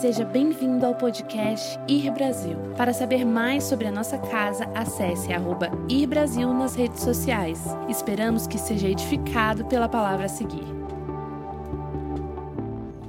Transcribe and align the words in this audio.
Seja 0.00 0.26
bem-vindo 0.26 0.84
ao 0.84 0.94
podcast 0.94 1.78
Ir 1.88 2.10
Brasil. 2.10 2.54
Para 2.76 2.92
saber 2.92 3.24
mais 3.24 3.64
sobre 3.64 3.86
a 3.86 3.90
nossa 3.90 4.18
casa, 4.18 4.66
acesse 4.74 5.32
arroba 5.32 5.70
Ir 5.88 6.06
Brasil 6.06 6.52
nas 6.52 6.74
redes 6.74 7.00
sociais. 7.00 7.58
Esperamos 7.88 8.46
que 8.46 8.58
seja 8.58 8.90
edificado 8.90 9.64
pela 9.64 9.88
palavra 9.88 10.26
a 10.26 10.28
seguir. 10.28 10.66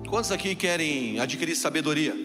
Quantos 0.09 0.31
aqui 0.31 0.55
querem 0.55 1.19
adquirir 1.19 1.57
sabedoria? 1.57 2.15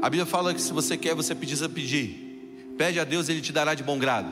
A 0.00 0.08
Bíblia 0.08 0.24
fala 0.24 0.54
que 0.54 0.62
se 0.62 0.72
você 0.72 0.96
quer, 0.96 1.16
você 1.16 1.34
precisa 1.34 1.68
pedir. 1.68 2.76
Pede 2.78 3.00
a 3.00 3.04
Deus, 3.04 3.28
Ele 3.28 3.40
te 3.40 3.52
dará 3.52 3.74
de 3.74 3.82
bom 3.82 3.98
grado. 3.98 4.30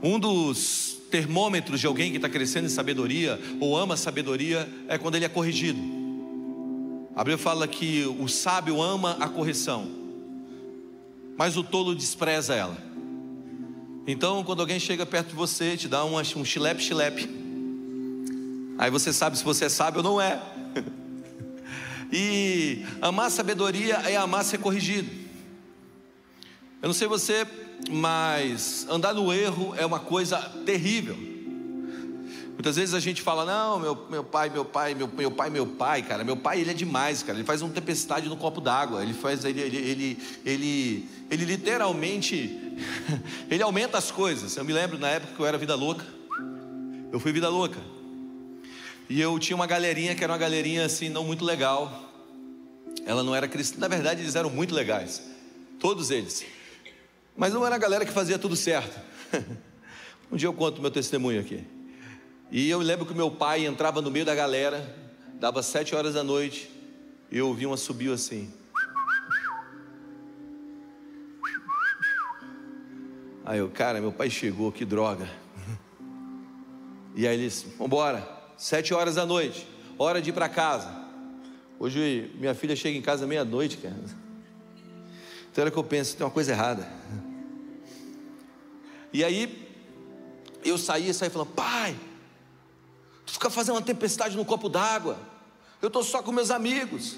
Um 0.00 0.20
dos 0.20 0.98
termômetros 1.10 1.80
de 1.80 1.88
alguém 1.88 2.12
que 2.12 2.16
está 2.18 2.28
crescendo 2.28 2.66
em 2.66 2.70
sabedoria 2.70 3.40
ou 3.58 3.76
ama 3.76 3.96
sabedoria 3.96 4.68
é 4.86 4.96
quando 4.96 5.16
ele 5.16 5.24
é 5.24 5.28
corrigido. 5.28 5.99
A 7.20 7.22
Bíblia 7.22 7.36
fala 7.36 7.68
que 7.68 8.06
o 8.18 8.26
sábio 8.28 8.80
ama 8.80 9.18
a 9.20 9.28
correção, 9.28 9.86
mas 11.36 11.54
o 11.54 11.62
tolo 11.62 11.94
despreza 11.94 12.54
ela. 12.54 12.78
Então, 14.06 14.42
quando 14.42 14.60
alguém 14.60 14.80
chega 14.80 15.04
perto 15.04 15.28
de 15.28 15.34
você, 15.34 15.76
te 15.76 15.86
dá 15.86 16.02
um, 16.02 16.16
um 16.16 16.44
chilepe-chilepe, 16.46 17.28
aí 18.78 18.90
você 18.90 19.12
sabe 19.12 19.36
se 19.36 19.44
você 19.44 19.66
é 19.66 19.68
sábio 19.68 19.98
ou 19.98 20.02
não 20.02 20.18
é. 20.18 20.40
E 22.10 22.86
amar 23.02 23.30
sabedoria 23.30 23.96
é 23.96 24.16
amar 24.16 24.42
ser 24.42 24.56
corrigido. 24.56 25.10
Eu 26.80 26.86
não 26.88 26.94
sei 26.94 27.06
você, 27.06 27.46
mas 27.90 28.86
andar 28.88 29.12
no 29.12 29.30
erro 29.30 29.74
é 29.76 29.84
uma 29.84 30.00
coisa 30.00 30.38
terrível. 30.64 31.29
Muitas 32.60 32.76
vezes 32.76 32.94
a 32.94 33.00
gente 33.00 33.22
fala, 33.22 33.46
não, 33.46 33.80
meu, 33.80 34.06
meu 34.10 34.22
pai, 34.22 34.50
meu 34.50 34.66
pai, 34.66 34.94
meu, 34.94 35.08
meu 35.08 35.30
pai, 35.30 35.48
meu 35.48 35.66
pai, 35.66 36.02
cara, 36.02 36.22
meu 36.22 36.36
pai 36.36 36.60
ele 36.60 36.70
é 36.70 36.74
demais, 36.74 37.22
cara, 37.22 37.38
ele 37.38 37.46
faz 37.46 37.62
uma 37.62 37.72
tempestade 37.72 38.28
no 38.28 38.36
copo 38.36 38.60
d'água, 38.60 39.02
ele 39.02 39.14
faz, 39.14 39.46
ele, 39.46 39.62
ele, 39.62 39.76
ele, 39.78 40.18
ele, 40.44 41.08
ele 41.30 41.44
literalmente, 41.46 42.76
ele 43.50 43.62
aumenta 43.62 43.96
as 43.96 44.10
coisas. 44.10 44.58
Eu 44.58 44.64
me 44.66 44.74
lembro 44.74 44.98
na 44.98 45.08
época 45.08 45.32
que 45.34 45.40
eu 45.40 45.46
era 45.46 45.56
vida 45.56 45.74
louca, 45.74 46.04
eu 47.10 47.18
fui 47.18 47.32
vida 47.32 47.48
louca, 47.48 47.78
e 49.08 49.18
eu 49.18 49.38
tinha 49.38 49.56
uma 49.56 49.66
galerinha 49.66 50.14
que 50.14 50.22
era 50.22 50.30
uma 50.30 50.38
galerinha 50.38 50.84
assim, 50.84 51.08
não 51.08 51.24
muito 51.24 51.46
legal, 51.46 52.12
ela 53.06 53.22
não 53.22 53.34
era 53.34 53.48
cristã, 53.48 53.78
na 53.78 53.88
verdade 53.88 54.20
eles 54.20 54.34
eram 54.34 54.50
muito 54.50 54.74
legais, 54.74 55.22
todos 55.78 56.10
eles, 56.10 56.44
mas 57.34 57.54
não 57.54 57.64
era 57.64 57.76
a 57.76 57.78
galera 57.78 58.04
que 58.04 58.12
fazia 58.12 58.38
tudo 58.38 58.54
certo. 58.54 59.00
Um 60.30 60.36
dia 60.36 60.46
eu 60.46 60.52
conto 60.52 60.80
meu 60.80 60.92
testemunho 60.92 61.40
aqui. 61.40 61.79
E 62.50 62.68
eu 62.68 62.80
lembro 62.80 63.06
que 63.06 63.14
meu 63.14 63.30
pai 63.30 63.64
entrava 63.64 64.02
no 64.02 64.10
meio 64.10 64.24
da 64.24 64.34
galera, 64.34 64.84
dava 65.34 65.62
sete 65.62 65.94
horas 65.94 66.14
da 66.14 66.24
noite, 66.24 66.68
e 67.30 67.38
eu 67.38 67.46
ouvi 67.46 67.64
um 67.64 67.72
assobio 67.72 68.12
assim. 68.12 68.52
Aí 73.44 73.58
eu, 73.58 73.70
cara, 73.70 74.00
meu 74.00 74.12
pai 74.12 74.28
chegou, 74.28 74.72
que 74.72 74.84
droga. 74.84 75.28
E 77.12 77.26
aí 77.26 77.36
eles, 77.36 77.66
vambora, 77.76 78.26
sete 78.56 78.94
horas 78.94 79.16
da 79.16 79.26
noite, 79.26 79.66
hora 79.98 80.22
de 80.22 80.30
ir 80.30 80.32
para 80.32 80.48
casa. 80.48 80.88
Hoje 81.76 82.30
minha 82.38 82.54
filha 82.54 82.76
chega 82.76 82.96
em 82.96 83.02
casa 83.02 83.26
meia-noite, 83.26 83.78
cara. 83.78 83.96
Então 85.50 85.62
era 85.62 85.72
que 85.72 85.76
eu 85.76 85.82
penso, 85.82 86.16
tem 86.16 86.24
uma 86.24 86.32
coisa 86.32 86.52
errada. 86.52 86.88
E 89.12 89.24
aí 89.24 89.68
eu 90.64 90.78
saí 90.78 91.08
e 91.08 91.12
saí 91.12 91.28
falando, 91.28 91.48
pai, 91.48 91.96
fica 93.30 93.50
fazendo 93.50 93.76
uma 93.76 93.82
tempestade 93.82 94.36
no 94.36 94.44
copo 94.44 94.68
d'água. 94.68 95.18
Eu 95.80 95.86
estou 95.86 96.02
só 96.02 96.22
com 96.22 96.32
meus 96.32 96.50
amigos. 96.50 97.16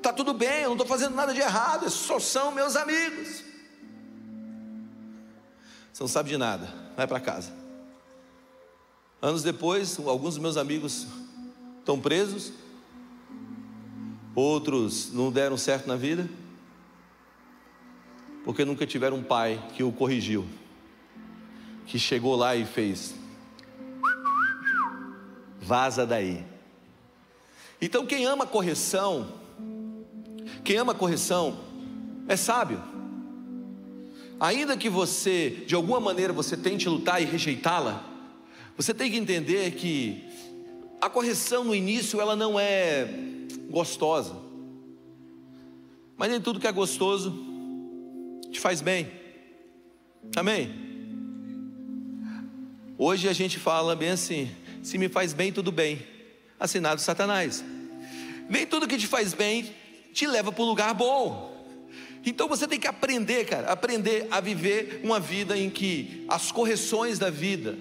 Tá 0.00 0.12
tudo 0.12 0.32
bem, 0.32 0.62
eu 0.62 0.70
não 0.70 0.72
estou 0.72 0.86
fazendo 0.86 1.14
nada 1.14 1.32
de 1.32 1.40
errado, 1.40 1.88
só 1.90 2.18
são 2.18 2.50
meus 2.52 2.74
amigos. 2.74 3.44
Você 5.92 6.02
não 6.02 6.08
sabe 6.08 6.30
de 6.30 6.36
nada, 6.36 6.72
vai 6.96 7.06
para 7.06 7.20
casa. 7.20 7.52
Anos 9.20 9.42
depois, 9.42 9.98
alguns 9.98 10.34
dos 10.34 10.42
meus 10.42 10.56
amigos 10.56 11.06
estão 11.78 12.00
presos, 12.00 12.52
outros 14.34 15.12
não 15.12 15.30
deram 15.30 15.56
certo 15.56 15.86
na 15.86 15.94
vida, 15.94 16.28
porque 18.44 18.64
nunca 18.64 18.84
tiveram 18.86 19.18
um 19.18 19.22
pai 19.22 19.64
que 19.74 19.84
o 19.84 19.92
corrigiu, 19.92 20.44
que 21.86 21.98
chegou 21.98 22.34
lá 22.34 22.56
e 22.56 22.64
fez: 22.64 23.14
vaza 25.62 26.04
daí. 26.04 26.44
Então, 27.80 28.04
quem 28.04 28.26
ama 28.26 28.46
correção, 28.46 29.32
quem 30.64 30.76
ama 30.76 30.94
correção, 30.94 31.56
é 32.28 32.36
sábio. 32.36 32.82
Ainda 34.38 34.76
que 34.76 34.88
você, 34.88 35.64
de 35.66 35.74
alguma 35.74 36.00
maneira, 36.00 36.32
você 36.32 36.56
tente 36.56 36.88
lutar 36.88 37.22
e 37.22 37.24
rejeitá-la, 37.24 38.04
você 38.76 38.92
tem 38.92 39.10
que 39.10 39.16
entender 39.16 39.72
que 39.72 40.24
a 41.00 41.08
correção 41.08 41.64
no 41.64 41.74
início 41.74 42.20
ela 42.20 42.34
não 42.34 42.58
é 42.58 43.08
gostosa. 43.70 44.34
Mas 46.16 46.30
nem 46.30 46.40
tudo 46.40 46.60
que 46.60 46.66
é 46.66 46.72
gostoso 46.72 47.32
te 48.50 48.58
faz 48.58 48.80
bem. 48.80 49.10
Amém? 50.36 50.72
Hoje 52.98 53.28
a 53.28 53.32
gente 53.32 53.58
fala 53.58 53.96
bem 53.96 54.10
assim: 54.10 54.48
se 54.82 54.98
me 54.98 55.08
faz 55.08 55.32
bem, 55.32 55.52
tudo 55.52 55.70
bem. 55.70 56.04
Assinado 56.58 57.00
Satanás. 57.00 57.64
Nem 58.48 58.66
tudo 58.66 58.88
que 58.88 58.98
te 58.98 59.06
faz 59.06 59.32
bem 59.32 59.72
te 60.12 60.26
leva 60.26 60.52
para 60.52 60.62
um 60.62 60.66
lugar 60.66 60.92
bom. 60.92 61.50
Então 62.26 62.48
você 62.48 62.68
tem 62.68 62.78
que 62.78 62.86
aprender, 62.86 63.46
cara, 63.46 63.70
aprender 63.70 64.26
a 64.30 64.40
viver 64.40 65.00
uma 65.02 65.18
vida 65.18 65.56
em 65.56 65.70
que 65.70 66.24
as 66.28 66.52
correções 66.52 67.18
da 67.18 67.30
vida 67.30 67.78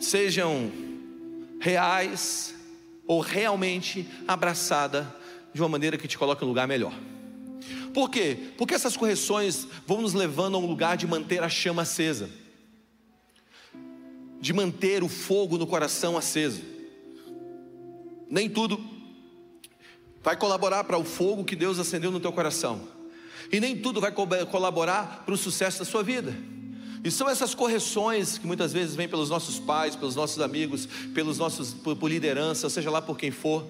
sejam 0.00 0.72
reais 1.60 2.54
ou 3.06 3.20
realmente 3.20 4.06
abraçada 4.26 5.14
de 5.54 5.60
uma 5.60 5.68
maneira 5.68 5.96
que 5.96 6.08
te 6.08 6.18
coloque 6.18 6.42
em 6.42 6.46
um 6.46 6.48
lugar 6.48 6.66
melhor. 6.66 6.94
Por 7.94 8.10
quê? 8.10 8.36
Porque 8.56 8.74
essas 8.74 8.96
correções 8.96 9.66
vão 9.86 10.00
nos 10.00 10.14
levando 10.14 10.56
a 10.56 10.58
um 10.58 10.66
lugar 10.66 10.96
de 10.96 11.06
manter 11.06 11.42
a 11.42 11.48
chama 11.48 11.82
acesa 11.82 12.41
de 14.42 14.52
manter 14.52 15.04
o 15.04 15.08
fogo 15.08 15.56
no 15.56 15.68
coração 15.68 16.18
aceso. 16.18 16.62
Nem 18.28 18.50
tudo 18.50 18.84
vai 20.20 20.36
colaborar 20.36 20.82
para 20.82 20.98
o 20.98 21.04
fogo 21.04 21.44
que 21.44 21.54
Deus 21.54 21.78
acendeu 21.78 22.10
no 22.10 22.18
teu 22.18 22.32
coração, 22.32 22.88
e 23.52 23.60
nem 23.60 23.80
tudo 23.80 24.00
vai 24.00 24.10
colaborar 24.10 25.22
para 25.24 25.32
o 25.32 25.38
sucesso 25.38 25.78
da 25.78 25.84
sua 25.84 26.02
vida. 26.02 26.34
E 27.04 27.10
são 27.10 27.28
essas 27.28 27.54
correções 27.54 28.36
que 28.36 28.46
muitas 28.46 28.72
vezes 28.72 28.96
vêm 28.96 29.08
pelos 29.08 29.30
nossos 29.30 29.60
pais, 29.60 29.94
pelos 29.94 30.16
nossos 30.16 30.40
amigos, 30.40 30.88
pelos 31.14 31.38
nossos 31.38 31.72
por, 31.72 31.94
por 31.94 32.08
liderança, 32.08 32.68
seja 32.68 32.90
lá 32.90 33.00
por 33.00 33.16
quem 33.16 33.30
for. 33.30 33.64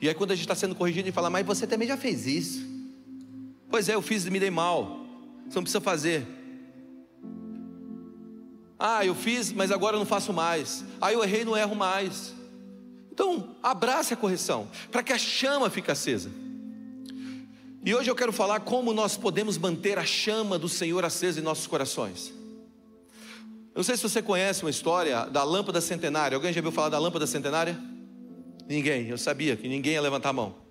E 0.00 0.08
aí 0.08 0.14
quando 0.14 0.30
a 0.30 0.34
gente 0.36 0.44
está 0.44 0.54
sendo 0.54 0.76
corrigido 0.76 1.08
e 1.08 1.12
fala, 1.12 1.28
mas 1.28 1.44
você 1.44 1.66
também 1.66 1.88
já 1.88 1.96
fez 1.96 2.26
isso. 2.26 2.64
Pois 3.68 3.88
é, 3.88 3.94
eu 3.94 4.02
fiz 4.02 4.26
e 4.26 4.30
me 4.30 4.38
dei 4.38 4.50
mal. 4.50 5.06
Você 5.48 5.56
não 5.56 5.62
precisa 5.62 5.80
fazer. 5.80 6.26
Ah, 8.86 9.02
eu 9.02 9.14
fiz, 9.14 9.50
mas 9.50 9.72
agora 9.72 9.96
eu 9.96 9.98
não 9.98 10.04
faço 10.04 10.30
mais. 10.30 10.84
Ah, 11.00 11.10
eu 11.10 11.24
errei, 11.24 11.42
não 11.42 11.56
erro 11.56 11.74
mais. 11.74 12.34
Então, 13.10 13.56
abrace 13.62 14.12
a 14.12 14.16
correção, 14.16 14.68
para 14.92 15.02
que 15.02 15.10
a 15.10 15.16
chama 15.16 15.70
fique 15.70 15.90
acesa. 15.90 16.30
E 17.82 17.94
hoje 17.94 18.10
eu 18.10 18.14
quero 18.14 18.30
falar 18.30 18.60
como 18.60 18.92
nós 18.92 19.16
podemos 19.16 19.56
manter 19.56 19.98
a 19.98 20.04
chama 20.04 20.58
do 20.58 20.68
Senhor 20.68 21.02
acesa 21.02 21.40
em 21.40 21.42
nossos 21.42 21.66
corações. 21.66 22.28
Eu 22.28 23.76
não 23.76 23.82
sei 23.82 23.96
se 23.96 24.02
você 24.02 24.20
conhece 24.20 24.62
uma 24.62 24.70
história 24.70 25.24
da 25.30 25.42
lâmpada 25.44 25.80
centenária. 25.80 26.36
Alguém 26.36 26.52
já 26.52 26.60
viu 26.60 26.70
falar 26.70 26.90
da 26.90 26.98
lâmpada 26.98 27.26
centenária? 27.26 27.80
Ninguém, 28.68 29.08
eu 29.08 29.16
sabia 29.16 29.56
que 29.56 29.66
ninguém 29.66 29.94
ia 29.94 30.02
levantar 30.02 30.28
a 30.28 30.34
mão. 30.34 30.63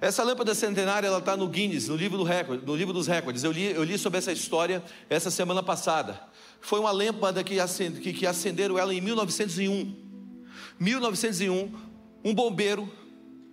Essa 0.00 0.22
lâmpada 0.22 0.54
centenária 0.54 1.06
ela 1.06 1.18
está 1.18 1.36
no 1.36 1.48
Guinness, 1.48 1.88
no 1.88 1.96
livro, 1.96 2.18
do 2.18 2.24
no 2.66 2.76
livro 2.76 2.92
dos 2.92 3.06
recordes. 3.06 3.42
Eu 3.44 3.52
li, 3.52 3.64
eu 3.64 3.82
li 3.82 3.96
sobre 3.96 4.18
essa 4.18 4.30
história 4.30 4.82
essa 5.08 5.30
semana 5.30 5.62
passada. 5.62 6.20
Foi 6.60 6.78
uma 6.78 6.90
lâmpada 6.90 7.42
que, 7.42 7.58
acend, 7.58 8.00
que, 8.00 8.12
que 8.12 8.26
acenderam 8.26 8.78
ela 8.78 8.92
em 8.94 9.00
1901. 9.00 9.94
1901, 10.78 11.72
um 12.22 12.34
bombeiro 12.34 12.92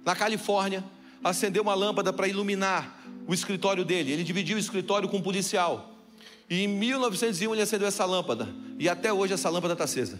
na 0.04 0.16
Califórnia 0.16 0.84
acendeu 1.24 1.64
uma 1.64 1.74
lâmpada 1.74 2.12
para 2.12 2.28
iluminar 2.28 3.02
o 3.26 3.34
escritório 3.34 3.86
dele. 3.86 4.12
Ele 4.12 4.24
dividiu 4.24 4.58
o 4.58 4.60
escritório 4.60 5.08
com 5.08 5.18
um 5.18 5.22
policial. 5.22 5.98
E 6.50 6.64
em 6.64 6.68
1901 6.68 7.54
ele 7.54 7.62
acendeu 7.62 7.88
essa 7.88 8.04
lâmpada. 8.04 8.54
E 8.78 8.90
até 8.90 9.14
hoje 9.14 9.34
essa 9.34 9.50
lâmpada 9.50 9.74
está 9.74 9.86
acesa. 9.86 10.20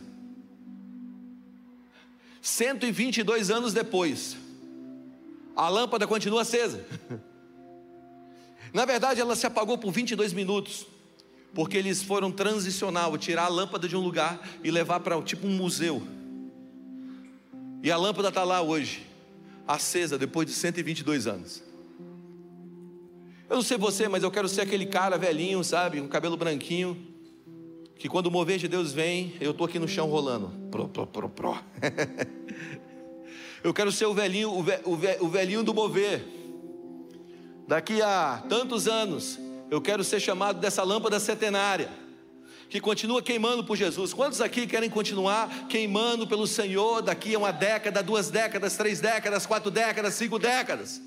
122 2.42 3.52
anos 3.52 3.74
depois, 3.74 4.38
a 5.56 5.70
lâmpada 5.70 6.08
continua 6.08 6.42
acesa. 6.42 6.86
Na 8.74 8.86
verdade, 8.86 9.22
ela 9.22 9.36
se 9.36 9.46
apagou 9.46 9.78
por 9.78 9.92
22 9.92 10.34
minutos, 10.34 10.88
porque 11.54 11.78
eles 11.78 12.02
foram 12.02 12.32
transicional, 12.32 13.16
tirar 13.18 13.46
a 13.46 13.50
lâmpada 13.50 13.88
de 13.88 13.96
um 13.96 14.00
lugar 14.00 14.42
e 14.64 14.72
levar 14.72 15.00
para 15.00 15.22
tipo 15.22 15.46
um 15.46 15.52
museu. 15.52 16.02
E 17.84 17.92
a 17.92 17.98
lâmpada 17.98 18.30
está 18.30 18.44
lá 18.44 18.62
hoje, 18.62 19.06
acesa 19.68 20.18
depois 20.18 20.48
de 20.48 20.54
122 20.54 21.28
anos. 21.28 21.64
Eu 23.50 23.58
não 23.58 23.64
sei 23.64 23.78
você, 23.78 24.08
mas 24.08 24.24
eu 24.24 24.32
quero 24.32 24.50
ser 24.50 24.62
aquele 24.62 24.88
cara 24.88 25.18
velhinho, 25.18 25.64
sabe, 25.64 26.02
com 26.02 26.08
cabelo 26.08 26.36
branquinho, 26.36 26.98
que 27.96 28.10
quando 28.10 28.28
o 28.28 28.32
mover 28.32 28.58
de 28.58 28.68
Deus 28.68 28.92
vem, 28.92 29.36
eu 29.40 29.52
estou 29.52 29.68
aqui 29.68 29.78
no 29.78 29.88
chão 29.88 30.10
rolando. 30.10 30.52
Pro, 30.72 30.88
pro, 30.88 31.06
pro, 31.06 31.30
pro. 31.30 31.58
eu 33.64 33.74
quero 33.74 33.92
ser 33.92 34.06
o 34.06 34.14
velhinho, 34.14 34.52
o, 34.52 34.62
ve, 34.62 34.80
o, 34.84 34.96
ve, 34.96 35.18
o 35.22 35.28
velhinho 35.30 35.64
do 35.64 35.74
mover. 35.74 36.24
Daqui 37.68 38.02
a 38.02 38.44
tantos 38.50 38.88
anos, 38.88 39.40
eu 39.72 39.82
quero 39.82 40.04
ser 40.04 40.20
chamado 40.20 40.60
dessa 40.60 40.84
lâmpada 40.84 41.20
centenária, 41.20 41.90
que 42.70 42.82
continua 42.82 43.22
queimando 43.22 43.64
por 43.64 43.78
Jesus. 43.78 44.14
Quantos 44.14 44.42
aqui 44.42 44.68
querem 44.68 44.90
continuar 44.90 45.68
queimando 45.70 46.28
pelo 46.28 46.46
Senhor 46.46 47.02
daqui 47.02 47.36
a 47.36 47.40
uma 47.40 47.52
década, 47.52 48.04
duas 48.04 48.30
décadas, 48.30 48.76
três 48.76 49.00
décadas, 49.00 49.46
quatro 49.46 49.72
décadas, 49.72 50.16
cinco 50.16 50.38
décadas? 50.38 51.02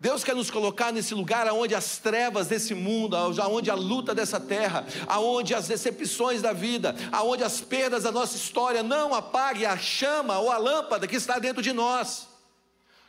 Deus 0.00 0.24
quer 0.24 0.34
nos 0.34 0.50
colocar 0.50 0.90
nesse 0.90 1.12
lugar 1.12 1.46
onde 1.52 1.74
as 1.74 1.98
trevas 1.98 2.46
desse 2.46 2.74
mundo, 2.74 3.14
onde 3.18 3.70
a 3.70 3.74
luta 3.74 4.14
dessa 4.14 4.40
terra, 4.40 4.86
aonde 5.06 5.54
as 5.54 5.68
decepções 5.68 6.40
da 6.40 6.54
vida, 6.54 6.96
aonde 7.12 7.44
as 7.44 7.60
perdas 7.60 8.04
da 8.04 8.10
nossa 8.10 8.34
história 8.34 8.82
não 8.82 9.12
apague 9.12 9.66
a 9.66 9.76
chama 9.76 10.38
ou 10.38 10.50
a 10.50 10.56
lâmpada 10.56 11.06
que 11.06 11.16
está 11.16 11.38
dentro 11.38 11.62
de 11.62 11.74
nós, 11.74 12.26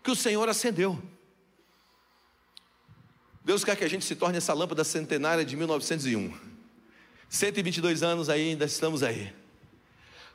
que 0.04 0.12
o 0.12 0.16
Senhor 0.18 0.50
acendeu. 0.50 1.02
Deus 3.42 3.64
quer 3.64 3.78
que 3.78 3.86
a 3.86 3.90
gente 3.90 4.04
se 4.04 4.14
torne 4.14 4.38
essa 4.38 4.54
lâmpada 4.54 4.84
centenária 4.84 5.46
de 5.46 5.56
1901. 5.56 6.34
122 7.30 8.04
anos 8.04 8.28
ainda 8.28 8.66
estamos 8.66 9.02
aí. 9.02 9.34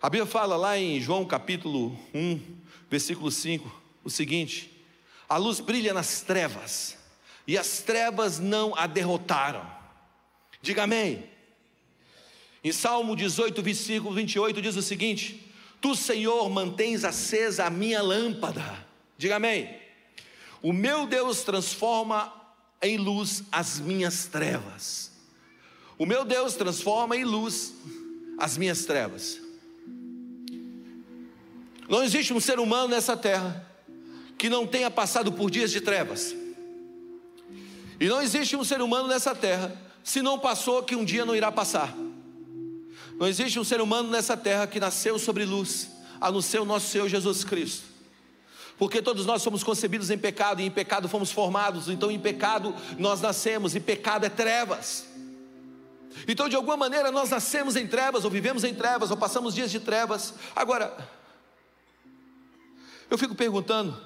A 0.01 0.09
Bíblia 0.09 0.25
fala 0.25 0.57
lá 0.57 0.79
em 0.79 0.99
João 1.03 1.27
capítulo 1.27 1.99
1, 2.15 2.41
versículo 2.89 3.31
5, 3.31 3.83
o 4.03 4.09
seguinte: 4.09 4.76
a 5.29 5.37
luz 5.37 5.61
brilha 5.61 5.93
nas 5.93 6.21
trevas, 6.21 6.97
e 7.47 7.57
as 7.57 7.81
trevas 7.81 8.39
não 8.39 8.77
a 8.77 8.87
derrotaram. 8.87 9.67
Diga 10.63 10.85
amém. 10.85 11.29
Em 12.63 12.73
Salmo 12.73 13.15
18, 13.15 13.63
versículo 13.63 14.15
28, 14.15 14.61
diz 14.61 14.77
o 14.77 14.83
seguinte: 14.83 15.53
Tu, 15.81 15.95
Senhor, 15.95 16.49
mantens 16.51 17.05
acesa 17.05 17.67
a 17.67 17.71
minha 17.71 18.03
lâmpada. 18.03 18.87
Diga 19.17 19.37
amém. 19.37 19.77
O 20.63 20.73
meu 20.73 21.07
Deus 21.07 21.43
transforma 21.43 22.33
em 22.83 22.97
luz 22.97 23.45
as 23.53 23.79
minhas 23.79 24.27
trevas. 24.27 25.13
O 25.99 26.05
meu 26.05 26.25
Deus 26.25 26.55
transforma 26.55 27.17
em 27.17 27.25
luz 27.25 27.75
as 28.39 28.57
minhas 28.57 28.85
trevas. 28.85 29.41
Não 31.89 32.03
existe 32.03 32.35
um 32.35 32.41
ser 32.41 32.59
humano 32.59 32.89
nessa 32.89 33.17
terra 33.17 33.66
que 34.39 34.49
não 34.49 34.67
tenha 34.67 34.91
passado 34.91 35.33
por 35.33 35.51
dias 35.51 35.71
de 35.71 35.81
trevas. 35.81 36.35
E 37.99 38.09
não 38.09 38.21
existe 38.21 38.57
um 38.57 38.65
ser 38.65 38.81
humano 38.81 39.09
nessa 39.09 39.35
terra, 39.35 39.75
se 40.05 40.21
não 40.23 40.39
passou, 40.39 40.83
que 40.83 40.95
um 40.95 41.05
dia 41.05 41.25
não 41.25 41.35
irá 41.35 41.51
passar. 41.51 41.95
Não 43.19 43.27
existe 43.27 43.59
um 43.59 43.65
ser 43.65 43.81
humano 43.81 44.11
nessa 44.11 44.37
terra 44.37 44.67
que 44.67 44.79
nasceu 44.79 45.19
sobre 45.19 45.45
luz, 45.45 45.89
a 46.21 46.31
não 46.31 46.43
ser 46.43 46.61
o 46.61 46.65
nosso 46.65 46.89
Senhor 46.89 47.09
Jesus 47.09 47.45
Cristo. 47.45 47.85
Porque 48.79 49.01
todos 49.01 49.25
nós 49.25 49.41
somos 49.41 49.65
concebidos 49.65 50.11
em 50.11 50.19
pecado, 50.19 50.61
e 50.61 50.67
em 50.67 50.71
pecado 50.71 51.09
fomos 51.09 51.31
formados, 51.31 51.89
então 51.89 52.11
em 52.11 52.21
pecado 52.21 52.75
nós 52.99 53.23
nascemos, 53.23 53.75
e 53.75 53.81
pecado 53.81 54.27
é 54.27 54.29
trevas. 54.29 55.07
Então, 56.29 56.49
de 56.49 56.57
alguma 56.57 56.77
maneira, 56.77 57.11
nós 57.11 57.31
nascemos 57.31 57.75
em 57.75 57.87
trevas, 57.87 58.25
ou 58.25 58.31
vivemos 58.31 58.65
em 58.65 58.75
trevas, 58.75 59.11
ou 59.11 59.17
passamos 59.17 59.55
dias 59.55 59.71
de 59.71 59.81
trevas. 59.81 60.35
Agora, 60.55 60.95
eu 63.11 63.17
fico 63.17 63.35
perguntando, 63.35 63.99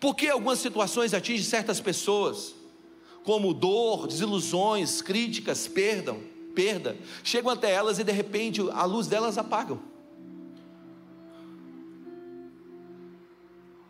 por 0.00 0.16
que 0.16 0.28
algumas 0.28 0.58
situações 0.58 1.12
atingem 1.12 1.44
certas 1.44 1.78
pessoas, 1.78 2.54
como 3.22 3.52
dor, 3.52 4.06
desilusões, 4.06 5.02
críticas, 5.02 5.68
perdão, 5.68 6.20
perda, 6.54 6.96
chegam 7.22 7.52
até 7.52 7.70
elas 7.70 7.98
e 7.98 8.04
de 8.04 8.10
repente 8.10 8.60
a 8.72 8.84
luz 8.84 9.06
delas 9.06 9.36
apagam. 9.36 9.80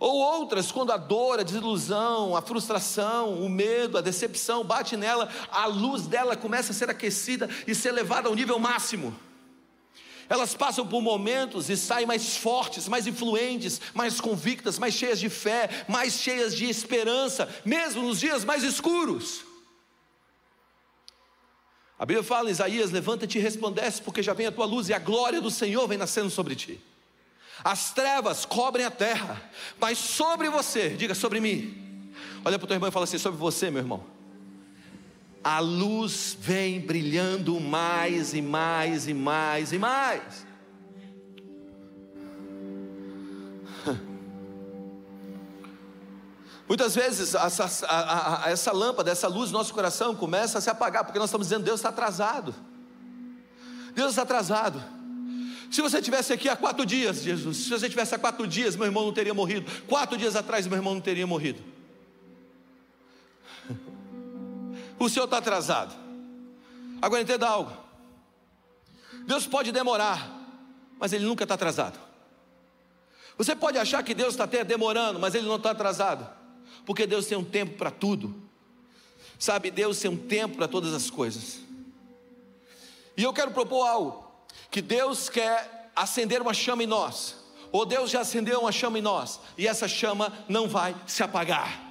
Ou 0.01 0.17
outras, 0.17 0.73
quando 0.73 0.93
a 0.93 0.97
dor, 0.97 1.39
a 1.39 1.43
desilusão, 1.43 2.35
a 2.35 2.41
frustração, 2.41 3.35
o 3.35 3.51
medo, 3.51 3.99
a 3.99 4.01
decepção 4.01 4.65
bate 4.65 4.97
nela, 4.97 5.29
a 5.53 5.67
luz 5.67 6.07
dela 6.07 6.35
começa 6.35 6.73
a 6.73 6.75
ser 6.75 6.89
aquecida 6.89 7.49
e 7.67 7.75
ser 7.75 7.93
levada 7.93 8.27
ao 8.27 8.35
nível 8.35 8.59
máximo. 8.59 9.15
Elas 10.31 10.55
passam 10.55 10.87
por 10.87 11.03
momentos 11.03 11.69
e 11.69 11.77
saem 11.77 12.07
mais 12.07 12.37
fortes, 12.37 12.87
mais 12.87 13.09
influentes, 13.09 13.81
mais 13.93 14.21
convictas, 14.21 14.79
mais 14.79 14.95
cheias 14.95 15.19
de 15.19 15.29
fé, 15.29 15.69
mais 15.89 16.21
cheias 16.21 16.57
de 16.57 16.67
esperança, 16.67 17.53
mesmo 17.65 18.05
nos 18.05 18.21
dias 18.21 18.45
mais 18.45 18.63
escuros. 18.63 19.41
A 21.99 22.07
Bíblia 22.07 22.23
fala 22.23 22.49
Isaías: 22.49 22.93
levanta-te 22.93 23.39
e 23.39 23.41
resplandece, 23.41 24.01
porque 24.01 24.23
já 24.23 24.33
vem 24.33 24.47
a 24.47 24.53
tua 24.53 24.67
luz 24.67 24.89
e 24.89 24.95
a 24.95 25.01
glória 25.01 25.41
do 25.41 25.51
Senhor 25.51 25.89
vem 25.89 25.99
nascendo 25.99 26.31
sobre 26.31 26.55
ti. 26.55 26.81
As 27.65 27.93
trevas 27.93 28.45
cobrem 28.45 28.87
a 28.87 28.91
terra, 28.91 29.51
mas 29.81 29.99
sobre 29.99 30.49
você, 30.49 30.91
diga 30.91 31.15
sobre 31.15 31.41
mim. 31.41 32.15
Olha 32.45 32.57
para 32.57 32.67
o 32.67 32.69
teu 32.69 32.77
irmão 32.77 32.89
e 32.89 32.93
fala 32.93 33.03
assim: 33.03 33.19
sobre 33.19 33.41
você, 33.41 33.69
meu 33.69 33.83
irmão 33.83 34.20
a 35.43 35.59
luz 35.59 36.37
vem 36.39 36.81
brilhando 36.81 37.59
mais 37.59 38.35
e 38.35 38.43
mais 38.43 39.09
e 39.09 39.15
mais 39.15 39.73
e 39.73 39.79
mais. 39.79 40.47
Muitas 46.69 46.95
vezes 46.95 47.35
essa, 47.35 47.87
a, 47.87 48.45
a, 48.47 48.51
essa 48.51 48.71
lâmpada, 48.73 49.11
essa 49.11 49.27
luz 49.29 49.51
no 49.51 49.59
nosso 49.59 49.73
coração 49.73 50.15
começa 50.15 50.59
a 50.59 50.61
se 50.61 50.69
apagar, 50.69 51.05
porque 51.05 51.19
nós 51.19 51.31
estamos 51.31 51.47
dizendo 51.47 51.65
Deus 51.65 51.81
está 51.81 51.89
atrasado. 51.89 52.55
Deus 53.95 54.11
está 54.11 54.23
atrasado. 54.23 54.83
Se 55.71 55.81
você 55.81 56.03
tivesse 56.03 56.33
aqui 56.33 56.49
há 56.49 56.57
quatro 56.57 56.85
dias, 56.85 57.23
Jesus, 57.23 57.59
se 57.59 57.71
você 57.71 57.89
tivesse 57.89 58.15
há 58.15 58.19
quatro 58.19 58.47
dias, 58.47 58.77
meu 58.77 58.87
irmão 58.87 59.05
não 59.05 59.13
teria 59.13 59.33
morrido. 59.33 59.71
Quatro 59.87 60.19
dias 60.19 60.37
atrás, 60.37 60.67
meu 60.67 60.77
irmão 60.77 60.95
não 60.95 61.01
teria 61.01 61.27
morrido. 61.27 61.70
O 65.01 65.09
senhor 65.09 65.25
está 65.25 65.39
atrasado. 65.39 65.95
Agora 67.01 67.23
entenda 67.23 67.49
algo: 67.49 67.73
Deus 69.27 69.47
pode 69.47 69.73
demorar, 69.73 70.31
mas 70.99 71.13
Ele 71.13 71.25
nunca 71.25 71.45
está 71.45 71.55
atrasado. 71.55 71.99
Você 73.39 73.57
pode 73.57 73.79
achar 73.79 74.03
que 74.03 74.13
Deus 74.13 74.35
está 74.35 74.45
até 74.45 74.63
demorando, 74.63 75.19
mas 75.19 75.35
Ele 75.35 75.49
não 75.49 75.57
está 75.57 75.71
atrasado, 75.71 76.29
porque 76.85 77.07
Deus 77.07 77.27
tem 77.27 77.39
um 77.39 77.45
tempo 77.45 77.79
para 77.79 77.91
tudo. 77.91 78.49
Sabe, 79.39 79.71
Deus 79.71 79.99
tem 79.99 80.11
um 80.11 80.17
tempo 80.17 80.59
para 80.59 80.69
todas 80.69 80.93
as 80.93 81.09
coisas. 81.09 81.61
E 83.17 83.23
eu 83.23 83.33
quero 83.33 83.53
propor 83.53 83.87
algo: 83.87 84.31
que 84.71 84.83
Deus 84.83 85.31
quer 85.31 85.91
acender 85.97 86.43
uma 86.43 86.53
chama 86.53 86.85
em 86.85 86.87
nós, 86.87 87.37
ou 87.73 87.87
Deus 87.87 88.11
já 88.11 88.21
acendeu 88.21 88.61
uma 88.61 88.73
chama 88.73 88.99
em 88.99 89.03
nós, 89.03 89.41
e 89.57 89.67
essa 89.67 89.89
chama 89.89 90.31
não 90.47 90.69
vai 90.69 90.95
se 91.07 91.23
apagar 91.23 91.90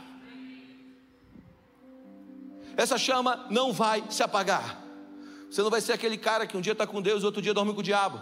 essa 2.82 2.98
chama 2.98 3.46
não 3.50 3.74
vai 3.74 4.04
se 4.10 4.24
apagar. 4.24 4.82
Você 5.50 5.62
não 5.62 5.70
vai 5.70 5.82
ser 5.82 5.94
aquele 5.94 6.18
cara 6.18 6.48
que 6.48 6.56
um 6.56 6.62
dia 6.62 6.74
está 6.74 6.88
com 6.88 7.02
Deus 7.02 7.24
e 7.24 7.26
outro 7.26 7.42
dia 7.42 7.54
dorme 7.54 7.74
com 7.74 7.80
o 7.82 7.84
diabo. 7.84 8.22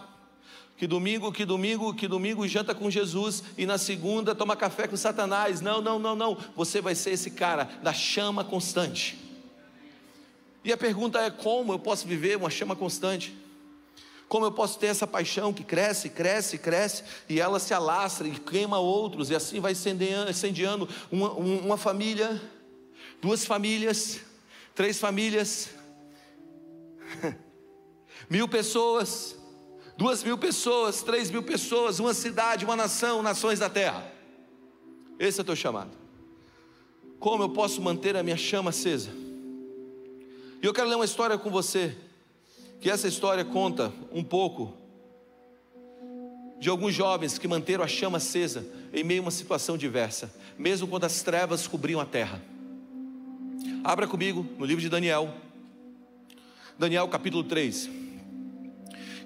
Que 0.77 0.87
domingo, 0.87 1.31
que 1.31 1.43
domingo, 1.43 1.93
que 1.93 2.07
domingo 2.07 2.47
janta 2.47 2.73
com 2.73 2.89
Jesus 2.89 3.43
e 3.57 3.65
na 3.65 3.77
segunda 3.77 4.33
toma 4.33 4.55
café 4.55 4.87
com 4.87 4.95
Satanás. 4.95 5.61
Não, 5.61 5.81
não, 5.81 5.99
não, 5.99 6.15
não. 6.15 6.37
Você 6.55 6.81
vai 6.81 6.95
ser 6.95 7.11
esse 7.11 7.31
cara 7.31 7.69
da 7.83 7.93
chama 7.93 8.43
constante. 8.43 9.17
E 10.63 10.71
a 10.71 10.77
pergunta 10.77 11.19
é: 11.19 11.29
como 11.29 11.73
eu 11.73 11.79
posso 11.79 12.07
viver 12.07 12.37
uma 12.37 12.49
chama 12.49 12.75
constante? 12.75 13.35
Como 14.27 14.45
eu 14.45 14.51
posso 14.51 14.77
ter 14.77 14.87
essa 14.87 15.07
paixão 15.07 15.53
que 15.53 15.63
cresce, 15.63 16.09
cresce, 16.09 16.57
cresce 16.57 17.03
e 17.29 17.39
ela 17.39 17.59
se 17.59 17.73
alastra 17.73 18.27
e 18.27 18.31
queima 18.31 18.77
outros 18.77 19.29
e 19.29 19.35
assim 19.35 19.59
vai 19.59 19.71
incendiando 19.71 20.89
uma, 21.11 21.31
uma 21.31 21.77
família, 21.77 22.41
duas 23.21 23.45
famílias, 23.45 24.19
três 24.77 25.00
famílias, 25.00 25.72
mil 28.29 28.48
pessoas, 28.48 29.36
duas 29.98 30.24
mil 30.24 30.38
pessoas, 30.38 31.01
três 31.01 31.31
mil 31.31 31.41
pessoas, 31.41 32.00
uma 32.00 32.13
cidade, 32.13 32.63
uma 32.63 32.75
nação, 32.75 33.24
nações 33.24 33.57
da 33.57 33.72
terra. 33.72 34.05
Esse 35.17 35.39
é 35.39 35.41
o 35.41 35.46
teu 35.46 35.55
chamado. 35.55 35.89
Como 37.19 37.41
eu 37.41 37.50
posso 37.50 37.81
manter 37.81 38.15
a 38.15 38.22
minha 38.22 38.38
chama 38.38 38.69
acesa? 38.69 39.10
E 40.62 40.65
eu 40.65 40.72
quero 40.72 40.88
ler 40.88 40.96
uma 40.96 41.05
história 41.05 41.39
com 41.39 41.50
você, 41.50 41.98
que 42.79 42.88
essa 42.88 43.07
história 43.07 43.43
conta 43.43 43.91
um 44.12 44.24
pouco 44.24 44.77
de 46.60 46.69
alguns 46.69 46.93
jovens 46.93 47.39
que 47.39 47.48
manteram 47.48 47.84
a 47.84 47.88
chama 47.88 48.19
acesa 48.19 48.63
em 48.93 49.03
meio 49.03 49.22
a 49.22 49.25
uma 49.25 49.31
situação 49.31 49.75
diversa, 49.75 50.31
mesmo 50.55 50.88
quando 50.88 51.05
as 51.05 51.24
trevas 51.24 51.65
cobriam 51.65 52.00
a 52.00 52.05
terra. 52.05 52.39
Abra 53.84 54.07
comigo 54.07 54.46
no 54.57 54.65
livro 54.65 54.81
de 54.81 54.89
Daniel, 54.89 55.34
Daniel 56.77 57.07
capítulo 57.07 57.43
3. 57.43 57.89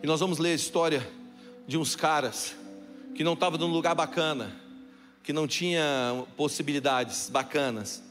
E 0.04 0.08
nós 0.08 0.20
vamos 0.20 0.38
ler 0.38 0.52
a 0.52 0.56
história 0.56 1.08
de 1.68 1.78
uns 1.78 1.96
caras 1.96 2.56
que 3.16 3.24
não 3.24 3.34
estavam 3.34 3.60
num 3.60 3.68
lugar 3.68 3.96
bacana, 3.96 4.56
que 5.24 5.34
não 5.34 5.48
tinha 5.48 6.26
possibilidades 6.36 7.30
bacanas, 7.30 8.04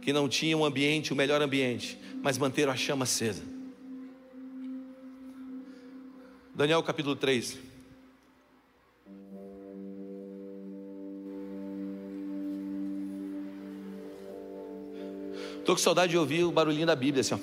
que 0.00 0.12
não 0.12 0.28
tinha 0.28 0.56
um 0.56 0.64
ambiente, 0.64 1.12
o 1.12 1.16
melhor 1.16 1.40
ambiente, 1.40 1.98
mas 2.22 2.38
manteram 2.38 2.72
a 2.72 2.76
chama 2.76 3.04
acesa. 3.04 3.42
Daniel 6.54 6.82
capítulo 6.82 7.16
3. 7.16 7.71
Estou 15.62 15.76
com 15.76 15.80
saudade 15.80 16.10
de 16.10 16.18
ouvir 16.18 16.42
o 16.42 16.50
barulhinho 16.50 16.84
da 16.84 16.96
Bíblia, 16.96 17.20
assim, 17.20 17.34
ó. 17.34 17.38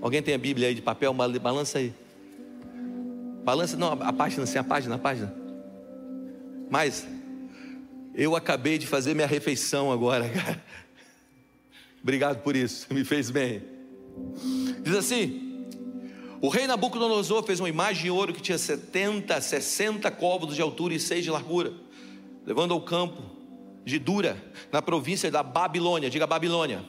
Alguém 0.00 0.22
tem 0.22 0.32
a 0.32 0.38
Bíblia 0.38 0.68
aí 0.68 0.74
de 0.74 0.80
papel? 0.80 1.12
Balança 1.12 1.78
aí. 1.78 1.92
Balança, 3.42 3.76
não, 3.76 3.90
a 3.90 4.12
página, 4.12 4.44
assim, 4.44 4.56
a 4.56 4.62
página, 4.62 4.94
a 4.94 4.98
página. 4.98 5.34
Mas, 6.70 7.04
eu 8.14 8.36
acabei 8.36 8.78
de 8.78 8.86
fazer 8.86 9.14
minha 9.14 9.26
refeição 9.26 9.90
agora, 9.90 10.28
cara. 10.30 10.62
Obrigado 12.00 12.40
por 12.40 12.54
isso, 12.54 12.86
me 12.94 13.04
fez 13.04 13.28
bem. 13.28 13.60
Diz 14.84 14.94
assim: 14.94 15.66
O 16.40 16.48
rei 16.48 16.68
Nabucodonosor 16.68 17.42
fez 17.42 17.58
uma 17.58 17.68
imagem 17.68 18.04
de 18.04 18.10
ouro 18.12 18.32
que 18.32 18.40
tinha 18.40 18.58
70, 18.58 19.40
60 19.40 20.08
côvados 20.12 20.54
de 20.54 20.62
altura 20.62 20.94
e 20.94 21.00
6 21.00 21.24
de 21.24 21.32
largura, 21.32 21.72
levando 22.46 22.72
ao 22.72 22.80
campo 22.80 23.37
de 23.88 23.98
Dura, 23.98 24.36
na 24.70 24.82
província 24.82 25.30
da 25.30 25.42
Babilônia. 25.42 26.10
Diga 26.10 26.26
Babilônia. 26.26 26.84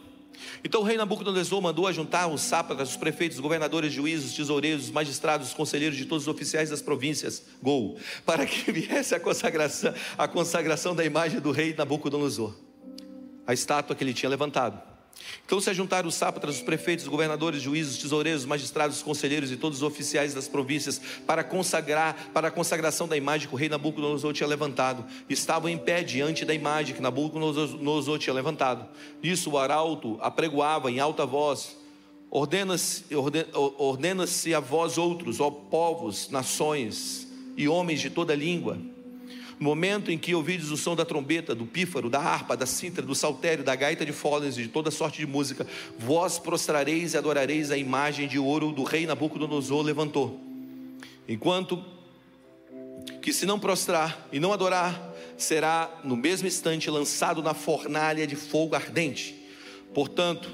Então 0.64 0.82
o 0.82 0.84
rei 0.84 0.98
Nabucodonosor 0.98 1.62
mandou 1.62 1.88
ajuntar 1.88 2.30
os 2.30 2.42
sátrapas, 2.42 2.92
os 2.92 2.98
prefeitos, 2.98 3.38
os 3.38 3.42
governadores, 3.42 3.92
juízes, 3.92 4.34
tesoureiros, 4.34 4.86
os 4.86 4.92
magistrados, 4.92 5.48
os 5.48 5.54
conselheiros 5.54 5.98
de 5.98 6.06
todos 6.06 6.28
os 6.28 6.34
oficiais 6.34 6.70
das 6.70 6.82
províncias, 6.82 7.44
Gol, 7.62 7.98
para 8.26 8.46
que 8.46 8.72
viesse 8.72 9.16
a 9.16 9.20
consagração, 9.20 9.94
a 10.18 10.28
consagração 10.28 10.96
da 10.96 11.04
imagem 11.04 11.40
do 11.40 11.52
rei 11.52 11.74
Nabucodonosor, 11.74 12.54
a 13.46 13.54
estátua 13.54 13.96
que 13.96 14.04
ele 14.04 14.14
tinha 14.14 14.30
levantado. 14.30 14.89
Então 15.46 15.60
se 15.60 15.74
juntaram 15.74 16.08
os 16.08 16.16
sátrapas, 16.16 16.58
os 16.58 16.62
prefeitos, 16.62 17.06
os 17.06 17.10
governadores, 17.10 17.62
juízes, 17.62 17.98
tesoureiros, 17.98 18.46
magistrados, 18.46 19.02
conselheiros 19.02 19.52
e 19.52 19.58
todos 19.58 19.80
os 19.80 19.84
oficiais 19.84 20.34
das 20.34 20.48
províncias 20.48 21.02
para 21.26 21.44
consagrar, 21.44 22.30
para 22.34 22.50
a 22.50 22.52
consagração 22.52 23.08
da 23.08 23.18
imagem 23.18 23.48
que 23.48 23.54
o 23.54 23.58
rei 23.58 23.68
Nabucodonosor 23.68 24.32
tinha 24.32 24.48
levantado. 24.48 25.06
Estavam 25.28 25.70
em 25.70 25.78
pé 25.78 26.04
diante 26.04 26.46
da 26.46 26.54
imagem 26.54 26.96
que 26.96 27.02
Nabucodonosor 27.02 28.20
tinha 28.20 28.34
levantado. 28.34 28.88
Isso 29.24 29.52
o 29.52 29.58
arauto 29.58 30.18
apregoava 30.22 30.92
em 30.92 31.00
alta 31.00 31.26
voz: 31.26 31.76
Ordena-se 32.30 33.06
ordena 33.16 34.26
a 34.56 34.60
vós 34.60 34.98
outros, 34.98 35.40
ó 35.40 35.50
povos, 35.50 36.30
nações 36.30 37.28
e 37.58 37.68
homens 37.68 38.00
de 38.00 38.10
toda 38.10 38.36
língua 38.36 38.78
momento 39.60 40.12
em 40.12 40.18
que 40.18 40.34
ouvides 40.34 40.70
o 40.72 40.78
som 40.78 40.96
da 40.96 41.04
trombeta, 41.04 41.54
do 41.54 41.66
pífaro, 41.66 42.10
da 42.10 42.20
harpa, 42.20 42.56
da 42.56 42.66
cítara, 42.66 43.06
do 43.06 43.14
saltério, 43.14 43.64
da 43.64 43.76
gaita 43.76 44.06
de 44.06 44.14
foles 44.14 44.58
e 44.58 44.64
de 44.64 44.70
toda 44.70 44.90
sorte 44.90 45.18
de 45.20 45.28
música, 45.28 45.68
vós 45.98 46.40
prostrareis 46.40 47.14
e 47.14 47.18
adorareis 47.18 47.70
a 47.70 47.78
imagem 47.78 48.28
de 48.28 48.40
ouro 48.40 48.72
do 48.72 48.84
rei 48.84 49.06
Nabucodonosor 49.06 49.82
levantou. 49.82 50.40
Enquanto 51.28 51.84
que 53.22 53.34
se 53.34 53.46
não 53.46 53.60
prostrar 53.60 54.28
e 54.32 54.40
não 54.40 54.54
adorar, 54.54 55.14
será 55.38 55.90
no 56.04 56.16
mesmo 56.16 56.48
instante 56.48 56.90
lançado 56.90 57.44
na 57.44 57.54
fornalha 57.54 58.26
de 58.26 58.36
fogo 58.36 58.76
ardente. 58.76 59.36
Portanto, 59.94 60.50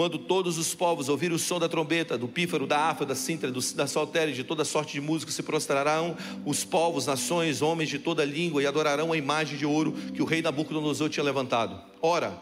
quando 0.00 0.16
todos 0.16 0.56
os 0.56 0.74
povos 0.74 1.10
ouvirem 1.10 1.36
o 1.36 1.38
som 1.38 1.58
da 1.58 1.68
trombeta, 1.68 2.16
do 2.16 2.26
pífaro, 2.26 2.66
da 2.66 2.78
harpa, 2.78 3.04
da 3.04 3.14
cintara, 3.14 3.52
da 3.74 3.86
saltéria, 3.86 4.32
de 4.32 4.42
toda 4.42 4.64
sorte 4.64 4.94
de 4.94 5.00
música, 5.02 5.30
se 5.30 5.42
prostrarão 5.42 6.16
os 6.46 6.64
povos, 6.64 7.04
nações, 7.04 7.60
homens 7.60 7.90
de 7.90 7.98
toda 7.98 8.24
língua 8.24 8.62
e 8.62 8.66
adorarão 8.66 9.12
a 9.12 9.16
imagem 9.18 9.58
de 9.58 9.66
ouro 9.66 9.92
que 10.14 10.22
o 10.22 10.24
rei 10.24 10.40
Nabucodonosor 10.40 11.10
tinha 11.10 11.22
levantado. 11.22 11.78
Ora, 12.00 12.32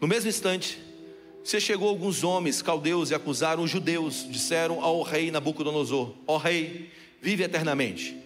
no 0.00 0.06
mesmo 0.06 0.30
instante, 0.30 0.78
se 1.42 1.60
chegou 1.60 1.88
alguns 1.88 2.22
homens 2.22 2.62
caldeus 2.62 3.10
e 3.10 3.14
acusaram 3.16 3.64
os 3.64 3.70
judeus, 3.72 4.24
disseram 4.30 4.80
ao 4.80 5.02
rei 5.02 5.32
Nabucodonosor: 5.32 6.14
Ó 6.28 6.36
rei, 6.36 6.92
vive 7.20 7.42
eternamente. 7.42 8.23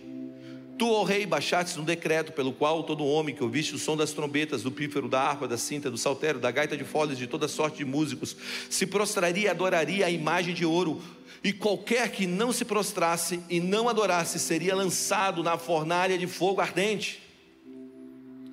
Tu, 0.78 0.88
ó 0.88 1.02
rei, 1.02 1.26
baixaste 1.26 1.78
um 1.80 1.84
decreto 1.84 2.32
pelo 2.32 2.52
qual 2.52 2.84
todo 2.84 3.04
homem 3.04 3.34
que 3.34 3.42
ouviste 3.42 3.74
o 3.74 3.78
som 3.78 3.96
das 3.96 4.12
trombetas, 4.12 4.62
do 4.62 4.70
pífero, 4.70 5.08
da 5.08 5.20
harpa, 5.20 5.48
da 5.48 5.58
cinta, 5.58 5.90
do 5.90 5.98
saltério, 5.98 6.40
da 6.40 6.52
gaita 6.52 6.76
de 6.76 6.84
folhas, 6.84 7.18
de 7.18 7.26
toda 7.26 7.48
sorte 7.48 7.78
de 7.78 7.84
músicos, 7.84 8.36
se 8.70 8.86
prostraria 8.86 9.46
e 9.46 9.48
adoraria 9.48 10.06
a 10.06 10.10
imagem 10.10 10.54
de 10.54 10.64
ouro, 10.64 11.02
e 11.42 11.52
qualquer 11.52 12.12
que 12.12 12.28
não 12.28 12.52
se 12.52 12.64
prostrasse 12.64 13.40
e 13.50 13.58
não 13.58 13.88
adorasse 13.88 14.38
seria 14.38 14.76
lançado 14.76 15.42
na 15.42 15.58
fornalha 15.58 16.16
de 16.16 16.28
fogo 16.28 16.60
ardente. 16.60 17.20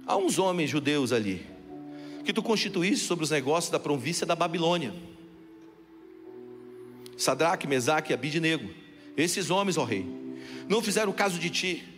Há 0.07 0.17
uns 0.17 0.39
homens 0.39 0.71
judeus 0.71 1.11
ali, 1.11 1.45
que 2.23 2.33
tu 2.33 2.41
constituíste 2.41 3.05
sobre 3.05 3.23
os 3.23 3.29
negócios 3.29 3.71
da 3.71 3.79
província 3.79 4.25
da 4.25 4.35
Babilônia. 4.35 4.95
Sadraque, 7.15 7.67
Mesaque 7.67 8.11
e 8.11 8.15
Abidnego. 8.15 8.67
Esses 9.15 9.51
homens, 9.51 9.77
ó 9.77 9.83
rei, 9.83 10.07
não 10.67 10.81
fizeram 10.81 11.13
caso 11.13 11.37
de 11.37 11.51
ti, 11.51 11.94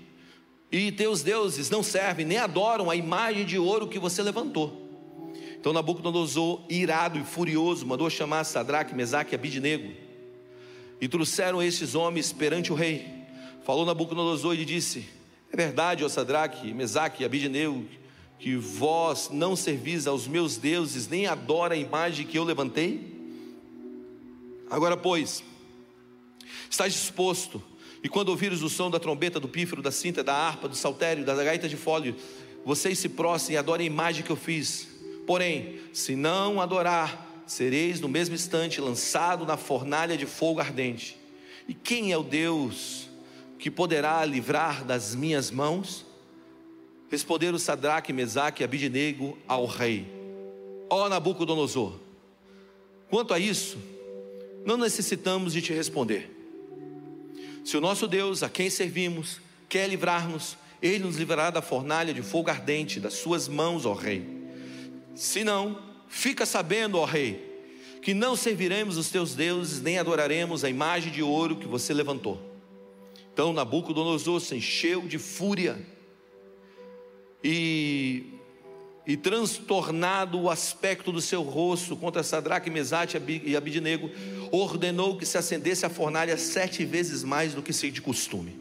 e 0.72 0.92
teus 0.92 1.22
deuses 1.24 1.70
não 1.70 1.82
servem 1.82 2.26
nem 2.26 2.38
adoram 2.38 2.90
a 2.90 2.96
imagem 2.96 3.46
de 3.46 3.58
ouro 3.58 3.88
que 3.88 4.00
você 4.00 4.22
levantou. 4.22 4.86
Então 5.60 5.74
Nabucodonosor, 5.74 6.64
irado 6.70 7.18
e 7.18 7.24
furioso, 7.24 7.86
mandou 7.86 8.10
chamar 8.10 8.44
Sadraque, 8.44 8.94
Mesaque 8.94 9.34
e 9.34 9.36
Abidnego. 9.36 9.92
E 11.00 11.08
trouxeram 11.08 11.62
estes 11.62 11.96
homens 11.96 12.34
perante 12.34 12.72
o 12.72 12.76
rei. 12.76 13.08
Falou 13.64 13.86
Nabucodonosor 13.86 14.56
e 14.56 14.66
disse: 14.66 15.08
É 15.52 15.56
verdade, 15.56 16.04
ó 16.04 16.10
Sadraque, 16.10 16.74
Mesaque 16.74 17.24
e 17.24 17.26
Abidnego, 17.26 17.86
que 18.38 18.56
vós 18.56 19.30
não 19.32 19.56
servis 19.56 20.06
aos 20.06 20.28
meus 20.28 20.58
deuses, 20.58 21.08
nem 21.08 21.28
adora 21.28 21.74
a 21.74 21.78
imagem 21.78 22.26
que 22.26 22.38
eu 22.38 22.44
levantei? 22.44 23.16
Agora, 24.70 24.98
pois, 24.98 25.44
estás 26.70 26.94
disposto 26.94 27.64
e 28.08 28.10
quando 28.10 28.30
ouvires 28.30 28.62
o 28.62 28.70
som 28.70 28.90
da 28.90 29.02
trombeta, 29.02 29.38
do 29.38 29.50
pífaro, 29.50 29.82
da 29.82 29.92
cinta, 29.92 30.24
da 30.24 30.34
harpa, 30.34 30.70
do 30.70 30.78
saltério, 30.78 31.26
da 31.26 31.36
gaita 31.44 31.68
de 31.68 31.76
fólio, 31.76 32.16
vocês 32.64 32.98
se 32.98 33.10
prostrem 33.10 33.56
e 33.56 33.58
adorem 33.58 33.86
a 33.86 33.92
imagem 33.92 34.24
que 34.24 34.30
eu 34.30 34.38
fiz. 34.38 34.88
Porém, 35.26 35.78
se 35.92 36.16
não 36.16 36.62
adorar, 36.62 37.44
sereis 37.46 38.00
no 38.00 38.08
mesmo 38.08 38.34
instante 38.34 38.80
lançado 38.80 39.46
na 39.46 39.58
fornalha 39.58 40.16
de 40.16 40.26
fogo 40.26 40.62
ardente. 40.62 41.18
E 41.68 41.74
quem 41.74 42.14
é 42.14 42.18
o 42.18 42.24
Deus 42.24 43.10
que 43.60 43.70
poderá 43.70 44.24
livrar 44.24 44.86
das 44.86 45.14
minhas 45.14 45.52
mãos? 45.52 46.06
Responderam 47.12 47.60
Sadraque, 47.60 48.14
Mesaque 48.14 48.64
e 48.64 48.64
Abidnego 48.64 49.38
ao 49.46 49.66
rei: 49.66 50.08
Ó 50.90 51.10
Nabucodonosor, 51.10 52.00
quanto 53.10 53.34
a 53.34 53.38
isso, 53.38 53.78
não 54.66 54.78
necessitamos 54.78 55.52
de 55.52 55.62
te 55.62 55.74
responder. 55.74 56.37
Se 57.68 57.76
o 57.76 57.82
nosso 57.82 58.08
Deus, 58.08 58.44
a 58.44 58.50
quem 58.50 58.70
servimos, 58.70 59.42
quer 59.68 59.90
livrar-nos, 59.90 60.58
ele 60.82 61.00
nos 61.00 61.18
livrará 61.18 61.50
da 61.50 61.62
fornalha 61.62 62.14
de 62.14 62.22
fogo 62.22 62.50
ardente, 62.50 62.98
das 62.98 63.16
suas 63.16 63.50
mãos, 63.50 63.86
ó 63.86 63.92
Rei. 63.92 64.26
Se 65.14 65.44
não, 65.44 65.78
fica 66.08 66.46
sabendo, 66.46 66.98
ó 66.98 67.04
Rei, 67.04 67.44
que 68.02 68.14
não 68.14 68.38
serviremos 68.38 68.96
os 68.96 69.10
teus 69.10 69.36
deuses, 69.36 69.82
nem 69.82 70.00
adoraremos 70.00 70.64
a 70.64 70.70
imagem 70.70 71.12
de 71.12 71.22
ouro 71.22 71.58
que 71.58 71.68
você 71.68 71.94
levantou. 71.94 72.40
Então 73.34 73.52
Nabucodonosor 73.52 74.40
se 74.40 74.56
encheu 74.56 75.02
de 75.02 75.18
fúria 75.18 75.78
e 77.44 78.37
e 79.08 79.16
transtornado 79.16 80.38
o 80.38 80.50
aspecto 80.50 81.14
do 81.14 81.22
seu 81.22 81.42
rosto 81.42 81.96
contra 81.96 82.22
Sadraque, 82.22 82.70
Mesate 82.70 83.18
e 83.46 83.56
Abidnego, 83.56 84.12
ordenou 84.52 85.18
que 85.18 85.26
se 85.26 85.38
acendesse 85.38 85.86
a 85.86 85.90
fornalha 85.90 86.38
sete 86.38 86.84
vezes 86.84 87.24
mais 87.24 87.54
do 87.54 87.64
que 87.64 87.72
se 87.72 87.90
de 87.90 88.02
costume. 88.02 88.60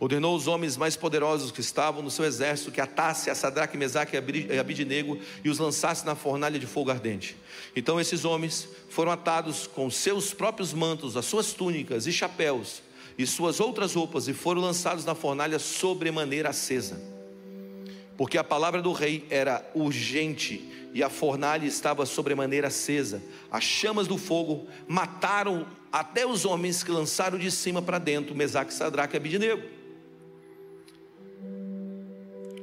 Ordenou 0.00 0.34
os 0.34 0.48
homens 0.48 0.76
mais 0.76 0.96
poderosos 0.96 1.52
que 1.52 1.60
estavam 1.60 2.02
no 2.02 2.10
seu 2.10 2.24
exército 2.24 2.72
que 2.72 2.80
atasse 2.80 3.30
a 3.30 3.34
Sadraque, 3.34 3.76
Mesaque 3.76 4.16
e 4.16 4.58
Abidnego 4.58 5.20
e 5.44 5.48
os 5.48 5.60
lançasse 5.60 6.04
na 6.04 6.16
fornalha 6.16 6.58
de 6.58 6.66
fogo 6.66 6.90
ardente. 6.90 7.36
Então 7.76 8.00
esses 8.00 8.24
homens 8.24 8.68
foram 8.88 9.12
atados 9.12 9.68
com 9.68 9.88
seus 9.88 10.34
próprios 10.34 10.72
mantos, 10.72 11.16
as 11.16 11.26
suas 11.26 11.52
túnicas 11.52 12.08
e 12.08 12.12
chapéus 12.12 12.82
e 13.16 13.24
suas 13.24 13.60
outras 13.60 13.94
roupas 13.94 14.26
e 14.26 14.34
foram 14.34 14.60
lançados 14.60 15.04
na 15.04 15.14
fornalha 15.14 15.60
sobremaneira 15.60 16.48
acesa 16.48 17.13
porque 18.16 18.38
a 18.38 18.44
palavra 18.44 18.80
do 18.80 18.92
rei 18.92 19.26
era 19.28 19.64
urgente 19.74 20.70
e 20.92 21.02
a 21.02 21.10
fornalha 21.10 21.66
estava 21.66 22.06
sobremaneira 22.06 22.68
acesa. 22.68 23.20
As 23.50 23.64
chamas 23.64 24.06
do 24.06 24.16
fogo 24.16 24.68
mataram 24.86 25.66
até 25.92 26.24
os 26.24 26.44
homens 26.44 26.84
que 26.84 26.90
lançaram 26.90 27.36
de 27.36 27.50
cima 27.50 27.82
para 27.82 27.98
dentro 27.98 28.34
Mesaque, 28.34 28.72
Sadraque 28.72 29.16
e 29.16 29.18
Abidnego. 29.18 29.62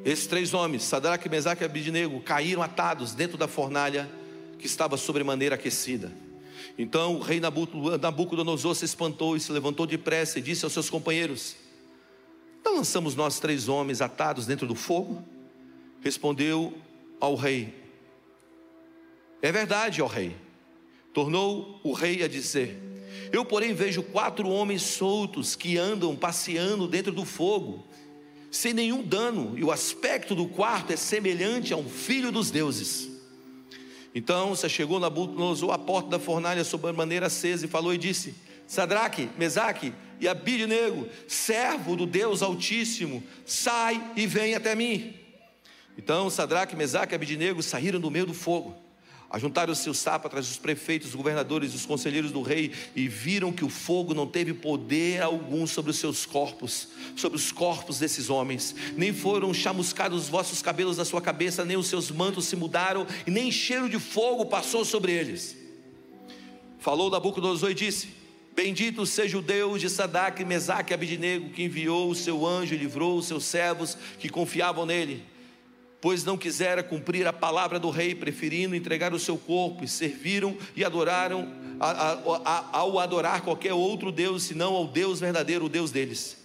Esses 0.04 0.26
três 0.26 0.54
homens, 0.54 0.84
Sadraque, 0.84 1.30
Mesaque 1.30 1.64
e 1.64 1.66
Abidnego, 1.66 2.22
caíram 2.22 2.64
atados 2.64 3.14
dentro 3.14 3.38
da 3.38 3.48
fornalha 3.48 4.10
que 4.58 4.66
estava 4.66 4.96
sobremaneira 4.96 5.56
aquecida. 5.56 6.12
Então 6.78 7.18
o 7.18 7.20
rei 7.20 7.40
Nabucodonosor 7.40 8.76
se 8.76 8.86
espantou 8.86 9.36
e 9.36 9.40
se 9.40 9.52
levantou 9.52 9.86
depressa 9.86 10.40
e 10.40 10.42
disse 10.42 10.64
aos 10.64 10.74
seus 10.74 10.90
companheiros: 10.90 11.56
Não 12.64 12.78
lançamos 12.78 13.14
nós 13.14 13.40
três 13.40 13.68
homens 13.68 14.02
atados 14.02 14.46
dentro 14.46 14.66
do 14.66 14.74
fogo? 14.74 15.24
Respondeu 16.02 16.74
ao 17.20 17.36
rei: 17.36 17.74
É 19.42 19.52
verdade, 19.52 20.02
ó 20.02 20.08
rei. 20.08 20.36
Tornou 21.14 21.80
o 21.84 21.94
rei 21.94 22.24
a 22.24 22.28
dizer: 22.28 22.78
Eu, 23.32 23.46
porém, 23.46 23.74
vejo 23.74 24.02
quatro 24.02 24.50
homens 24.50 24.82
soltos 24.82 25.56
que 25.56 25.78
andam 25.78 26.16
passeando 26.16 26.88
dentro 26.88 27.12
do 27.12 27.24
fogo, 27.24 27.86
sem 28.50 28.74
nenhum 28.74 29.04
dano, 29.04 29.58
e 29.58 29.64
o 29.64 29.72
aspecto 29.72 30.34
do 30.34 30.48
quarto 30.48 30.92
é 30.92 30.96
semelhante 30.96 31.74
a 31.74 31.78
um 31.78 31.88
filho 31.88 32.32
dos 32.32 32.50
deuses. 32.50 33.10
Então 34.14 34.56
se 34.56 34.68
chegou 34.68 35.00
Nabucodonosor 35.00 35.72
à 35.72 35.78
porta 35.78 36.10
da 36.10 36.20
fornalha 36.20 36.64
sob 36.64 36.90
a 36.90 36.94
maneira 36.94 37.28
acesa 37.28 37.66
e 37.66 37.70
falou 37.70 37.94
e 37.94 37.98
disse: 37.98 38.34
Sadraque, 38.68 39.30
Mesaque 39.38 39.94
e 40.20 40.28
Abidnego, 40.28 41.08
servo 41.28 41.96
do 41.96 42.06
Deus 42.06 42.42
Altíssimo, 42.42 43.24
sai 43.46 44.02
e 44.16 44.26
vem 44.26 44.56
até 44.56 44.76
mim. 44.76 45.21
Então 46.04 46.32
Sadraque, 46.32 46.76
Mesaque 46.76 47.14
e 47.14 47.16
Abidnego 47.16 47.62
saíram 47.62 48.00
do 48.00 48.10
meio 48.10 48.26
do 48.26 48.34
fogo. 48.34 48.76
Ajuntaram 49.30 49.72
os 49.72 49.78
seus 49.78 50.00
sátrapas, 50.00 50.50
os 50.50 50.58
prefeitos, 50.58 51.10
os 51.10 51.16
governadores, 51.16 51.76
os 51.76 51.86
conselheiros 51.86 52.32
do 52.32 52.42
rei 52.42 52.72
e 52.96 53.08
viram 53.08 53.54
que 53.54 53.64
o 53.64 53.70
fogo 53.70 54.16
não 54.16 54.26
teve 54.26 54.52
poder 54.52 55.22
algum 55.22 55.68
sobre 55.68 55.92
os 55.92 55.98
seus 55.98 56.26
corpos, 56.26 56.88
sobre 57.16 57.38
os 57.38 57.52
corpos 57.52 58.00
desses 58.00 58.32
homens. 58.32 58.76
Nem 58.98 59.14
foram 59.14 59.54
chamuscados 59.54 60.24
os 60.24 60.28
vossos 60.28 60.60
cabelos 60.60 60.98
da 60.98 61.06
sua 61.06 61.22
cabeça, 61.22 61.64
nem 61.64 61.78
os 61.78 61.86
seus 61.86 62.10
mantos 62.10 62.46
se 62.46 62.56
mudaram, 62.56 63.06
e 63.28 63.30
nem 63.30 63.52
cheiro 63.52 63.88
de 63.88 64.00
fogo 64.00 64.48
passou 64.48 64.84
sobre 64.84 65.12
eles. 65.12 65.56
Falou 66.80 67.12
Nabucodonosor 67.12 67.70
e 67.70 67.76
disse: 67.76 68.10
Bendito 68.56 69.06
seja 69.06 69.38
o 69.38 69.42
Deus 69.42 69.80
de 69.80 69.90
Sadak, 69.90 70.44
Mesaque 70.44 70.92
e 70.92 70.96
Abidinego, 70.96 71.52
que 71.52 71.64
enviou 71.64 72.10
o 72.10 72.16
seu 72.16 72.44
anjo 72.46 72.74
e 72.74 72.78
livrou 72.78 73.20
os 73.20 73.28
seus 73.28 73.46
servos 73.46 73.96
que 74.20 74.28
confiavam 74.28 74.84
nele 74.86 75.31
pois 76.02 76.26
não 76.26 76.36
quisera 76.36 76.82
cumprir 76.82 77.28
a 77.28 77.32
palavra 77.32 77.80
do 77.80 77.92
rei, 77.92 78.16
preferindo 78.16 78.76
entregar 78.76 79.14
o 79.14 79.20
seu 79.20 79.38
corpo, 79.38 79.84
e 79.84 79.88
serviram 79.88 80.58
e 80.76 80.84
adoraram 80.84 81.48
a, 81.80 81.92
a, 81.92 82.42
a, 82.44 82.80
ao 82.80 83.00
adorar 83.00 83.42
qualquer 83.42 83.74
outro 83.74 84.12
Deus, 84.12 84.44
senão 84.44 84.74
ao 84.74 84.88
Deus 84.88 85.20
verdadeiro, 85.20 85.66
o 85.66 85.70
Deus 85.70 85.92
deles. 85.92 86.38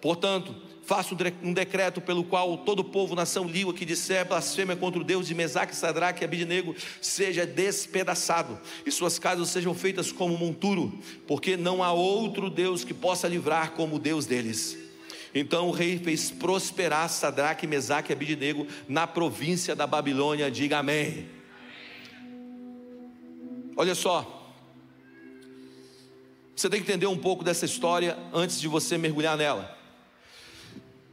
Portanto, 0.00 0.54
faço 0.84 1.16
um 1.42 1.52
decreto 1.52 2.00
pelo 2.00 2.24
qual 2.24 2.58
todo 2.58 2.80
o 2.80 2.84
povo, 2.84 3.14
nação 3.14 3.44
língua 3.44 3.74
que 3.74 3.84
disser 3.84 4.26
blasfêmia 4.26 4.74
contra 4.74 5.00
o 5.00 5.04
Deus 5.04 5.26
de 5.26 5.34
Mesaque, 5.34 5.76
Sadraque 5.76 6.22
e 6.22 6.24
Abidinego 6.24 6.74
seja 7.02 7.44
despedaçado, 7.44 8.58
e 8.86 8.90
suas 8.90 9.18
casas 9.18 9.48
sejam 9.50 9.74
feitas 9.74 10.10
como 10.10 10.38
monturo, 10.38 10.98
porque 11.26 11.56
não 11.56 11.82
há 11.82 11.92
outro 11.92 12.48
Deus 12.48 12.82
que 12.82 12.94
possa 12.94 13.28
livrar 13.28 13.72
como 13.72 13.96
o 13.96 13.98
Deus 13.98 14.24
deles. 14.24 14.89
Então 15.34 15.68
o 15.68 15.70
rei 15.70 15.98
fez 15.98 16.30
prosperar 16.30 17.08
Sadraque, 17.08 17.66
Mesaque 17.66 18.10
e 18.10 18.14
Abidinego 18.14 18.66
na 18.88 19.06
província 19.06 19.76
da 19.76 19.86
Babilônia. 19.86 20.50
Diga 20.50 20.78
amém. 20.78 21.28
Olha 23.76 23.94
só. 23.94 24.36
Você 26.54 26.68
tem 26.68 26.82
que 26.82 26.90
entender 26.90 27.06
um 27.06 27.16
pouco 27.16 27.44
dessa 27.44 27.64
história 27.64 28.18
antes 28.34 28.60
de 28.60 28.68
você 28.68 28.98
mergulhar 28.98 29.36
nela. 29.36 29.78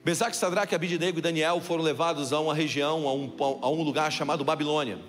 Mesaque, 0.04 0.36
Sadraque, 0.36 0.74
Abidinego 0.74 1.20
e 1.20 1.22
Daniel 1.22 1.62
foram 1.62 1.84
levados 1.84 2.34
a 2.34 2.40
uma 2.40 2.54
região, 2.54 3.08
a 3.08 3.14
um, 3.14 3.34
a 3.62 3.70
um 3.70 3.84
lugar 3.84 4.12
chamado 4.12 4.44
Babilônia. 4.44 5.00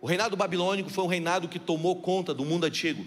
O 0.00 0.06
reinado 0.06 0.36
babilônico 0.36 0.88
foi 0.88 1.04
um 1.04 1.08
reinado 1.08 1.46
que 1.46 1.58
tomou 1.58 1.96
conta 1.96 2.32
do 2.32 2.44
mundo 2.44 2.64
antigo 2.64 3.04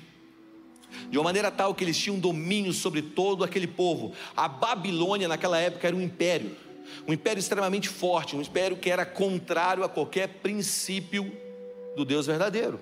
de 1.09 1.17
uma 1.17 1.23
maneira 1.23 1.51
tal 1.51 1.73
que 1.73 1.83
eles 1.83 1.97
tinham 1.97 2.19
domínio 2.19 2.73
sobre 2.73 3.01
todo 3.01 3.43
aquele 3.43 3.67
povo. 3.67 4.13
A 4.35 4.47
Babilônia, 4.47 5.27
naquela 5.27 5.59
época, 5.59 5.87
era 5.87 5.95
um 5.95 6.01
império, 6.01 6.55
um 7.07 7.13
império 7.13 7.39
extremamente 7.39 7.89
forte, 7.89 8.35
um 8.35 8.41
império 8.41 8.77
que 8.77 8.89
era 8.89 9.05
contrário 9.05 9.83
a 9.83 9.89
qualquer 9.89 10.27
princípio 10.27 11.31
do 11.95 12.05
Deus 12.05 12.25
verdadeiro. 12.25 12.79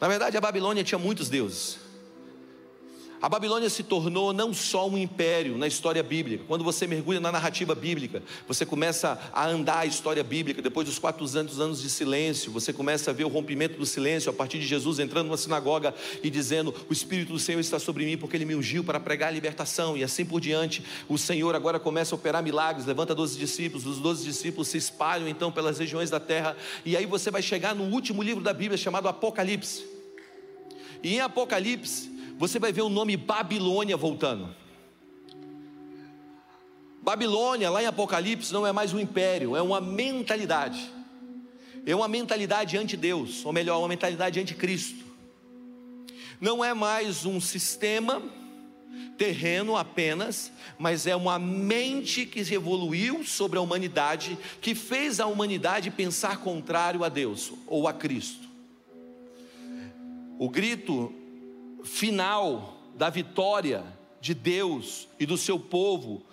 Na 0.00 0.08
verdade, 0.08 0.36
a 0.36 0.40
Babilônia 0.40 0.84
tinha 0.84 0.98
muitos 0.98 1.28
deuses. 1.28 1.89
A 3.22 3.28
Babilônia 3.28 3.68
se 3.68 3.82
tornou 3.82 4.32
não 4.32 4.54
só 4.54 4.88
um 4.88 4.96
império 4.96 5.58
na 5.58 5.66
história 5.66 6.02
bíblica. 6.02 6.44
Quando 6.48 6.64
você 6.64 6.86
mergulha 6.86 7.20
na 7.20 7.30
narrativa 7.30 7.74
bíblica, 7.74 8.22
você 8.48 8.64
começa 8.64 9.20
a 9.30 9.46
andar 9.46 9.80
a 9.80 9.86
história 9.86 10.24
bíblica. 10.24 10.62
Depois 10.62 10.88
dos 10.88 10.98
400 10.98 11.60
anos 11.60 11.82
de 11.82 11.90
silêncio, 11.90 12.50
você 12.50 12.72
começa 12.72 13.10
a 13.10 13.14
ver 13.14 13.24
o 13.24 13.28
rompimento 13.28 13.78
do 13.78 13.84
silêncio 13.84 14.30
a 14.30 14.32
partir 14.32 14.58
de 14.58 14.66
Jesus 14.66 14.98
entrando 14.98 15.26
numa 15.26 15.36
sinagoga 15.36 15.94
e 16.22 16.30
dizendo: 16.30 16.74
O 16.88 16.92
Espírito 16.94 17.34
do 17.34 17.38
Senhor 17.38 17.60
está 17.60 17.78
sobre 17.78 18.06
mim 18.06 18.16
porque 18.16 18.38
ele 18.38 18.46
me 18.46 18.54
ungiu 18.54 18.82
para 18.82 18.98
pregar 18.98 19.28
a 19.28 19.32
libertação. 19.32 19.98
E 19.98 20.02
assim 20.02 20.24
por 20.24 20.40
diante, 20.40 20.82
o 21.06 21.18
Senhor 21.18 21.54
agora 21.54 21.78
começa 21.78 22.14
a 22.14 22.16
operar 22.16 22.42
milagres, 22.42 22.86
levanta 22.86 23.14
12 23.14 23.38
discípulos. 23.38 23.84
Os 23.84 23.98
12 23.98 24.24
discípulos 24.24 24.68
se 24.68 24.78
espalham 24.78 25.28
então 25.28 25.52
pelas 25.52 25.78
regiões 25.78 26.08
da 26.08 26.18
terra. 26.18 26.56
E 26.86 26.96
aí 26.96 27.04
você 27.04 27.30
vai 27.30 27.42
chegar 27.42 27.74
no 27.74 27.84
último 27.84 28.22
livro 28.22 28.42
da 28.42 28.54
Bíblia 28.54 28.78
chamado 28.78 29.08
Apocalipse. 29.08 29.84
E 31.02 31.16
em 31.16 31.20
Apocalipse, 31.20 32.19
você 32.40 32.58
vai 32.58 32.72
ver 32.72 32.80
o 32.80 32.88
nome 32.88 33.18
Babilônia 33.18 33.98
voltando. 33.98 34.48
Babilônia, 37.02 37.68
lá 37.68 37.82
em 37.82 37.86
Apocalipse, 37.86 38.50
não 38.50 38.66
é 38.66 38.72
mais 38.72 38.94
um 38.94 38.98
império, 38.98 39.54
é 39.54 39.60
uma 39.60 39.78
mentalidade. 39.78 40.90
É 41.84 41.94
uma 41.94 42.08
mentalidade 42.08 42.78
anti-Deus, 42.78 43.44
ou 43.44 43.52
melhor, 43.52 43.78
uma 43.78 43.88
mentalidade 43.88 44.40
anti-Cristo. 44.40 45.04
Não 46.40 46.64
é 46.64 46.72
mais 46.72 47.26
um 47.26 47.42
sistema 47.42 48.22
terreno 49.18 49.76
apenas, 49.76 50.50
mas 50.78 51.06
é 51.06 51.14
uma 51.14 51.38
mente 51.38 52.24
que 52.24 52.40
evoluiu 52.54 53.22
sobre 53.22 53.58
a 53.58 53.60
humanidade, 53.60 54.38
que 54.62 54.74
fez 54.74 55.20
a 55.20 55.26
humanidade 55.26 55.90
pensar 55.90 56.38
contrário 56.38 57.04
a 57.04 57.10
Deus 57.10 57.52
ou 57.66 57.86
a 57.86 57.92
Cristo. 57.92 58.48
O 60.38 60.48
grito 60.48 61.19
final 61.84 62.78
da 62.94 63.10
vitória 63.10 63.84
de 64.20 64.34
Deus 64.34 65.08
e 65.18 65.26
do 65.26 65.36
seu 65.36 65.58
povo 65.58 66.24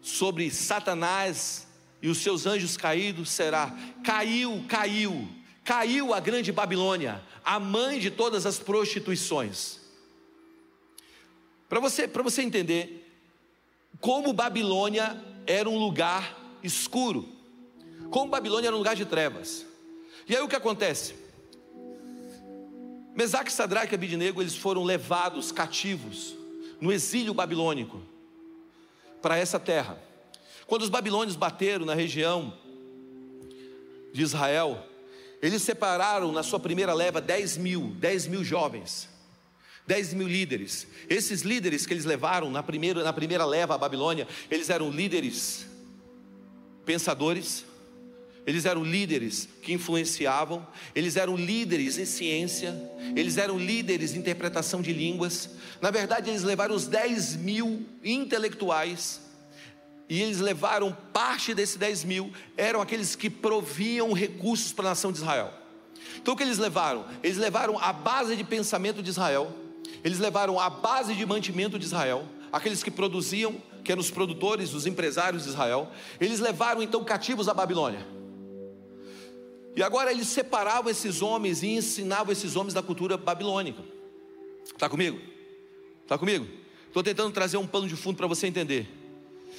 sobre 0.00 0.50
Satanás 0.50 1.66
e 2.02 2.08
os 2.08 2.18
seus 2.18 2.46
anjos 2.46 2.76
caídos 2.76 3.30
será: 3.30 3.76
caiu, 4.04 4.64
caiu, 4.68 5.28
caiu 5.64 6.14
a 6.14 6.20
grande 6.20 6.52
Babilônia, 6.52 7.22
a 7.44 7.58
mãe 7.58 7.98
de 7.98 8.10
todas 8.10 8.46
as 8.46 8.58
prostituições. 8.58 9.80
Para 11.68 11.80
você, 11.80 12.06
você 12.06 12.42
entender 12.42 13.06
como 14.00 14.32
Babilônia 14.32 15.22
era 15.46 15.68
um 15.68 15.78
lugar 15.78 16.58
escuro, 16.62 17.28
como 18.10 18.30
Babilônia 18.30 18.68
era 18.68 18.74
um 18.74 18.78
lugar 18.78 18.96
de 18.96 19.04
trevas. 19.04 19.66
E 20.28 20.34
aí 20.34 20.42
o 20.42 20.48
que 20.48 20.56
acontece? 20.56 21.14
Mesaque, 23.14 23.52
Sadraque 23.52 23.94
e 23.94 23.96
Abidinego, 23.96 24.40
eles 24.40 24.56
foram 24.56 24.84
levados 24.84 25.50
cativos 25.52 26.36
no 26.80 26.92
exílio 26.92 27.34
babilônico 27.34 28.00
para 29.20 29.36
essa 29.36 29.58
terra. 29.58 29.98
Quando 30.66 30.82
os 30.82 30.88
babilônios 30.88 31.36
bateram 31.36 31.84
na 31.84 31.94
região 31.94 32.56
de 34.12 34.22
Israel, 34.22 34.86
eles 35.42 35.62
separaram 35.62 36.32
na 36.32 36.42
sua 36.42 36.60
primeira 36.60 36.94
leva 36.94 37.20
10 37.20 37.56
mil, 37.56 37.94
10 37.98 38.26
mil 38.28 38.44
jovens, 38.44 39.08
10 39.86 40.14
mil 40.14 40.28
líderes. 40.28 40.86
Esses 41.08 41.42
líderes 41.42 41.86
que 41.86 41.92
eles 41.92 42.04
levaram 42.04 42.50
na 42.50 42.62
primeira, 42.62 43.02
na 43.02 43.12
primeira 43.12 43.44
leva 43.44 43.74
à 43.74 43.78
Babilônia, 43.78 44.28
eles 44.50 44.70
eram 44.70 44.90
líderes 44.90 45.66
pensadores, 46.84 47.64
eles 48.46 48.64
eram 48.64 48.82
líderes 48.82 49.48
que 49.62 49.72
influenciavam, 49.72 50.66
eles 50.94 51.16
eram 51.16 51.36
líderes 51.36 51.98
em 51.98 52.04
ciência, 52.04 52.74
eles 53.14 53.36
eram 53.36 53.58
líderes 53.58 54.14
em 54.14 54.18
interpretação 54.18 54.80
de 54.80 54.92
línguas. 54.92 55.50
Na 55.80 55.90
verdade, 55.90 56.30
eles 56.30 56.42
levaram 56.42 56.74
os 56.74 56.86
10 56.86 57.36
mil 57.36 57.86
intelectuais, 58.02 59.20
e 60.08 60.22
eles 60.22 60.40
levaram 60.40 60.96
parte 61.12 61.54
desses 61.54 61.76
10 61.76 62.04
mil, 62.04 62.32
eram 62.56 62.80
aqueles 62.80 63.14
que 63.14 63.30
proviam 63.30 64.12
recursos 64.12 64.72
para 64.72 64.86
a 64.86 64.88
nação 64.90 65.12
de 65.12 65.18
Israel. 65.18 65.52
Então 66.16 66.34
o 66.34 66.36
que 66.36 66.42
eles 66.42 66.58
levaram? 66.58 67.06
Eles 67.22 67.36
levaram 67.36 67.78
a 67.78 67.92
base 67.92 68.34
de 68.34 68.42
pensamento 68.42 69.02
de 69.02 69.10
Israel, 69.10 69.54
eles 70.02 70.18
levaram 70.18 70.58
a 70.58 70.68
base 70.68 71.14
de 71.14 71.24
mantimento 71.24 71.78
de 71.78 71.84
Israel, 71.84 72.26
aqueles 72.52 72.82
que 72.82 72.90
produziam, 72.90 73.54
que 73.84 73.92
eram 73.92 74.00
os 74.00 74.10
produtores, 74.10 74.74
os 74.74 74.86
empresários 74.86 75.44
de 75.44 75.50
Israel, 75.50 75.90
eles 76.20 76.40
levaram 76.40 76.82
então 76.82 77.04
cativos 77.04 77.48
a 77.48 77.54
Babilônia. 77.54 78.04
E 79.76 79.82
agora 79.82 80.10
eles 80.10 80.26
separavam 80.28 80.90
esses 80.90 81.22
homens 81.22 81.62
e 81.62 81.68
ensinavam 81.68 82.32
esses 82.32 82.56
homens 82.56 82.74
da 82.74 82.82
cultura 82.82 83.16
babilônica. 83.16 83.82
Está 84.64 84.88
comigo? 84.88 85.20
Está 86.02 86.18
comigo? 86.18 86.46
Estou 86.86 87.02
tentando 87.02 87.32
trazer 87.32 87.56
um 87.56 87.66
pano 87.66 87.86
de 87.86 87.96
fundo 87.96 88.16
para 88.16 88.26
você 88.26 88.46
entender. 88.46 88.88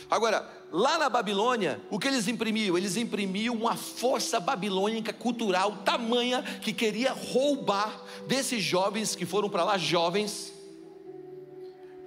Agora, 0.10 0.50
lá 0.72 0.98
na 0.98 1.10
Babilônia, 1.10 1.80
o 1.90 1.98
que 1.98 2.08
eles 2.08 2.28
imprimiam? 2.28 2.78
Eles 2.78 2.98
imprimiam 2.98 3.56
uma 3.56 3.76
força 3.76 4.40
babilônica 4.40 5.14
cultural 5.14 5.78
tamanha 5.86 6.44
que 6.62 6.74
queria 6.74 7.14
roubar 7.14 8.04
desses 8.28 8.62
jovens 8.62 9.16
que 9.16 9.26
foram 9.26 9.50
para 9.50 9.64
lá, 9.64 9.78
jovens, 9.78 10.54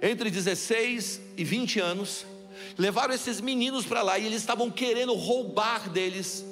entre 0.01 0.29
16 0.29 1.21
e 1.37 1.43
20 1.43 1.79
anos, 1.79 2.25
levaram 2.77 3.13
esses 3.13 3.41
meninos 3.41 3.85
para 3.85 4.01
lá 4.03 4.19
e 4.19 4.25
eles 4.25 4.41
estavam 4.41 4.69
querendo 4.69 5.13
roubar 5.13 5.89
deles 5.89 6.45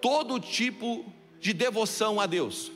todo 0.00 0.38
tipo 0.38 1.04
de 1.40 1.52
devoção 1.52 2.20
a 2.20 2.26
Deus, 2.26 2.70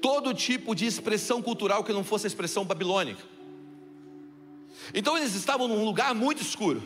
todo 0.00 0.34
tipo 0.34 0.74
de 0.74 0.86
expressão 0.86 1.42
cultural 1.42 1.84
que 1.84 1.92
não 1.92 2.04
fosse 2.04 2.26
a 2.26 2.28
expressão 2.28 2.64
babilônica. 2.64 3.22
Então 4.94 5.16
eles 5.16 5.34
estavam 5.34 5.68
num 5.68 5.84
lugar 5.84 6.14
muito 6.14 6.42
escuro. 6.42 6.82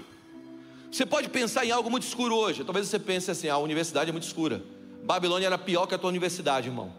Você 0.90 1.04
pode 1.04 1.28
pensar 1.28 1.64
em 1.64 1.70
algo 1.70 1.90
muito 1.90 2.04
escuro 2.04 2.34
hoje. 2.34 2.64
Talvez 2.64 2.88
você 2.88 2.98
pense 2.98 3.30
assim: 3.30 3.48
a 3.48 3.58
universidade 3.58 4.10
é 4.10 4.12
muito 4.12 4.26
escura. 4.26 4.62
Babilônia 5.02 5.46
era 5.46 5.58
pior 5.58 5.86
que 5.86 5.94
a 5.94 5.98
tua 5.98 6.08
universidade, 6.08 6.68
irmão. 6.68 6.92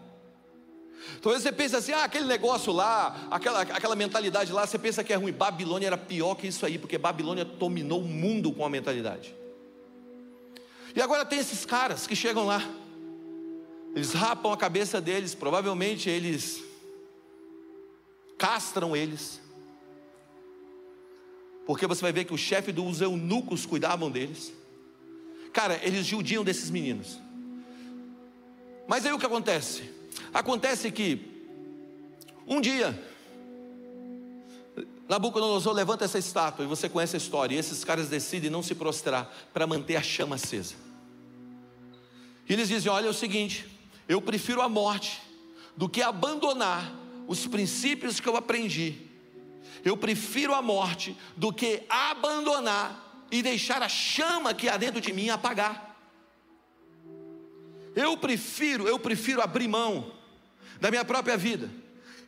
Talvez 1.22 1.42
você 1.42 1.52
pense 1.52 1.74
assim: 1.74 1.92
ah, 1.92 2.04
aquele 2.04 2.26
negócio 2.26 2.72
lá, 2.72 3.28
aquela, 3.30 3.62
aquela 3.62 3.96
mentalidade 3.96 4.52
lá, 4.52 4.66
você 4.66 4.78
pensa 4.78 5.02
que 5.02 5.12
é 5.12 5.16
ruim. 5.16 5.32
Babilônia 5.32 5.86
era 5.86 5.98
pior 5.98 6.34
que 6.34 6.46
isso 6.46 6.64
aí, 6.66 6.78
porque 6.78 6.98
Babilônia 6.98 7.44
dominou 7.44 8.00
o 8.00 8.06
mundo 8.06 8.52
com 8.52 8.64
a 8.64 8.70
mentalidade. 8.70 9.34
E 10.94 11.00
agora 11.02 11.24
tem 11.24 11.38
esses 11.38 11.64
caras 11.64 12.06
que 12.06 12.16
chegam 12.16 12.46
lá, 12.46 12.62
eles 13.94 14.12
rapam 14.12 14.52
a 14.52 14.56
cabeça 14.56 15.00
deles, 15.00 15.34
provavelmente 15.34 16.08
eles 16.08 16.62
castram 18.38 18.96
eles, 18.96 19.40
porque 21.66 21.86
você 21.86 22.00
vai 22.00 22.12
ver 22.12 22.24
que 22.24 22.32
o 22.32 22.38
chefe 22.38 22.72
dos 22.72 23.00
eunucos 23.00 23.66
cuidavam 23.66 24.10
deles. 24.10 24.52
Cara, 25.52 25.78
eles 25.82 26.06
judiam 26.06 26.42
desses 26.42 26.70
meninos. 26.70 27.20
Mas 28.86 29.04
aí 29.04 29.12
o 29.12 29.18
que 29.18 29.26
acontece? 29.26 29.82
Acontece 30.32 30.90
que 30.90 31.20
um 32.46 32.58
dia 32.58 32.98
Nabucodonosor 35.08 35.72
levanta 35.72 36.04
essa 36.04 36.18
estátua 36.18 36.64
e 36.64 36.68
você 36.68 36.88
conhece 36.88 37.16
a 37.16 37.18
história. 37.18 37.54
E 37.54 37.58
esses 37.58 37.82
caras 37.82 38.08
decidem 38.08 38.50
não 38.50 38.62
se 38.62 38.74
prostrar 38.74 39.32
para 39.52 39.66
manter 39.66 39.96
a 39.96 40.02
chama 40.02 40.36
acesa. 40.36 40.74
E 42.48 42.52
eles 42.52 42.68
dizem: 42.68 42.92
Olha, 42.92 43.06
é 43.06 43.10
o 43.10 43.14
seguinte, 43.14 43.66
eu 44.06 44.20
prefiro 44.20 44.60
a 44.60 44.68
morte 44.68 45.20
do 45.76 45.88
que 45.88 46.02
abandonar 46.02 46.92
os 47.26 47.46
princípios 47.46 48.20
que 48.20 48.28
eu 48.28 48.36
aprendi 48.36 49.08
eu 49.84 49.96
prefiro 49.96 50.54
a 50.54 50.62
morte 50.62 51.16
do 51.36 51.52
que 51.52 51.82
abandonar 51.88 53.26
e 53.30 53.42
deixar 53.42 53.82
a 53.82 53.88
chama 53.88 54.54
que 54.54 54.68
há 54.68 54.76
dentro 54.76 55.00
de 55.00 55.12
mim 55.12 55.28
apagar. 55.28 55.96
Eu 57.94 58.16
prefiro, 58.16 58.86
eu 58.86 58.98
prefiro 58.98 59.42
abrir 59.42 59.68
mão 59.68 60.12
da 60.80 60.90
minha 60.90 61.04
própria 61.04 61.36
vida. 61.36 61.70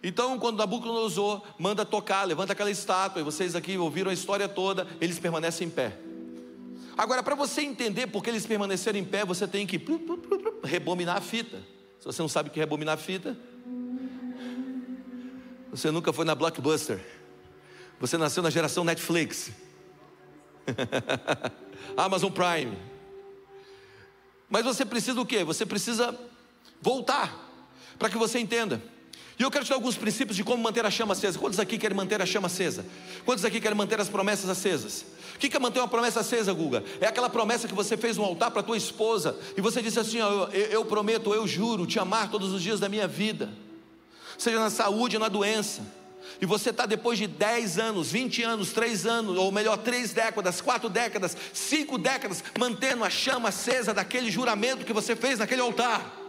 Então, 0.03 0.39
quando 0.39 0.59
Nabucodonosor 0.59 1.43
manda 1.59 1.85
tocar, 1.85 2.25
levanta 2.25 2.53
aquela 2.53 2.71
estátua, 2.71 3.21
e 3.21 3.25
vocês 3.25 3.55
aqui 3.55 3.77
ouviram 3.77 4.11
a 4.11 4.15
história 4.15 4.49
toda, 4.49 4.87
eles 5.01 5.19
permanecem 5.19 5.67
em 5.67 5.71
pé. 5.71 5.99
Agora, 6.97 7.23
para 7.23 7.35
você 7.35 7.63
entender 7.63 8.07
por 8.07 8.23
que 8.23 8.31
eles 8.31 8.47
permaneceram 8.47 8.99
em 8.99 9.05
pé, 9.05 9.25
você 9.25 9.47
tem 9.47 9.67
que 9.67 9.81
rebominar 10.63 11.17
a 11.17 11.21
fita. 11.21 11.59
Se 11.99 12.07
você 12.07 12.23
não 12.23 12.29
sabe 12.29 12.49
o 12.49 12.53
que 12.53 12.61
é 12.61 12.63
rebominar 12.63 12.95
a 12.95 12.97
fita, 12.97 13.37
você 15.71 15.91
nunca 15.91 16.13
foi 16.13 16.25
na 16.25 16.35
Blockbuster. 16.35 17.05
Você 18.01 18.17
nasceu 18.17 18.43
na 18.43 18.49
geração 18.49 18.83
Netflix, 18.83 19.51
Amazon 21.95 22.33
Prime. 22.33 22.77
Mas 24.49 24.65
você 24.65 24.85
precisa 24.85 25.21
o 25.21 25.27
quê? 25.27 25.45
Você 25.45 25.67
precisa 25.67 26.19
voltar 26.81 27.49
para 27.99 28.09
que 28.09 28.17
você 28.17 28.39
entenda. 28.39 28.83
E 29.41 29.43
eu 29.43 29.51
quero 29.51 29.65
te 29.65 29.71
dar 29.71 29.77
alguns 29.77 29.97
princípios 29.97 30.37
de 30.37 30.45
como 30.45 30.63
manter 30.63 30.85
a 30.85 30.91
chama 30.91 31.15
acesa. 31.15 31.39
Quantos 31.39 31.59
aqui 31.59 31.79
querem 31.79 31.97
manter 31.97 32.21
a 32.21 32.27
chama 32.27 32.47
acesa? 32.47 32.85
Quantos 33.25 33.43
aqui 33.43 33.59
querem 33.59 33.75
manter 33.75 33.99
as 33.99 34.07
promessas 34.07 34.51
acesas? 34.51 35.07
O 35.35 35.39
que 35.39 35.57
é 35.57 35.59
manter 35.59 35.81
uma 35.81 35.89
promessa 35.89 36.21
acesa, 36.21 36.53
Guga? 36.53 36.85
É 37.01 37.07
aquela 37.07 37.31
promessa 37.31 37.67
que 37.67 37.73
você 37.73 37.97
fez 37.97 38.19
no 38.19 38.25
altar 38.25 38.51
para 38.51 38.63
tua 38.63 38.77
esposa 38.77 39.35
e 39.57 39.63
você 39.63 39.81
disse 39.81 39.99
assim: 39.99 40.21
ó, 40.21 40.49
eu, 40.49 40.67
eu 40.67 40.85
prometo, 40.85 41.33
eu 41.33 41.49
juro 41.49 41.87
te 41.87 41.99
amar 41.99 42.31
todos 42.31 42.53
os 42.53 42.63
dias 42.63 42.79
da 42.79 42.87
minha 42.87 43.09
vida, 43.09 43.49
seja 44.37 44.61
na 44.61 44.69
saúde 44.69 45.17
ou 45.17 45.21
na 45.21 45.29
doença 45.29 45.81
e 46.39 46.45
você 46.45 46.69
está 46.69 46.85
depois 46.85 47.19
de 47.19 47.27
10 47.27 47.79
anos, 47.79 48.13
20 48.13 48.43
anos, 48.43 48.73
3 48.73 49.07
anos, 49.07 49.39
ou 49.39 49.51
melhor, 49.51 49.79
3 49.79 50.13
décadas, 50.13 50.61
4 50.61 50.91
décadas, 50.91 51.35
5 51.55 51.97
décadas, 51.97 52.45
mantendo 52.59 53.05
a 53.05 53.09
chama 53.09 53.49
acesa 53.49 53.95
daquele 53.95 54.31
juramento 54.31 54.85
que 54.85 54.93
você 54.93 55.17
fez 55.17 55.39
naquele 55.39 55.63
altar. 55.63 56.20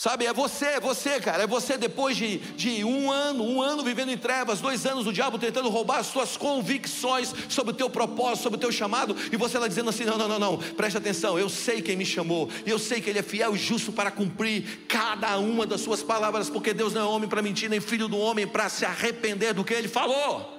Sabe, 0.00 0.24
é 0.24 0.32
você, 0.32 0.64
é 0.64 0.80
você, 0.80 1.20
cara, 1.20 1.42
é 1.42 1.46
você 1.46 1.76
depois 1.76 2.16
de, 2.16 2.38
de 2.38 2.82
um 2.82 3.10
ano, 3.10 3.44
um 3.44 3.60
ano 3.60 3.84
vivendo 3.84 4.08
em 4.08 4.16
trevas, 4.16 4.58
dois 4.58 4.86
anos 4.86 5.06
o 5.06 5.12
diabo 5.12 5.38
tentando 5.38 5.68
roubar 5.68 5.98
as 5.98 6.06
suas 6.06 6.38
convicções 6.38 7.34
sobre 7.50 7.74
o 7.74 7.76
teu 7.76 7.90
propósito, 7.90 8.44
sobre 8.44 8.56
o 8.56 8.60
teu 8.60 8.72
chamado, 8.72 9.14
e 9.30 9.36
você 9.36 9.58
lá 9.58 9.68
dizendo 9.68 9.90
assim: 9.90 10.06
não, 10.06 10.16
não, 10.16 10.26
não, 10.26 10.38
não, 10.38 10.56
preste 10.56 10.96
atenção, 10.96 11.38
eu 11.38 11.50
sei 11.50 11.82
quem 11.82 11.98
me 11.98 12.06
chamou, 12.06 12.48
e 12.64 12.70
eu 12.70 12.78
sei 12.78 13.02
que 13.02 13.10
Ele 13.10 13.18
é 13.18 13.22
fiel 13.22 13.54
e 13.54 13.58
justo 13.58 13.92
para 13.92 14.10
cumprir 14.10 14.86
cada 14.88 15.36
uma 15.36 15.66
das 15.66 15.82
suas 15.82 16.02
palavras, 16.02 16.48
porque 16.48 16.72
Deus 16.72 16.94
não 16.94 17.02
é 17.02 17.04
homem 17.04 17.28
para 17.28 17.42
mentir, 17.42 17.68
nem 17.68 17.78
filho 17.78 18.08
do 18.08 18.16
homem 18.16 18.46
para 18.46 18.70
se 18.70 18.86
arrepender 18.86 19.52
do 19.52 19.62
que 19.62 19.74
Ele 19.74 19.86
falou. 19.86 20.50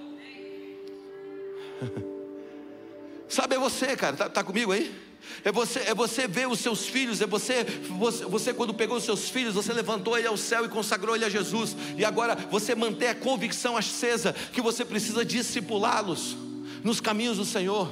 Sabe, 3.28 3.56
é 3.56 3.58
você, 3.58 3.98
cara, 3.98 4.16
tá, 4.16 4.30
tá 4.30 4.44
comigo 4.44 4.72
aí? 4.72 5.11
É 5.44 5.52
você, 5.52 5.80
é 5.80 5.94
você 5.94 6.28
ver 6.28 6.48
os 6.48 6.60
seus 6.60 6.86
filhos, 6.86 7.22
é 7.22 7.28
você, 7.28 7.64
você, 7.64 8.26
você, 8.26 8.54
quando 8.54 8.74
pegou 8.74 8.98
os 8.98 9.04
seus 9.04 9.30
filhos, 9.30 9.54
você 9.54 9.74
levantou 9.74 10.18
ele 10.18 10.28
ao 10.28 10.38
céu 10.38 10.66
e 10.66 10.70
consagrou 10.70 11.16
ele 11.16 11.26
a 11.26 11.30
Jesus, 11.30 11.76
e 11.98 12.06
agora 12.06 12.36
você 12.36 12.76
mantém 12.76 13.10
a 13.10 13.16
convicção 13.16 13.78
acesa 13.78 14.34
que 14.54 14.62
você 14.62 14.84
precisa 14.86 15.26
discipulá-los 15.26 16.36
nos 16.84 17.00
caminhos 17.00 17.38
do 17.38 17.46
Senhor. 17.46 17.90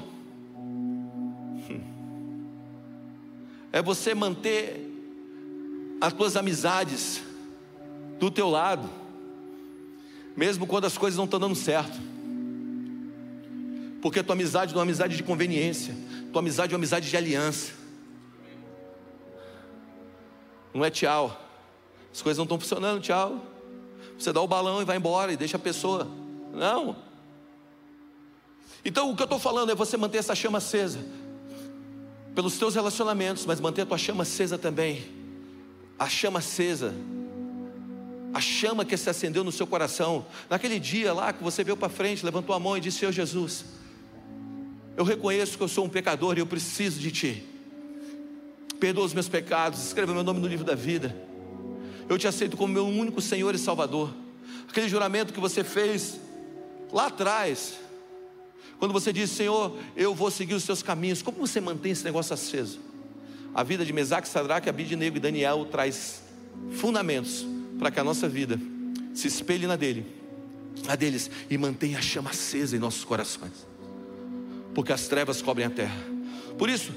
É 3.71 3.83
você 3.83 4.15
manter 4.15 4.89
as 6.01 6.11
tuas 6.11 6.35
amizades 6.35 7.21
do 8.19 8.31
teu 8.31 8.49
lado, 8.49 8.89
mesmo 10.35 10.65
quando 10.65 10.85
as 10.85 10.97
coisas 10.97 11.17
não 11.17 11.25
estão 11.25 11.39
dando 11.39 11.53
certo. 11.53 11.95
Porque 14.01 14.19
a 14.19 14.23
tua 14.23 14.33
amizade 14.33 14.73
não 14.73 14.79
é 14.79 14.83
uma 14.83 14.89
amizade 14.89 15.15
de 15.15 15.21
conveniência, 15.21 15.95
tua 16.31 16.39
amizade 16.39 16.73
é 16.73 16.75
uma 16.75 16.79
amizade 16.79 17.09
de 17.09 17.17
aliança. 17.17 17.73
Não 20.73 20.85
é 20.85 20.89
tchau. 20.89 21.39
As 22.13 22.21
coisas 22.21 22.37
não 22.37 22.43
estão 22.43 22.59
funcionando, 22.59 23.01
tchau. 23.01 23.41
Você 24.17 24.31
dá 24.31 24.41
o 24.41 24.47
balão 24.47 24.81
e 24.81 24.85
vai 24.85 24.97
embora 24.97 25.31
e 25.31 25.37
deixa 25.37 25.57
a 25.57 25.59
pessoa. 25.59 26.07
Não. 26.53 26.95
Então 28.83 29.09
o 29.09 29.15
que 29.15 29.21
eu 29.21 29.25
estou 29.25 29.39
falando 29.39 29.71
é 29.71 29.75
você 29.75 29.97
manter 29.97 30.19
essa 30.19 30.35
chama 30.35 30.59
acesa. 30.59 30.99
Pelos 32.35 32.57
teus 32.57 32.75
relacionamentos, 32.75 33.45
mas 33.45 33.59
manter 33.59 33.81
a 33.81 33.85
tua 33.85 33.97
chama 33.97 34.23
acesa 34.23 34.57
também. 34.57 35.05
A 35.97 36.07
chama 36.07 36.39
acesa. 36.39 36.93
A 38.33 38.39
chama 38.39 38.85
que 38.85 38.95
se 38.95 39.09
acendeu 39.09 39.43
no 39.43 39.51
seu 39.51 39.65
coração. 39.65 40.25
Naquele 40.49 40.79
dia 40.79 41.11
lá 41.13 41.33
que 41.33 41.43
você 41.43 41.63
veio 41.63 41.75
para 41.75 41.89
frente, 41.89 42.23
levantou 42.23 42.55
a 42.55 42.59
mão 42.59 42.77
e 42.77 42.79
disse: 42.79 42.99
Senhor 42.99 43.11
Jesus 43.11 43.78
eu 44.99 45.05
reconheço 45.05 45.57
que 45.57 45.63
eu 45.63 45.67
sou 45.69 45.85
um 45.85 45.89
pecador 45.89 46.37
e 46.37 46.41
eu 46.41 46.45
preciso 46.45 46.99
de 46.99 47.09
Ti. 47.09 47.43
Perdoa 48.81 49.05
os 49.05 49.13
meus 49.13 49.29
pecados, 49.29 49.81
escreva 49.81 50.13
meu 50.13 50.25
nome 50.25 50.41
no 50.41 50.47
livro 50.47 50.65
da 50.65 50.75
vida. 50.75 51.15
Eu 52.09 52.17
te 52.17 52.27
aceito 52.27 52.57
como 52.57 52.73
meu 52.73 52.85
único 52.85 53.21
Senhor 53.21 53.55
e 53.55 53.57
Salvador. 53.57 54.13
Aquele 54.67 54.89
juramento 54.89 55.31
que 55.31 55.39
você 55.39 55.63
fez 55.63 56.19
lá 56.91 57.05
atrás, 57.05 57.79
quando 58.77 58.91
você 58.91 59.13
disse, 59.13 59.35
Senhor, 59.35 59.73
eu 59.95 60.13
vou 60.13 60.29
seguir 60.29 60.53
os 60.53 60.65
seus 60.65 60.83
caminhos, 60.83 61.21
como 61.21 61.37
você 61.37 61.61
mantém 61.61 61.93
esse 61.93 62.03
negócio 62.03 62.33
aceso? 62.33 62.81
A 63.55 63.63
vida 63.63 63.85
de 63.85 63.93
Mesaque, 63.93 64.27
Sadraque, 64.27 64.67
Abidinego 64.67 65.15
e 65.15 65.19
Daniel 65.21 65.65
traz 65.71 66.23
fundamentos 66.73 67.47
para 67.79 67.89
que 67.89 68.01
a 68.01 68.03
nossa 68.03 68.27
vida 68.27 68.59
se 69.13 69.29
espelhe 69.29 69.65
na 69.65 69.77
dele, 69.77 70.05
na 70.85 70.97
deles 70.97 71.31
e 71.49 71.57
mantenha 71.57 71.99
a 71.99 72.01
chama 72.01 72.31
acesa 72.31 72.75
em 72.75 72.79
nossos 72.79 73.05
corações 73.05 73.69
porque 74.79 74.93
as 74.93 75.09
trevas 75.09 75.41
cobrem 75.41 75.67
a 75.67 75.69
terra. 75.69 75.97
Por 76.57 76.69
isso, 76.69 76.93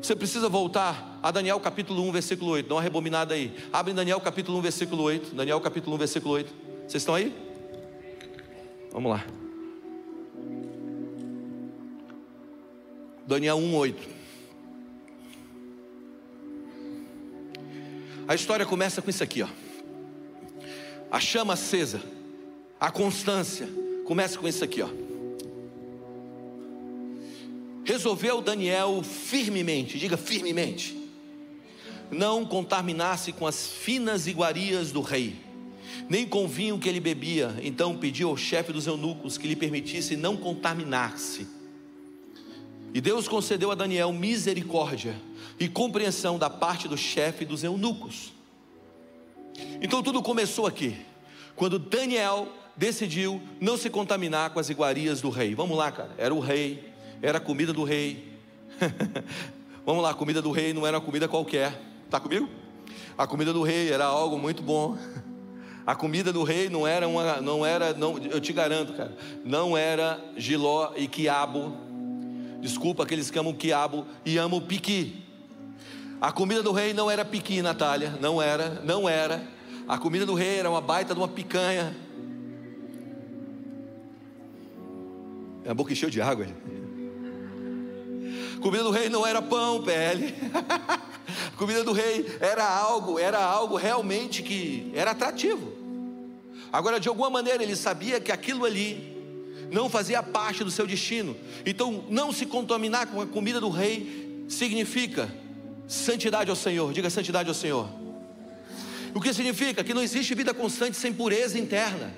você 0.00 0.16
precisa 0.16 0.48
voltar 0.48 1.20
a 1.22 1.30
Daniel 1.30 1.60
capítulo 1.60 2.02
1, 2.08 2.12
versículo 2.12 2.52
8. 2.52 2.66
Dá 2.66 2.76
uma 2.76 2.80
rebobinada 2.80 3.34
aí. 3.34 3.54
Abre 3.70 3.92
Daniel 3.92 4.18
capítulo 4.18 4.56
1, 4.60 4.62
versículo 4.62 5.02
8. 5.02 5.34
Daniel 5.34 5.60
capítulo 5.60 5.94
1, 5.96 5.98
versículo 5.98 6.32
8. 6.32 6.54
Vocês 6.88 7.02
estão 7.02 7.14
aí? 7.14 7.36
Vamos 8.90 9.12
lá. 9.12 9.26
Daniel 13.26 13.58
1, 13.58 13.76
8. 13.76 14.08
A 18.26 18.34
história 18.34 18.64
começa 18.64 19.02
com 19.02 19.10
isso 19.10 19.22
aqui, 19.22 19.42
ó. 19.42 19.48
A 21.10 21.20
chama 21.20 21.52
acesa, 21.52 22.00
a 22.80 22.90
constância, 22.90 23.68
começa 24.06 24.38
com 24.38 24.48
isso 24.48 24.64
aqui, 24.64 24.80
ó. 24.80 25.04
Resolveu 27.84 28.40
Daniel 28.40 29.02
firmemente, 29.02 29.98
diga 29.98 30.16
firmemente, 30.16 30.96
não 32.10 32.44
contaminar-se 32.44 33.32
com 33.32 33.46
as 33.46 33.66
finas 33.66 34.26
iguarias 34.26 34.90
do 34.92 35.00
rei, 35.00 35.36
nem 36.08 36.26
com 36.26 36.44
o 36.44 36.48
vinho 36.48 36.78
que 36.78 36.88
ele 36.88 37.00
bebia. 37.00 37.54
Então 37.62 37.96
pediu 37.96 38.28
ao 38.28 38.36
chefe 38.36 38.72
dos 38.72 38.86
eunucos 38.86 39.36
que 39.36 39.46
lhe 39.46 39.56
permitisse 39.56 40.16
não 40.16 40.36
contaminar-se. 40.36 41.46
E 42.92 43.00
Deus 43.00 43.26
concedeu 43.26 43.70
a 43.70 43.74
Daniel 43.74 44.12
misericórdia 44.12 45.16
e 45.58 45.68
compreensão 45.68 46.38
da 46.38 46.48
parte 46.48 46.86
do 46.86 46.96
chefe 46.96 47.44
dos 47.44 47.64
eunucos. 47.64 48.32
Então 49.80 50.02
tudo 50.02 50.22
começou 50.22 50.66
aqui, 50.66 50.96
quando 51.56 51.78
Daniel 51.78 52.48
decidiu 52.76 53.40
não 53.60 53.76
se 53.76 53.88
contaminar 53.88 54.50
com 54.50 54.58
as 54.58 54.68
iguarias 54.68 55.20
do 55.20 55.30
rei. 55.30 55.54
Vamos 55.54 55.76
lá, 55.76 55.92
cara, 55.92 56.14
era 56.18 56.34
o 56.34 56.40
rei, 56.40 56.93
era 57.24 57.38
a 57.38 57.40
comida 57.40 57.72
do 57.72 57.84
rei. 57.84 58.28
Vamos 59.86 60.02
lá, 60.02 60.10
a 60.10 60.14
comida 60.14 60.42
do 60.42 60.50
rei 60.50 60.74
não 60.74 60.86
era 60.86 60.98
uma 60.98 61.04
comida 61.04 61.26
qualquer. 61.26 61.80
Está 62.04 62.20
comigo? 62.20 62.46
A 63.16 63.26
comida 63.26 63.50
do 63.50 63.62
rei 63.62 63.90
era 63.90 64.04
algo 64.04 64.38
muito 64.38 64.62
bom. 64.62 64.96
A 65.86 65.94
comida 65.94 66.32
do 66.32 66.42
rei 66.44 66.70
não 66.70 66.86
era 66.86 67.06
uma, 67.06 67.42
não 67.42 67.64
era, 67.64 67.92
não, 67.92 68.16
eu 68.16 68.40
te 68.40 68.54
garanto, 68.54 68.94
cara, 68.94 69.14
não 69.44 69.76
era 69.76 70.18
giló 70.34 70.94
e 70.96 71.06
quiabo. 71.06 71.76
Desculpa 72.58 73.02
aqueles 73.02 73.30
que 73.30 73.38
amam 73.38 73.52
quiabo 73.52 74.06
e 74.24 74.38
amam 74.38 74.62
piqui. 74.62 75.22
A 76.22 76.32
comida 76.32 76.62
do 76.62 76.72
rei 76.72 76.94
não 76.94 77.10
era 77.10 77.22
piqui, 77.22 77.60
Natália, 77.60 78.16
não 78.18 78.40
era, 78.40 78.80
não 78.82 79.06
era. 79.06 79.46
A 79.86 79.98
comida 79.98 80.24
do 80.24 80.32
rei 80.32 80.56
era 80.56 80.70
uma 80.70 80.80
baita 80.80 81.12
de 81.12 81.20
uma 81.20 81.28
picanha. 81.28 81.94
É 85.66 85.70
a 85.70 85.74
boca 85.74 85.92
encheu 85.92 86.08
de 86.08 86.22
água. 86.22 86.46
A 86.46 86.83
comida 88.64 88.82
do 88.82 88.90
rei 88.90 89.10
não 89.10 89.26
era 89.26 89.42
pão, 89.42 89.82
PL. 89.82 90.34
Comida 91.58 91.84
do 91.84 91.92
rei 91.92 92.24
era 92.40 92.66
algo, 92.66 93.18
era 93.18 93.38
algo 93.38 93.76
realmente 93.76 94.42
que 94.42 94.90
era 94.94 95.10
atrativo. 95.10 95.70
Agora, 96.72 96.98
de 96.98 97.06
alguma 97.06 97.28
maneira, 97.28 97.62
ele 97.62 97.76
sabia 97.76 98.18
que 98.18 98.32
aquilo 98.32 98.64
ali 98.64 99.14
não 99.70 99.90
fazia 99.90 100.22
parte 100.22 100.64
do 100.64 100.70
seu 100.70 100.86
destino. 100.86 101.36
Então, 101.66 102.06
não 102.08 102.32
se 102.32 102.46
contaminar 102.46 103.06
com 103.08 103.20
a 103.20 103.26
comida 103.26 103.60
do 103.60 103.68
rei 103.68 104.46
significa 104.48 105.30
santidade 105.86 106.48
ao 106.48 106.56
Senhor. 106.56 106.90
Diga 106.90 107.10
santidade 107.10 107.50
ao 107.50 107.54
Senhor. 107.54 107.86
O 109.14 109.20
que 109.20 109.34
significa? 109.34 109.84
Que 109.84 109.92
não 109.92 110.02
existe 110.02 110.34
vida 110.34 110.54
constante 110.54 110.96
sem 110.96 111.12
pureza 111.12 111.58
interna. 111.58 112.14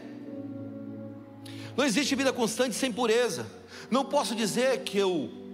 Não 1.76 1.85
existe 1.85 2.14
vida 2.14 2.32
constante 2.32 2.76
sem 2.76 2.92
pureza. 2.92 3.46
Não 3.90 4.04
posso 4.04 4.37
dizer 4.37 4.85
que 4.85 4.96
eu 4.96 5.45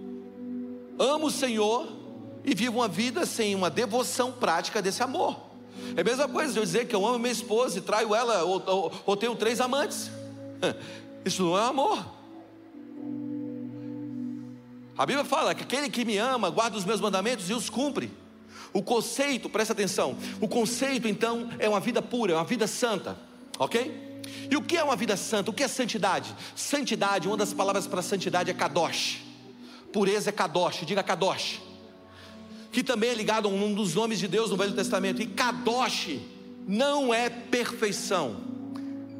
amo 0.97 1.27
o 1.27 1.31
Senhor 1.31 1.87
e 2.43 2.53
vivo 2.53 2.79
uma 2.79 2.87
vida 2.87 3.25
sem 3.25 3.55
uma 3.55 3.69
devoção 3.69 4.31
prática 4.31 4.81
desse 4.81 5.01
amor. 5.01 5.39
É 5.95 6.01
a 6.01 6.03
mesma 6.03 6.27
coisa 6.27 6.53
de 6.53 6.59
eu 6.59 6.63
dizer 6.63 6.87
que 6.87 6.95
eu 6.95 7.05
amo 7.05 7.19
minha 7.19 7.31
esposa 7.31 7.77
e 7.77 7.81
traio 7.81 8.13
ela 8.13 8.43
ou, 8.43 8.63
ou, 8.65 8.91
ou 9.05 9.17
tenho 9.17 9.35
três 9.35 9.59
amantes. 9.59 10.09
Isso 11.25 11.43
não 11.43 11.57
é 11.57 11.65
amor. 11.65 12.05
A 14.97 15.05
Bíblia 15.05 15.25
fala 15.25 15.55
que 15.55 15.63
aquele 15.63 15.89
que 15.89 16.05
me 16.05 16.17
ama 16.17 16.49
guarda 16.49 16.77
os 16.77 16.85
meus 16.85 17.01
mandamentos 17.01 17.49
e 17.49 17.53
os 17.53 17.69
cumpre. 17.69 18.11
O 18.71 18.81
conceito, 18.81 19.49
presta 19.49 19.73
atenção, 19.73 20.17
o 20.41 20.47
conceito 20.47 21.07
então 21.07 21.49
é 21.59 21.69
uma 21.69 21.79
vida 21.79 22.01
pura, 22.01 22.33
é 22.33 22.35
uma 22.35 22.43
vida 22.43 22.65
santa, 22.65 23.15
ok? 23.59 24.21
E 24.49 24.55
o 24.55 24.61
que 24.61 24.77
é 24.77 24.83
uma 24.83 24.95
vida 24.95 25.15
santa? 25.15 25.51
O 25.51 25.53
que 25.53 25.63
é 25.63 25.67
santidade? 25.67 26.33
Santidade, 26.55 27.27
uma 27.27 27.37
das 27.37 27.53
palavras 27.53 27.85
para 27.85 28.01
santidade 28.01 28.49
é 28.49 28.53
kadosh. 28.53 29.21
Pureza 29.93 30.31
é 30.31 30.33
kadosh, 30.33 30.83
diga 30.85 31.03
kadosh. 31.03 31.61
Que 32.71 32.83
também 32.83 33.11
é 33.11 33.13
ligado 33.13 33.47
a 33.47 33.51
um 33.51 33.73
dos 33.73 33.93
nomes 33.93 34.19
de 34.19 34.27
Deus 34.27 34.49
no 34.49 34.57
Velho 34.57 34.73
Testamento. 34.73 35.21
E 35.21 35.27
kadosh 35.27 36.19
não 36.67 37.13
é 37.13 37.29
perfeição. 37.29 38.37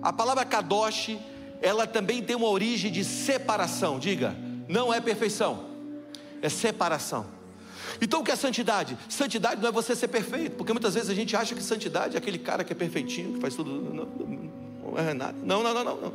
A 0.01 0.11
palavra 0.11 0.43
kadosh, 0.43 1.15
ela 1.61 1.85
também 1.85 2.21
tem 2.21 2.35
uma 2.35 2.49
origem 2.49 2.91
de 2.91 3.05
separação. 3.05 3.99
Diga, 3.99 4.35
não 4.67 4.93
é 4.93 4.99
perfeição, 4.99 5.65
é 6.41 6.49
separação. 6.49 7.25
Então 8.01 8.21
o 8.21 8.23
que 8.23 8.31
é 8.31 8.35
santidade? 8.35 8.97
Santidade 9.07 9.61
não 9.61 9.69
é 9.69 9.71
você 9.71 9.95
ser 9.95 10.07
perfeito, 10.07 10.55
porque 10.55 10.73
muitas 10.73 10.95
vezes 10.95 11.09
a 11.09 11.13
gente 11.13 11.35
acha 11.35 11.53
que 11.53 11.61
santidade 11.61 12.15
é 12.15 12.17
aquele 12.17 12.39
cara 12.39 12.63
que 12.63 12.73
é 12.73 12.75
perfeitinho, 12.75 13.33
que 13.33 13.39
faz 13.39 13.55
tudo. 13.55 13.71
Não, 13.71 14.05
não 14.91 14.97
é 14.97 15.13
nada. 15.13 15.37
Não, 15.43 15.61
não, 15.61 15.73
não, 15.73 15.83
não. 15.83 16.13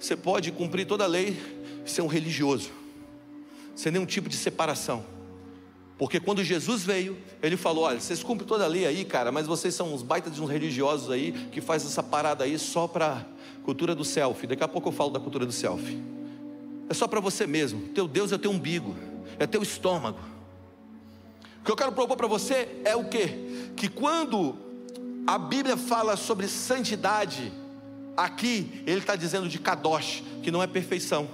Você 0.00 0.16
pode 0.16 0.50
cumprir 0.52 0.86
toda 0.86 1.04
a 1.04 1.06
lei 1.06 1.38
e 1.84 1.90
ser 1.90 2.02
um 2.02 2.06
religioso, 2.06 2.70
sem 3.74 3.92
nenhum 3.92 4.06
tipo 4.06 4.28
de 4.28 4.36
separação. 4.36 5.04
Porque 5.96 6.18
quando 6.18 6.42
Jesus 6.42 6.82
veio, 6.82 7.16
ele 7.42 7.56
falou: 7.56 7.84
Olha, 7.84 8.00
vocês 8.00 8.22
cumprem 8.22 8.46
toda 8.46 8.64
a 8.64 8.66
lei 8.66 8.86
aí, 8.86 9.04
cara, 9.04 9.30
mas 9.30 9.46
vocês 9.46 9.74
são 9.74 9.94
uns 9.94 10.02
baitas 10.02 10.34
de 10.34 10.42
uns 10.42 10.50
religiosos 10.50 11.10
aí 11.10 11.32
que 11.52 11.60
faz 11.60 11.84
essa 11.84 12.02
parada 12.02 12.44
aí 12.44 12.58
só 12.58 12.88
para 12.88 13.24
cultura 13.62 13.94
do 13.94 14.04
selfie. 14.04 14.46
Daqui 14.46 14.64
a 14.64 14.68
pouco 14.68 14.88
eu 14.88 14.92
falo 14.92 15.10
da 15.10 15.20
cultura 15.20 15.46
do 15.46 15.52
selfie. 15.52 16.02
É 16.88 16.94
só 16.94 17.06
para 17.06 17.20
você 17.20 17.46
mesmo. 17.46 17.88
Teu 17.88 18.08
Deus 18.08 18.32
é 18.32 18.38
teu 18.38 18.50
umbigo, 18.50 18.94
é 19.38 19.46
teu 19.46 19.62
estômago. 19.62 20.18
O 21.60 21.64
que 21.64 21.70
eu 21.70 21.76
quero 21.76 21.92
propor 21.92 22.16
para 22.16 22.26
você 22.26 22.68
é 22.84 22.94
o 22.94 23.04
que? 23.04 23.72
Que 23.76 23.88
quando 23.88 24.56
a 25.26 25.38
Bíblia 25.38 25.76
fala 25.76 26.16
sobre 26.16 26.46
santidade, 26.46 27.50
aqui 28.16 28.82
ele 28.86 28.98
está 28.98 29.16
dizendo 29.16 29.48
de 29.48 29.58
kadosh, 29.58 30.22
que 30.42 30.50
não 30.50 30.62
é 30.62 30.66
perfeição, 30.66 31.26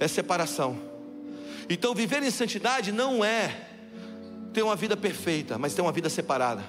é 0.00 0.08
separação. 0.08 0.89
Então 1.70 1.94
viver 1.94 2.20
em 2.20 2.30
santidade 2.32 2.90
não 2.90 3.24
é 3.24 3.68
ter 4.52 4.64
uma 4.64 4.74
vida 4.74 4.96
perfeita, 4.96 5.56
mas 5.56 5.72
ter 5.72 5.80
uma 5.80 5.92
vida 5.92 6.10
separada. 6.10 6.64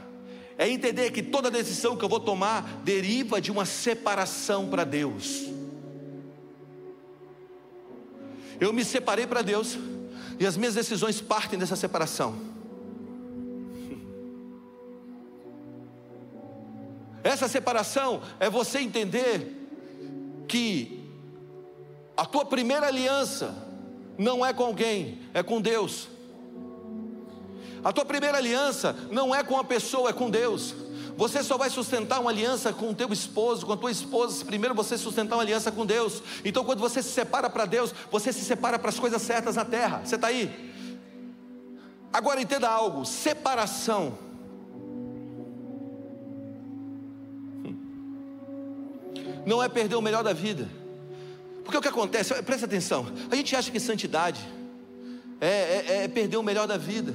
É 0.56 0.70
entender 0.70 1.10
que 1.10 1.24
toda 1.24 1.50
decisão 1.50 1.98
que 1.98 2.06
eu 2.06 2.10
vou 2.10 2.20
tomar 2.20 2.82
deriva 2.84 3.42
de 3.42 3.52
uma 3.52 3.66
separação 3.66 4.70
para 4.70 4.84
Deus. 4.84 5.48
Eu 8.60 8.72
me 8.72 8.86
separei 8.86 9.26
para 9.26 9.42
Deus 9.42 9.76
e 10.40 10.46
as 10.46 10.56
minhas 10.56 10.76
decisões 10.76 11.20
partem 11.20 11.58
dessa 11.58 11.76
separação. 11.76 12.40
Essa 17.24 17.48
separação 17.48 18.22
é 18.40 18.48
você 18.52 18.80
entender 18.80 19.68
que 20.48 21.04
a 22.16 22.24
tua 22.24 22.46
primeira 22.46 22.86
aliança 22.86 23.71
não 24.18 24.46
é 24.46 24.54
com 24.54 24.64
alguém, 24.64 25.20
é 25.34 25.42
com 25.42 25.62
Deus. 25.62 26.08
A 27.84 27.92
tua 27.92 28.06
primeira 28.06 28.38
aliança 28.38 28.96
não 29.10 29.34
é 29.34 29.44
com 29.44 29.58
a 29.58 29.64
pessoa, 29.64 30.10
é 30.10 30.14
com 30.14 30.30
Deus. 30.30 30.76
Você 31.18 31.44
só 31.44 31.58
vai 31.58 31.70
sustentar 31.70 32.20
uma 32.20 32.32
aliança 32.32 32.72
com 32.72 32.90
o 32.90 32.96
teu 32.96 33.12
esposo, 33.12 33.66
com 33.66 33.74
a 33.74 33.78
tua 33.78 33.92
esposa, 33.92 34.36
se 34.36 34.46
primeiro 34.46 34.74
você 34.74 34.98
sustentar 34.98 35.36
uma 35.36 35.44
aliança 35.44 35.72
com 35.72 35.86
Deus. 35.86 36.22
Então, 36.44 36.64
quando 36.64 36.80
você 36.80 37.02
se 37.02 37.10
separa 37.10 37.50
para 37.50 37.66
Deus, 37.66 37.94
você 38.12 38.32
se 38.32 38.44
separa 38.44 38.80
para 38.80 38.90
as 38.90 39.00
coisas 39.00 39.22
certas 39.22 39.56
na 39.56 39.66
terra. 39.66 40.02
Você 40.04 40.16
está 40.16 40.28
aí? 40.28 40.72
Agora 42.14 42.42
entenda 42.42 42.70
algo: 42.70 43.06
separação 43.06 44.18
não 49.46 49.62
é 49.62 49.68
perder 49.68 49.96
o 49.96 50.02
melhor 50.02 50.24
da 50.24 50.34
vida. 50.34 50.81
Porque 51.64 51.78
o 51.78 51.82
que 51.82 51.88
acontece, 51.88 52.34
presta 52.44 52.66
atenção, 52.66 53.06
a 53.30 53.36
gente 53.36 53.56
acha 53.56 53.72
que 53.72 53.80
santidade 53.80 54.42
é, 55.40 55.48
é, 55.48 56.04
é 56.04 56.08
perder 56.08 56.38
o 56.38 56.44
melhor 56.44 56.68
da 56.68 56.78
vida. 56.78 57.14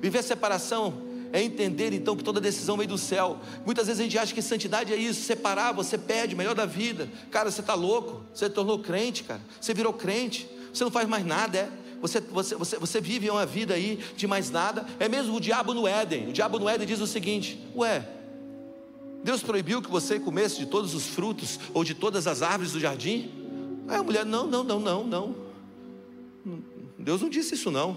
Viver 0.00 0.18
a 0.18 0.22
separação 0.22 1.10
é 1.32 1.42
entender 1.42 1.92
então 1.92 2.16
que 2.16 2.24
toda 2.24 2.40
decisão 2.40 2.76
vem 2.76 2.86
do 2.86 2.98
céu. 2.98 3.38
Muitas 3.64 3.86
vezes 3.86 4.00
a 4.00 4.02
gente 4.04 4.18
acha 4.18 4.34
que 4.34 4.42
santidade 4.42 4.92
é 4.92 4.96
isso, 4.96 5.22
separar, 5.22 5.72
você 5.72 5.96
perde 5.96 6.34
o 6.34 6.38
melhor 6.38 6.54
da 6.54 6.66
vida. 6.66 7.08
Cara, 7.30 7.50
você 7.50 7.60
está 7.60 7.74
louco, 7.74 8.24
você 8.34 8.48
tornou 8.48 8.78
crente, 8.78 9.24
cara, 9.24 9.40
você 9.60 9.72
virou 9.72 9.92
crente, 9.92 10.48
você 10.72 10.84
não 10.84 10.90
faz 10.90 11.08
mais 11.08 11.24
nada, 11.24 11.58
é. 11.58 11.68
Você, 12.00 12.18
você, 12.18 12.54
você, 12.54 12.78
você 12.78 13.00
vive 13.00 13.28
uma 13.28 13.44
vida 13.44 13.74
aí 13.74 13.98
de 14.16 14.26
mais 14.26 14.50
nada. 14.50 14.86
É 14.98 15.06
mesmo 15.06 15.36
o 15.36 15.40
diabo 15.40 15.74
no 15.74 15.86
Éden. 15.86 16.30
O 16.30 16.32
diabo 16.32 16.58
no 16.58 16.66
Éden 16.66 16.86
diz 16.86 16.98
o 16.98 17.06
seguinte: 17.06 17.62
Ué, 17.76 18.02
Deus 19.22 19.42
proibiu 19.42 19.82
que 19.82 19.90
você 19.90 20.18
comesse 20.18 20.56
de 20.56 20.64
todos 20.64 20.94
os 20.94 21.06
frutos 21.06 21.60
ou 21.74 21.84
de 21.84 21.94
todas 21.94 22.26
as 22.26 22.40
árvores 22.40 22.72
do 22.72 22.80
jardim? 22.80 23.30
Aí 23.90 23.96
a 23.96 24.02
mulher, 24.04 24.24
não, 24.24 24.46
não, 24.46 24.62
não, 24.62 24.78
não, 24.78 25.04
não. 25.04 25.36
Deus 26.96 27.20
não 27.20 27.28
disse 27.28 27.54
isso 27.54 27.70
não. 27.72 27.96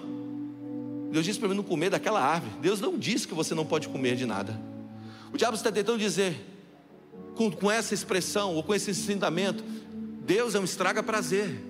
Deus 1.12 1.24
disse 1.24 1.38
para 1.38 1.48
mim 1.48 1.54
não 1.54 1.64
comer 1.64 1.92
daquela 1.92 2.20
árvore. 2.20 2.52
Deus 2.60 2.82
não 2.82 2.98
disse 2.98 3.28
que 3.28 3.34
você 3.36 3.54
não 3.54 3.64
pode 3.64 3.88
comer 3.88 4.16
de 4.16 4.26
nada. 4.26 4.60
O 5.32 5.38
diabo 5.38 5.56
está 5.56 5.72
tentando 5.72 6.00
dizer, 6.00 6.36
com, 7.36 7.52
com 7.52 7.70
essa 7.70 7.94
expressão 7.94 8.56
ou 8.56 8.64
com 8.64 8.74
esse 8.74 8.90
ensinamento, 8.90 9.64
Deus 10.26 10.56
é 10.56 10.60
um 10.60 10.64
estraga 10.64 11.04
prazer. 11.04 11.64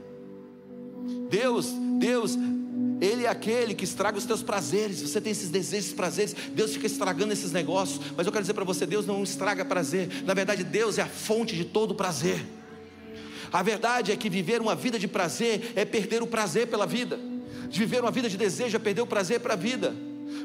Deus, 1.29 1.67
Deus 1.99 2.37
ele 3.01 3.25
é 3.25 3.29
aquele 3.29 3.73
que 3.73 3.83
estraga 3.83 4.17
os 4.17 4.25
teus 4.25 4.41
prazeres. 4.41 5.01
Você 5.01 5.19
tem 5.19 5.33
esses 5.33 5.49
desejos, 5.49 5.87
esses 5.87 5.93
prazeres. 5.93 6.33
Deus 6.53 6.71
fica 6.71 6.85
estragando 6.85 7.33
esses 7.33 7.51
negócios. 7.51 7.99
Mas 8.15 8.25
eu 8.25 8.31
quero 8.31 8.43
dizer 8.43 8.53
para 8.53 8.63
você: 8.63 8.85
Deus 8.85 9.05
não 9.05 9.21
estraga 9.21 9.65
prazer. 9.65 10.23
Na 10.23 10.33
verdade, 10.33 10.63
Deus 10.63 10.97
é 10.97 11.01
a 11.01 11.07
fonte 11.07 11.53
de 11.53 11.65
todo 11.65 11.93
prazer. 11.93 12.45
A 13.53 13.61
verdade 13.61 14.11
é 14.11 14.15
que 14.15 14.31
viver 14.31 14.59
uma 14.59 14.73
vida 14.73 14.97
de 14.97 15.07
prazer 15.07 15.73
é 15.75 15.85
perder 15.85 16.23
o 16.23 16.27
prazer 16.27 16.67
pela 16.67 16.87
vida. 16.87 17.19
de 17.69 17.79
viver 17.79 18.01
uma 18.01 18.11
vida 18.11 18.29
de 18.29 18.37
desejo 18.37 18.75
é 18.75 18.79
perder 18.79 19.01
o 19.01 19.07
prazer 19.07 19.39
para 19.39 19.53
a 19.53 19.57
vida. 19.57 19.95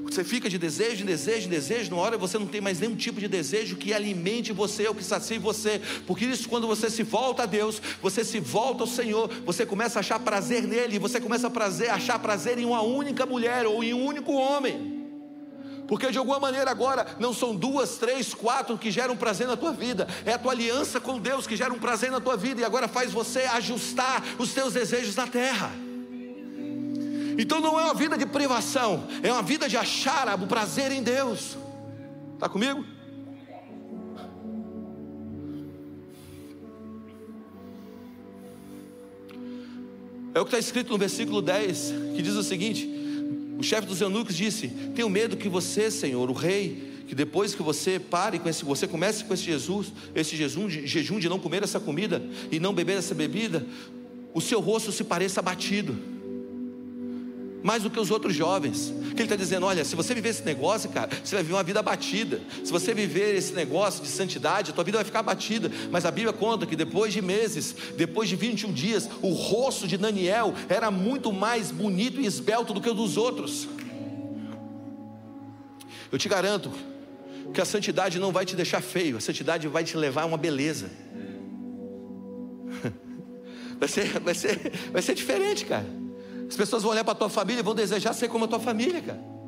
Você 0.03 0.25
fica 0.25 0.49
de 0.49 0.57
desejo, 0.57 1.03
em 1.03 1.07
desejo, 1.07 1.47
em 1.47 1.51
desejo, 1.51 1.91
numa 1.91 2.01
hora 2.01 2.17
você 2.17 2.39
não 2.39 2.47
tem 2.47 2.61
mais 2.61 2.81
nenhum 2.81 2.97
tipo 2.97 3.21
de 3.21 3.29
desejo 3.29 3.77
que 3.77 3.93
alimente 3.93 4.53
você, 4.53 4.89
ou 4.89 4.95
que 4.95 5.05
sacie 5.05 5.39
você. 5.39 5.81
Porque 6.07 6.25
isso, 6.25 6.49
quando 6.49 6.67
você 6.67 6.89
se 6.89 7.03
volta 7.03 7.43
a 7.43 7.47
Deus, 7.47 7.83
você 8.03 8.25
se 8.25 8.41
volta 8.41 8.83
ao 8.83 8.87
Senhor, 8.87 9.31
você 9.45 9.67
começa 9.67 9.99
a 9.99 10.01
achar 10.01 10.19
prazer 10.21 10.63
nele, 10.63 10.99
você 10.99 11.21
começa 11.21 11.49
a 11.49 11.51
prazer, 11.51 11.91
achar 11.91 12.19
prazer 12.19 12.59
em 12.59 12.65
uma 12.65 12.81
única 12.81 13.27
mulher 13.27 13.67
ou 13.67 13.85
em 13.85 13.93
um 13.93 14.05
único 14.05 14.33
homem. 14.33 14.98
Porque 15.89 16.11
de 16.11 16.19
alguma 16.19 16.39
maneira 16.39 16.71
agora 16.71 17.17
não 17.19 17.33
são 17.33 17.57
duas, 17.57 17.97
três, 17.97 18.35
quatro 18.35 18.77
que 18.77 18.91
geram 18.91 19.17
prazer 19.17 19.47
na 19.47 19.57
tua 19.57 19.73
vida, 19.73 20.07
é 20.27 20.35
a 20.35 20.39
tua 20.39 20.53
aliança 20.53 21.01
com 21.01 21.19
Deus 21.19 21.47
que 21.47 21.57
gera 21.57 21.73
um 21.73 21.79
prazer 21.79 22.11
na 22.11 22.21
tua 22.21 22.37
vida 22.37 22.61
e 22.61 22.65
agora 22.65 22.87
faz 22.87 23.11
você 23.11 23.41
ajustar 23.45 24.23
os 24.39 24.53
teus 24.53 24.75
desejos 24.75 25.17
na 25.17 25.27
terra. 25.27 25.73
Então 27.39 27.59
não 27.59 27.81
é 27.81 27.85
uma 27.85 27.95
vida 27.95 28.19
de 28.19 28.27
privação, 28.27 29.09
é 29.23 29.33
uma 29.33 29.43
vida 29.43 29.67
de 29.67 29.79
achar 29.79 30.39
o 30.39 30.47
prazer 30.47 30.93
em 30.93 31.03
Deus. 31.03 31.57
Está 32.35 32.51
comigo? 32.51 32.85
É 40.35 40.41
o 40.41 40.45
que 40.45 40.51
está 40.51 40.59
escrito 40.59 40.91
no 40.91 40.99
versículo 40.99 41.41
10, 41.41 41.95
que 42.15 42.21
diz 42.21 42.35
o 42.35 42.43
seguinte: 42.43 42.98
o 43.59 43.63
chefe 43.63 43.87
dos 43.87 44.01
eunucos 44.01 44.37
disse: 44.37 44.69
Tenho 44.95 45.11
medo 45.11 45.37
que 45.37 45.49
você, 45.49 45.91
Senhor, 45.91 46.31
o 46.31 46.33
rei, 46.33 47.03
que 47.09 47.15
depois 47.15 47.55
que 47.55 47.63
você 47.63 47.99
pare 47.99 48.39
com 48.39 48.49
esse, 48.49 48.65
você 48.65 48.87
comece 48.87 49.25
com 49.25 49.35
esse 49.35 49.43
Jesus, 49.43 49.93
esse 50.15 50.37
jejum 50.37 50.69
de, 50.69 50.87
jejum 50.87 51.19
de 51.19 51.29
não 51.29 51.41
comer 51.41 51.65
essa 51.65 51.81
comida 51.81 52.23
e 52.53 52.61
não 52.61 52.73
beber 52.73 52.99
essa 52.99 53.15
bebida, 53.15 53.67
o 54.33 54.41
seu 54.41 54.61
rosto 54.61 54.93
se 54.93 55.03
pareça 55.03 55.41
abatido 55.41 56.18
mais 57.63 57.83
do 57.83 57.91
que 57.91 57.99
os 57.99 58.11
outros 58.11 58.35
jovens. 58.35 58.93
Que 59.11 59.23
ele 59.23 59.23
está 59.25 59.37
dizendo: 59.37 59.67
olha, 59.67 59.85
se 59.85 59.97
você 59.97 60.15
viver 60.15 60.31
esse 60.31 60.43
negócio, 60.43 60.91
cara, 60.91 61.11
você 61.23 61.35
vai 61.35 61.43
viver 61.43 61.55
uma 61.55 61.63
vida 61.63 61.81
abatida. 61.81 62.41
Se 62.65 62.71
você 62.71 62.95
viver 62.95 63.35
esse 63.35 63.53
negócio 63.53 64.03
de 64.03 64.09
santidade, 64.09 64.71
a 64.71 64.75
tua 64.75 64.85
vida 64.85 64.99
vai 64.99 65.05
ficar 65.05 65.21
abatida. 65.21 65.71
Mas 65.91 66.05
a 66.05 66.11
Bíblia 66.11 66.33
conta 66.33 66.67
que 66.67 66.77
depois 66.77 67.13
de 67.13 67.21
meses, 67.21 67.75
depois 67.97 68.29
de 68.29 68.37
21 68.37 68.73
dias, 68.73 69.09
o 69.23 69.31
rosto 69.31 69.87
de 69.87 69.97
Daniel 69.97 70.55
era 70.69 70.91
muito 70.91 71.33
mais 71.33 71.71
bonito 71.71 72.21
e 72.21 72.27
esbelto 72.27 72.73
do 72.73 72.81
que 72.81 72.89
o 72.89 72.95
dos 72.95 73.17
outros. 73.17 73.69
Eu 76.11 76.19
te 76.19 76.29
garanto 76.29 76.71
que 77.53 77.61
a 77.61 77.65
santidade 77.65 78.19
não 78.19 78.33
vai 78.33 78.45
te 78.45 78.57
deixar 78.57 78.81
feio, 78.81 79.17
a 79.17 79.21
santidade 79.21 79.69
vai 79.69 79.85
te 79.85 79.97
levar 79.97 80.23
a 80.23 80.27
uma 80.27 80.37
beleza. 80.39 80.91
Vai 83.79 83.89
ser, 83.89 84.19
vai 84.19 84.35
ser, 84.35 84.73
vai 84.91 85.01
ser 85.01 85.15
diferente, 85.15 85.65
cara. 85.65 85.87
As 86.49 86.57
pessoas 86.57 86.83
vão 86.83 86.93
olhar 86.93 87.05
para 87.05 87.13
a 87.13 87.17
tua 87.17 87.29
família 87.29 87.61
e 87.61 87.63
vão 87.63 87.75
desejar 87.75 88.13
ser 88.13 88.29
como 88.29 88.47
a 88.47 88.49
tua 88.49 88.59
família, 88.61 89.03
cara. 89.03 89.39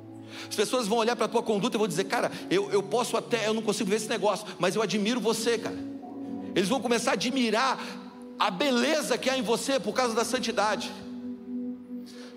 As 0.48 0.54
pessoas 0.54 0.86
vão 0.86 0.98
olhar 0.98 1.16
para 1.16 1.26
a 1.26 1.28
tua 1.28 1.42
conduta 1.42 1.76
e 1.76 1.78
vão 1.78 1.88
dizer, 1.88 2.04
cara, 2.04 2.30
eu, 2.50 2.70
eu 2.70 2.82
posso 2.82 3.16
até, 3.16 3.46
eu 3.46 3.54
não 3.54 3.62
consigo 3.62 3.88
ver 3.88 3.96
esse 3.96 4.08
negócio, 4.08 4.46
mas 4.58 4.74
eu 4.74 4.82
admiro 4.82 5.20
você, 5.20 5.58
cara. 5.58 5.78
Eles 6.54 6.68
vão 6.68 6.80
começar 6.80 7.12
a 7.12 7.14
admirar 7.14 7.78
a 8.38 8.50
beleza 8.50 9.16
que 9.16 9.30
há 9.30 9.38
em 9.38 9.42
você 9.42 9.78
por 9.78 9.92
causa 9.92 10.14
da 10.14 10.24
santidade, 10.24 10.90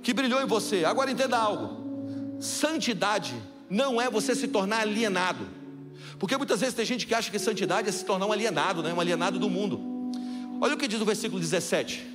que 0.01 0.13
brilhou 0.13 0.41
em 0.41 0.45
você. 0.45 0.85
Agora 0.85 1.11
entenda 1.11 1.37
algo: 1.37 2.37
santidade 2.39 3.35
não 3.69 4.01
é 4.01 4.09
você 4.09 4.35
se 4.35 4.47
tornar 4.47 4.81
alienado, 4.81 5.47
porque 6.19 6.37
muitas 6.37 6.59
vezes 6.59 6.75
tem 6.75 6.85
gente 6.85 7.07
que 7.07 7.15
acha 7.15 7.31
que 7.31 7.39
santidade 7.39 7.89
é 7.89 7.91
se 7.91 8.05
tornar 8.05 8.27
um 8.27 8.31
alienado, 8.31 8.83
né? 8.83 8.93
um 8.93 8.99
alienado 8.99 9.39
do 9.39 9.49
mundo. 9.49 9.81
Olha 10.61 10.75
o 10.75 10.77
que 10.77 10.87
diz 10.87 11.01
o 11.01 11.05
versículo 11.05 11.39
17. 11.39 12.12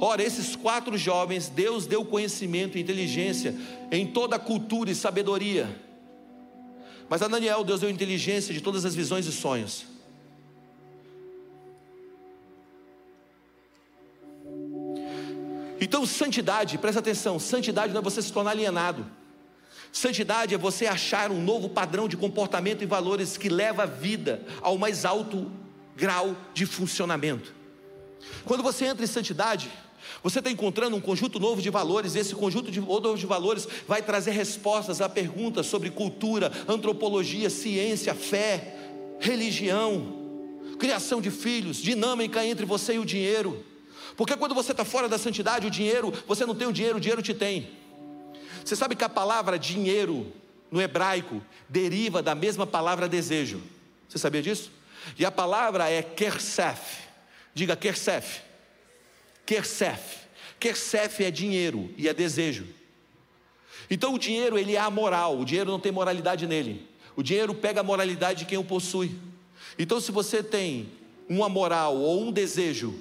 Ora, 0.00 0.22
esses 0.22 0.54
quatro 0.54 0.96
jovens, 0.98 1.48
Deus 1.48 1.86
deu 1.86 2.04
conhecimento 2.04 2.76
e 2.76 2.80
inteligência 2.80 3.54
em 3.90 4.06
toda 4.06 4.36
a 4.36 4.38
cultura 4.38 4.90
e 4.90 4.94
sabedoria. 4.94 5.68
Mas 7.08 7.22
a 7.22 7.28
Daniel, 7.28 7.64
Deus 7.64 7.80
deu 7.80 7.88
inteligência 7.88 8.52
de 8.52 8.60
todas 8.60 8.84
as 8.84 8.94
visões 8.94 9.26
e 9.26 9.32
sonhos. 9.32 9.86
Então, 15.80 16.04
santidade, 16.04 16.78
presta 16.78 17.00
atenção: 17.00 17.38
santidade 17.38 17.92
não 17.92 18.00
é 18.00 18.04
você 18.04 18.20
se 18.20 18.32
tornar 18.32 18.52
alienado. 18.52 19.06
Santidade 19.92 20.54
é 20.54 20.58
você 20.58 20.86
achar 20.86 21.30
um 21.30 21.42
novo 21.42 21.70
padrão 21.70 22.06
de 22.06 22.16
comportamento 22.16 22.82
e 22.82 22.86
valores 22.86 23.38
que 23.38 23.48
leva 23.48 23.84
a 23.84 23.86
vida 23.86 24.42
ao 24.60 24.76
mais 24.76 25.04
alto 25.04 25.50
grau 25.96 26.36
de 26.52 26.66
funcionamento. 26.66 27.54
Quando 28.44 28.62
você 28.62 28.84
entra 28.84 29.04
em 29.04 29.08
santidade, 29.08 29.70
você 30.22 30.38
está 30.38 30.50
encontrando 30.50 30.96
um 30.96 31.00
conjunto 31.00 31.38
novo 31.38 31.60
de 31.62 31.70
valores, 31.70 32.14
e 32.14 32.18
esse 32.18 32.34
conjunto 32.34 32.70
de, 32.70 32.80
novo 32.80 33.16
de 33.16 33.26
valores 33.26 33.68
vai 33.86 34.02
trazer 34.02 34.32
respostas 34.32 35.00
a 35.00 35.08
perguntas 35.08 35.66
sobre 35.66 35.90
cultura, 35.90 36.52
antropologia, 36.68 37.50
ciência, 37.50 38.14
fé, 38.14 38.76
religião, 39.20 40.14
criação 40.78 41.20
de 41.20 41.30
filhos, 41.30 41.78
dinâmica 41.78 42.44
entre 42.44 42.66
você 42.66 42.94
e 42.94 42.98
o 42.98 43.04
dinheiro. 43.04 43.64
Porque 44.16 44.36
quando 44.36 44.54
você 44.54 44.72
está 44.72 44.84
fora 44.84 45.08
da 45.08 45.18
santidade, 45.18 45.66
o 45.66 45.70
dinheiro, 45.70 46.12
você 46.26 46.46
não 46.46 46.54
tem 46.54 46.66
o 46.66 46.72
dinheiro, 46.72 46.98
o 46.98 47.00
dinheiro 47.00 47.22
te 47.22 47.34
tem. 47.34 47.68
Você 48.64 48.74
sabe 48.74 48.96
que 48.96 49.04
a 49.04 49.08
palavra 49.08 49.58
dinheiro 49.58 50.32
no 50.70 50.80
hebraico 50.80 51.42
deriva 51.68 52.22
da 52.22 52.34
mesma 52.34 52.66
palavra 52.66 53.08
desejo. 53.08 53.62
Você 54.08 54.18
sabia 54.18 54.42
disso? 54.42 54.70
E 55.18 55.24
a 55.24 55.30
palavra 55.30 55.88
é 55.88 56.02
kersef. 56.02 57.02
Diga 57.54 57.76
kersef. 57.76 58.45
Kersef. 59.46 60.26
Kersef 60.58 61.22
é 61.22 61.30
dinheiro 61.30 61.90
e 61.96 62.08
é 62.08 62.12
desejo. 62.12 62.66
Então 63.88 64.14
o 64.14 64.18
dinheiro 64.18 64.58
ele 64.58 64.74
é 64.74 64.80
amoral, 64.80 65.38
o 65.38 65.44
dinheiro 65.44 65.70
não 65.70 65.78
tem 65.78 65.92
moralidade 65.92 66.46
nele. 66.46 66.86
O 67.14 67.22
dinheiro 67.22 67.54
pega 67.54 67.80
a 67.80 67.84
moralidade 67.84 68.40
de 68.40 68.44
quem 68.44 68.58
o 68.58 68.64
possui. 68.64 69.12
Então 69.78 70.00
se 70.00 70.10
você 70.10 70.42
tem 70.42 70.88
uma 71.28 71.48
moral 71.48 71.96
ou 71.96 72.24
um 72.24 72.32
desejo 72.32 72.94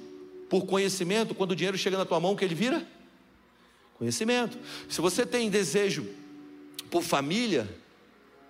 por 0.49 0.65
conhecimento, 0.65 1.33
quando 1.33 1.51
o 1.51 1.55
dinheiro 1.55 1.77
chega 1.77 1.97
na 1.97 2.05
tua 2.05 2.19
mão, 2.19 2.33
o 2.33 2.37
que 2.37 2.45
ele 2.45 2.55
vira? 2.55 2.87
Conhecimento. 3.97 4.57
Se 4.87 5.01
você 5.01 5.25
tem 5.25 5.49
desejo 5.49 6.07
por 6.91 7.01
família, 7.01 7.67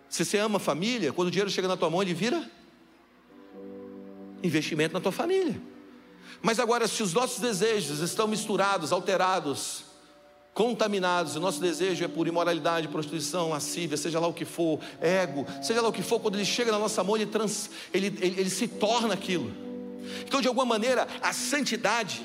se 0.10 0.26
você 0.26 0.38
ama 0.38 0.60
família, 0.60 1.14
quando 1.14 1.30
o 1.30 1.32
dinheiro 1.32 1.50
chega 1.50 1.68
na 1.68 1.78
tua 1.78 1.90
mão, 1.90 2.02
ele 2.02 2.14
vira 2.14 2.50
investimento 4.44 4.94
na 4.94 5.00
tua 5.00 5.12
família. 5.12 5.56
Mas 6.42 6.60
agora, 6.60 6.88
se 6.88 7.02
os 7.02 7.14
nossos 7.14 7.40
desejos 7.40 8.00
estão 8.00 8.28
misturados, 8.28 8.92
alterados, 8.92 9.84
contaminados, 10.54 11.36
o 11.36 11.40
nosso 11.40 11.60
desejo 11.60 12.06
é 12.06 12.08
por 12.08 12.28
imoralidade, 12.28 12.88
prostituição, 12.88 13.50
lascívia, 13.50 13.98
seja 13.98 14.20
lá 14.20 14.28
o 14.28 14.34
que 14.34 14.46
for, 14.46 14.80
ego, 15.02 15.46
seja 15.62 15.82
lá 15.82 15.90
o 15.90 15.94
que 15.94 16.02
for, 16.02 16.20
quando 16.20 16.36
ele 16.36 16.46
chega 16.46 16.72
na 16.72 16.80
nossa 16.80 17.04
mão, 17.04 17.18
ele, 17.18 17.26
trans, 17.26 17.70
ele, 17.94 18.08
ele, 18.08 18.40
ele 18.40 18.50
se 18.50 18.68
torna 18.68 19.14
aquilo. 19.14 19.52
Então, 20.26 20.40
de 20.40 20.48
alguma 20.48 20.66
maneira, 20.66 21.08
a 21.22 21.34
santidade 21.34 22.22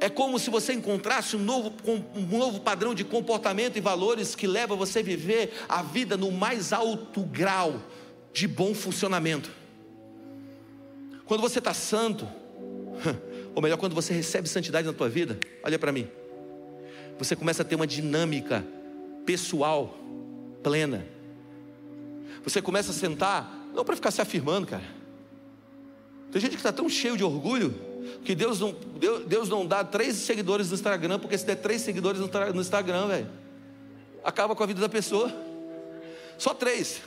é 0.00 0.08
como 0.08 0.38
se 0.38 0.50
você 0.50 0.72
encontrasse 0.72 1.36
um 1.36 1.40
novo, 1.40 1.72
um 2.14 2.38
novo 2.38 2.60
padrão 2.60 2.94
de 2.94 3.04
comportamento 3.04 3.76
e 3.76 3.80
valores 3.80 4.34
que 4.34 4.46
leva 4.46 4.74
você 4.74 5.00
a 5.00 5.02
viver 5.02 5.52
a 5.68 5.82
vida 5.82 6.16
no 6.16 6.30
mais 6.30 6.72
alto 6.72 7.22
grau 7.22 7.80
de 8.32 8.46
bom 8.48 8.74
funcionamento. 8.74 9.50
Quando 11.26 11.40
você 11.40 11.58
está 11.58 11.72
santo, 11.72 12.28
ou 13.54 13.62
melhor, 13.62 13.76
quando 13.76 13.94
você 13.94 14.12
recebe 14.12 14.48
santidade 14.48 14.86
na 14.86 14.92
tua 14.92 15.08
vida, 15.08 15.38
olha 15.62 15.78
para 15.78 15.92
mim, 15.92 16.08
você 17.18 17.34
começa 17.34 17.62
a 17.62 17.64
ter 17.64 17.74
uma 17.74 17.86
dinâmica 17.86 18.64
pessoal 19.24 19.98
plena. 20.62 21.06
Você 22.42 22.60
começa 22.60 22.90
a 22.90 22.94
sentar, 22.94 23.68
não 23.74 23.84
para 23.84 23.96
ficar 23.96 24.10
se 24.10 24.20
afirmando, 24.20 24.66
cara. 24.66 24.84
Tem 26.30 26.40
gente 26.40 26.52
que 26.52 26.56
está 26.56 26.72
tão 26.72 26.88
cheio 26.88 27.16
de 27.16 27.24
orgulho 27.24 27.74
que 28.24 28.34
Deus 28.34 28.60
não, 28.60 28.72
Deus, 28.98 29.24
Deus 29.24 29.48
não 29.48 29.66
dá 29.66 29.84
três 29.84 30.16
seguidores 30.16 30.68
no 30.68 30.74
Instagram, 30.74 31.18
porque 31.18 31.38
se 31.38 31.46
der 31.46 31.56
três 31.56 31.82
seguidores 31.82 32.20
no 32.20 32.60
Instagram, 32.60 33.06
velho, 33.06 33.30
acaba 34.22 34.54
com 34.54 34.62
a 34.62 34.66
vida 34.66 34.80
da 34.80 34.88
pessoa. 34.88 35.32
Só 36.36 36.52
três. 36.52 37.00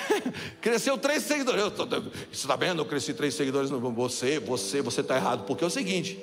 Cresceu 0.60 0.96
três 0.98 1.22
seguidores. 1.22 1.62
Eu 1.62 1.70
tô, 1.70 1.86
você 1.86 2.10
está 2.32 2.56
vendo? 2.56 2.80
Eu 2.80 2.86
cresci 2.86 3.14
três 3.14 3.34
seguidores. 3.34 3.70
No, 3.70 3.80
você, 3.92 4.38
você, 4.38 4.80
você 4.80 5.00
está 5.00 5.16
errado. 5.16 5.44
Porque 5.44 5.64
é 5.64 5.66
o 5.66 5.70
seguinte: 5.70 6.18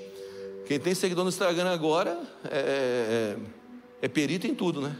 quem 0.65 0.79
tem 0.79 0.93
seguidor 0.93 1.23
no 1.23 1.29
Instagram 1.29 1.71
agora 1.71 2.19
é, 2.45 2.57
é, 2.57 2.61
é, 2.61 3.37
é 4.03 4.07
perito 4.07 4.47
em 4.47 4.55
tudo, 4.55 4.81
né? 4.81 4.95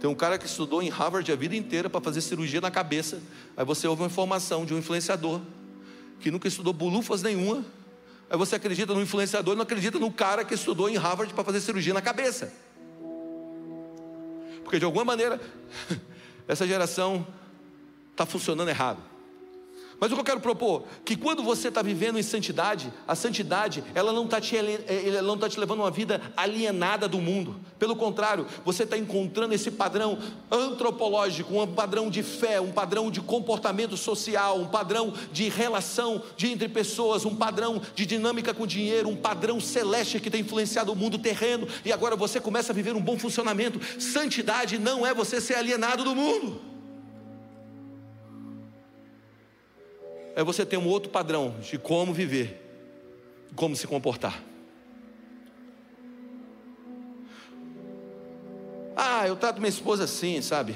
Tem 0.00 0.10
um 0.10 0.14
cara 0.14 0.38
que 0.38 0.46
estudou 0.46 0.82
em 0.82 0.88
Harvard 0.88 1.30
a 1.32 1.36
vida 1.36 1.56
inteira 1.56 1.88
para 1.88 2.00
fazer 2.00 2.20
cirurgia 2.20 2.60
na 2.60 2.70
cabeça. 2.70 3.20
Aí 3.56 3.64
você 3.64 3.88
ouve 3.88 4.02
uma 4.02 4.08
informação 4.08 4.66
de 4.66 4.74
um 4.74 4.78
influenciador 4.78 5.40
que 6.20 6.30
nunca 6.30 6.46
estudou 6.46 6.72
bulufas 6.72 7.22
nenhuma. 7.22 7.64
Aí 8.28 8.36
você 8.36 8.56
acredita 8.56 8.92
no 8.92 9.00
influenciador 9.00 9.54
e 9.54 9.56
não 9.56 9.62
acredita 9.62 9.98
no 9.98 10.10
cara 10.10 10.44
que 10.44 10.54
estudou 10.54 10.88
em 10.88 10.96
Harvard 10.96 11.32
para 11.32 11.44
fazer 11.44 11.60
cirurgia 11.60 11.94
na 11.94 12.02
cabeça. 12.02 12.52
Porque 14.62 14.78
de 14.78 14.84
alguma 14.84 15.04
maneira, 15.04 15.40
essa 16.46 16.66
geração 16.66 17.26
está 18.16 18.24
funcionando 18.24 18.70
errado. 18.70 18.98
Mas 19.98 20.12
o 20.12 20.14
que 20.14 20.20
eu 20.20 20.24
quero 20.24 20.40
propor, 20.40 20.84
que 21.06 21.16
quando 21.16 21.42
você 21.42 21.68
está 21.68 21.80
vivendo 21.80 22.18
em 22.18 22.22
santidade, 22.22 22.92
a 23.08 23.14
santidade, 23.14 23.82
ela 23.94 24.12
não 24.12 24.26
está 24.26 24.38
te, 24.38 24.54
não 25.24 25.38
tá 25.38 25.48
te 25.48 25.58
levando 25.58 25.80
uma 25.80 25.90
vida 25.90 26.20
alienada 26.36 27.08
do 27.08 27.18
mundo. 27.18 27.56
Pelo 27.78 27.96
contrário, 27.96 28.46
você 28.62 28.82
está 28.82 28.98
encontrando 28.98 29.54
esse 29.54 29.70
padrão 29.70 30.18
antropológico, 30.50 31.58
um 31.58 31.66
padrão 31.66 32.10
de 32.10 32.22
fé, 32.22 32.60
um 32.60 32.72
padrão 32.72 33.10
de 33.10 33.22
comportamento 33.22 33.96
social, 33.96 34.60
um 34.60 34.66
padrão 34.66 35.14
de 35.32 35.48
relação 35.48 36.22
de 36.36 36.48
entre 36.48 36.68
pessoas, 36.68 37.24
um 37.24 37.34
padrão 37.34 37.80
de 37.94 38.04
dinâmica 38.04 38.52
com 38.52 38.66
dinheiro, 38.66 39.08
um 39.08 39.16
padrão 39.16 39.58
celeste 39.58 40.20
que 40.20 40.30
tem 40.30 40.42
influenciado 40.42 40.92
o 40.92 40.96
mundo 40.96 41.18
terreno, 41.18 41.66
e 41.86 41.90
agora 41.90 42.14
você 42.14 42.38
começa 42.38 42.70
a 42.70 42.74
viver 42.74 42.94
um 42.94 43.00
bom 43.00 43.18
funcionamento. 43.18 43.80
Santidade 43.98 44.78
não 44.78 45.06
é 45.06 45.14
você 45.14 45.40
ser 45.40 45.54
alienado 45.54 46.04
do 46.04 46.14
mundo. 46.14 46.75
É 50.36 50.44
você 50.44 50.66
ter 50.66 50.76
um 50.76 50.86
outro 50.86 51.10
padrão 51.10 51.56
de 51.62 51.78
como 51.78 52.12
viver, 52.12 52.62
como 53.56 53.74
se 53.74 53.86
comportar. 53.86 54.42
Ah, 58.94 59.26
eu 59.26 59.34
trato 59.34 59.60
minha 59.60 59.70
esposa 59.70 60.04
assim, 60.04 60.42
sabe? 60.42 60.74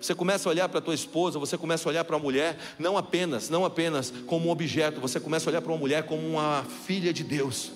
Você 0.00 0.12
começa 0.12 0.48
a 0.48 0.50
olhar 0.50 0.68
para 0.68 0.80
a 0.80 0.82
tua 0.82 0.94
esposa, 0.94 1.38
você 1.38 1.56
começa 1.56 1.88
a 1.88 1.90
olhar 1.90 2.04
para 2.04 2.16
a 2.16 2.18
mulher, 2.18 2.58
não 2.80 2.98
apenas, 2.98 3.48
não 3.48 3.64
apenas 3.64 4.12
como 4.26 4.48
um 4.48 4.50
objeto, 4.50 5.00
você 5.00 5.20
começa 5.20 5.48
a 5.48 5.50
olhar 5.50 5.62
para 5.62 5.70
uma 5.70 5.78
mulher 5.78 6.02
como 6.02 6.26
uma 6.26 6.64
filha 6.84 7.12
de 7.12 7.22
Deus. 7.22 7.70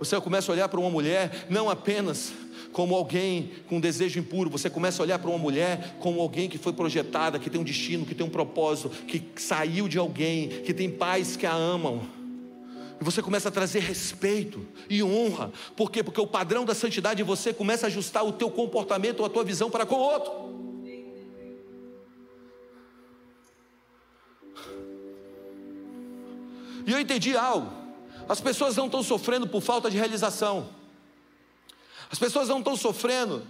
Você 0.00 0.20
começa 0.20 0.50
a 0.50 0.52
olhar 0.52 0.68
para 0.68 0.80
uma 0.80 0.90
mulher 0.90 1.46
não 1.48 1.70
apenas 1.70 2.32
como 2.72 2.94
alguém 2.94 3.52
com 3.68 3.78
desejo 3.78 4.18
impuro, 4.18 4.48
você 4.48 4.70
começa 4.70 5.02
a 5.02 5.04
olhar 5.04 5.18
para 5.18 5.28
uma 5.28 5.38
mulher 5.38 5.96
como 6.00 6.20
alguém 6.20 6.48
que 6.48 6.58
foi 6.58 6.72
projetada, 6.72 7.38
que 7.38 7.50
tem 7.50 7.60
um 7.60 7.64
destino, 7.64 8.06
que 8.06 8.14
tem 8.14 8.26
um 8.26 8.30
propósito, 8.30 8.88
que 9.06 9.22
saiu 9.36 9.86
de 9.86 9.98
alguém, 9.98 10.48
que 10.48 10.72
tem 10.72 10.90
pais 10.90 11.36
que 11.36 11.46
a 11.46 11.52
amam. 11.52 12.00
E 13.00 13.04
você 13.04 13.20
começa 13.20 13.48
a 13.48 13.52
trazer 13.52 13.80
respeito 13.80 14.66
e 14.88 15.02
honra. 15.02 15.52
Por 15.76 15.90
quê? 15.90 16.02
Porque 16.02 16.20
o 16.20 16.26
padrão 16.26 16.64
da 16.64 16.74
santidade 16.74 17.20
em 17.20 17.24
você 17.24 17.52
começa 17.52 17.86
a 17.86 17.88
ajustar 17.88 18.24
o 18.24 18.32
teu 18.32 18.50
comportamento 18.50 19.20
ou 19.20 19.26
a 19.26 19.28
tua 19.28 19.44
visão 19.44 19.70
para 19.70 19.84
com 19.84 19.96
o 19.96 20.00
outro. 20.00 20.32
E 26.86 26.92
eu 26.92 26.98
entendi 26.98 27.36
algo. 27.36 27.70
As 28.28 28.40
pessoas 28.40 28.76
não 28.76 28.86
estão 28.86 29.02
sofrendo 29.02 29.46
por 29.46 29.60
falta 29.60 29.90
de 29.90 29.96
realização. 29.96 30.81
As 32.12 32.18
pessoas 32.18 32.48
não 32.48 32.58
estão 32.58 32.76
sofrendo 32.76 33.42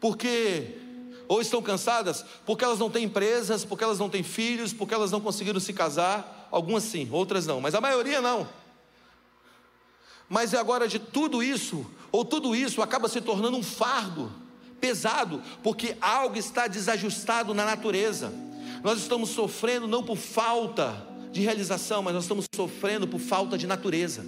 porque 0.00 0.78
ou 1.26 1.40
estão 1.40 1.60
cansadas 1.60 2.24
porque 2.46 2.64
elas 2.64 2.78
não 2.78 2.88
têm 2.88 3.04
empresas, 3.04 3.64
porque 3.64 3.82
elas 3.82 3.98
não 3.98 4.08
têm 4.08 4.22
filhos, 4.22 4.72
porque 4.72 4.94
elas 4.94 5.10
não 5.10 5.20
conseguiram 5.20 5.58
se 5.58 5.72
casar. 5.72 6.48
Algumas 6.52 6.84
sim, 6.84 7.08
outras 7.10 7.44
não, 7.44 7.60
mas 7.60 7.74
a 7.74 7.80
maioria 7.80 8.20
não. 8.20 8.48
Mas 10.28 10.54
agora 10.54 10.86
de 10.86 11.00
tudo 11.00 11.42
isso, 11.42 11.84
ou 12.12 12.24
tudo 12.24 12.54
isso 12.54 12.80
acaba 12.80 13.08
se 13.08 13.20
tornando 13.20 13.56
um 13.56 13.62
fardo 13.62 14.32
pesado, 14.80 15.42
porque 15.62 15.96
algo 16.00 16.36
está 16.36 16.68
desajustado 16.68 17.52
na 17.52 17.64
natureza. 17.64 18.32
Nós 18.84 19.00
estamos 19.00 19.30
sofrendo 19.30 19.88
não 19.88 20.04
por 20.04 20.16
falta 20.16 21.04
de 21.32 21.40
realização, 21.40 22.02
mas 22.02 22.14
nós 22.14 22.22
estamos 22.22 22.46
sofrendo 22.54 23.08
por 23.08 23.18
falta 23.18 23.58
de 23.58 23.66
natureza, 23.66 24.24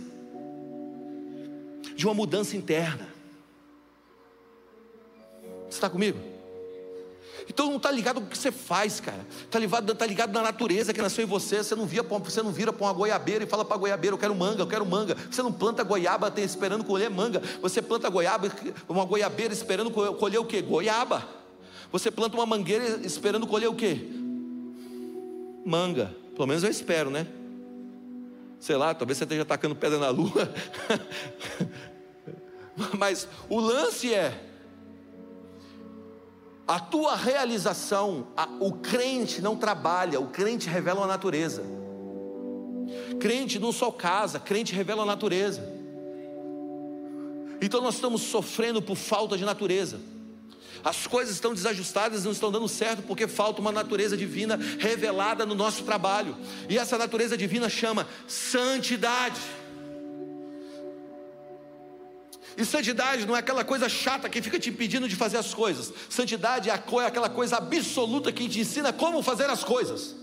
de 1.95 2.05
uma 2.05 2.15
mudança 2.15 2.57
interna. 2.57 3.18
Você 5.69 5.77
está 5.77 5.91
comigo? 5.91 6.19
Então 7.49 7.67
não 7.67 7.77
está 7.77 7.91
ligado 7.91 8.21
com 8.21 8.27
o 8.27 8.29
que 8.29 8.37
você 8.37 8.53
faz, 8.53 9.01
cara. 9.01 9.27
Está 9.45 9.59
ligado, 9.59 9.95
tá 9.95 10.07
ligado 10.07 10.33
na 10.33 10.43
natureza 10.43 10.93
que 10.93 11.01
nasceu 11.01 11.25
em 11.25 11.27
você. 11.27 11.65
Você 11.65 11.75
não, 11.75 11.87
via, 11.87 12.03
você 12.03 12.43
não 12.43 12.53
vira 12.53 12.73
para 12.73 12.87
uma 12.87 12.93
goiabeira 12.93 13.45
e 13.45 13.47
fala 13.47 13.65
para 13.65 13.75
a 13.75 13.79
goiabeira, 13.79 14.15
eu 14.15 14.19
quero 14.19 14.35
manga, 14.35 14.63
eu 14.63 14.67
quero 14.67 14.85
manga. 14.85 15.17
Você 15.31 15.43
não 15.43 15.53
planta 15.53 15.83
goiaba 15.83 16.33
esperando 16.37 16.85
colher 16.85 17.11
manga. 17.11 17.41
Você 17.63 17.81
planta 17.81 18.09
goiaba, 18.11 18.53
uma 18.87 19.05
goiabeira 19.05 19.55
esperando 19.55 19.91
colher 19.91 20.39
o 20.39 20.45
quê? 20.45 20.61
Goiaba. 20.61 21.27
Você 21.91 22.11
planta 22.11 22.37
uma 22.37 22.45
mangueira 22.45 23.01
esperando 23.03 23.47
colher 23.47 23.69
o 23.69 23.75
quê? 23.75 24.07
Manga. 25.65 26.15
Pelo 26.35 26.47
menos 26.47 26.63
eu 26.63 26.71
espero, 26.71 27.11
né? 27.11 27.27
Sei 28.61 28.77
lá, 28.77 28.93
talvez 28.95 29.17
você 29.17 29.25
esteja 29.25 29.43
atacando 29.43 29.75
pedra 29.75 29.99
na 29.99 30.11
lua. 30.11 30.53
Mas 32.99 33.27
o 33.49 33.59
lance 33.59 34.13
é 34.13 34.48
a 36.69 36.79
tua 36.79 37.17
realização, 37.17 38.29
a, 38.37 38.47
o 38.61 38.73
crente 38.73 39.41
não 39.41 39.57
trabalha, 39.57 40.21
o 40.21 40.27
crente 40.27 40.69
revela 40.69 41.05
a 41.05 41.07
natureza. 41.07 41.65
Crente 43.19 43.59
não 43.59 43.73
só 43.73 43.91
casa, 43.91 44.39
crente 44.39 44.75
revela 44.75 45.03
a 45.03 45.07
natureza. 45.07 45.67
Então 47.61 47.81
nós 47.81 47.95
estamos 47.95 48.21
sofrendo 48.21 48.83
por 48.83 48.97
falta 48.97 49.37
de 49.39 49.47
natureza. 49.47 49.99
As 50.85 51.07
coisas 51.07 51.35
estão 51.35 51.55
desajustadas, 51.55 52.25
não 52.25 52.33
estão 52.33 52.53
dando 52.53 52.69
certo 52.69 53.03
porque 53.03 53.27
falta 53.27 53.61
uma 53.61 53.73
natureza 53.73 54.17
divina 54.17 54.59
revelada 54.79 55.45
no 55.45 55.55
nosso 55.55 55.83
trabalho. 55.85 56.37
E 56.69 56.79
essa 56.79 56.99
natureza 56.99 57.37
divina 57.37 57.69
chama 57.69 58.07
santidade. 58.27 59.41
E 62.59 62.65
santidade 62.65 63.25
não 63.25 63.37
é 63.37 63.39
aquela 63.39 63.63
coisa 63.63 63.89
chata 63.89 64.29
que 64.29 64.43
fica 64.43 64.59
te 64.59 64.69
impedindo 64.69 65.09
de 65.09 65.15
fazer 65.15 65.37
as 65.37 65.55
coisas. 65.55 65.93
Santidade 66.11 66.69
é 66.69 66.73
aquela 66.73 67.31
coisa 67.31 67.57
absoluta 67.57 68.33
que 68.33 68.49
te 68.49 68.59
ensina 68.59 68.93
como 68.93 69.23
fazer 69.23 69.49
as 69.49 69.63
coisas. 69.63 70.17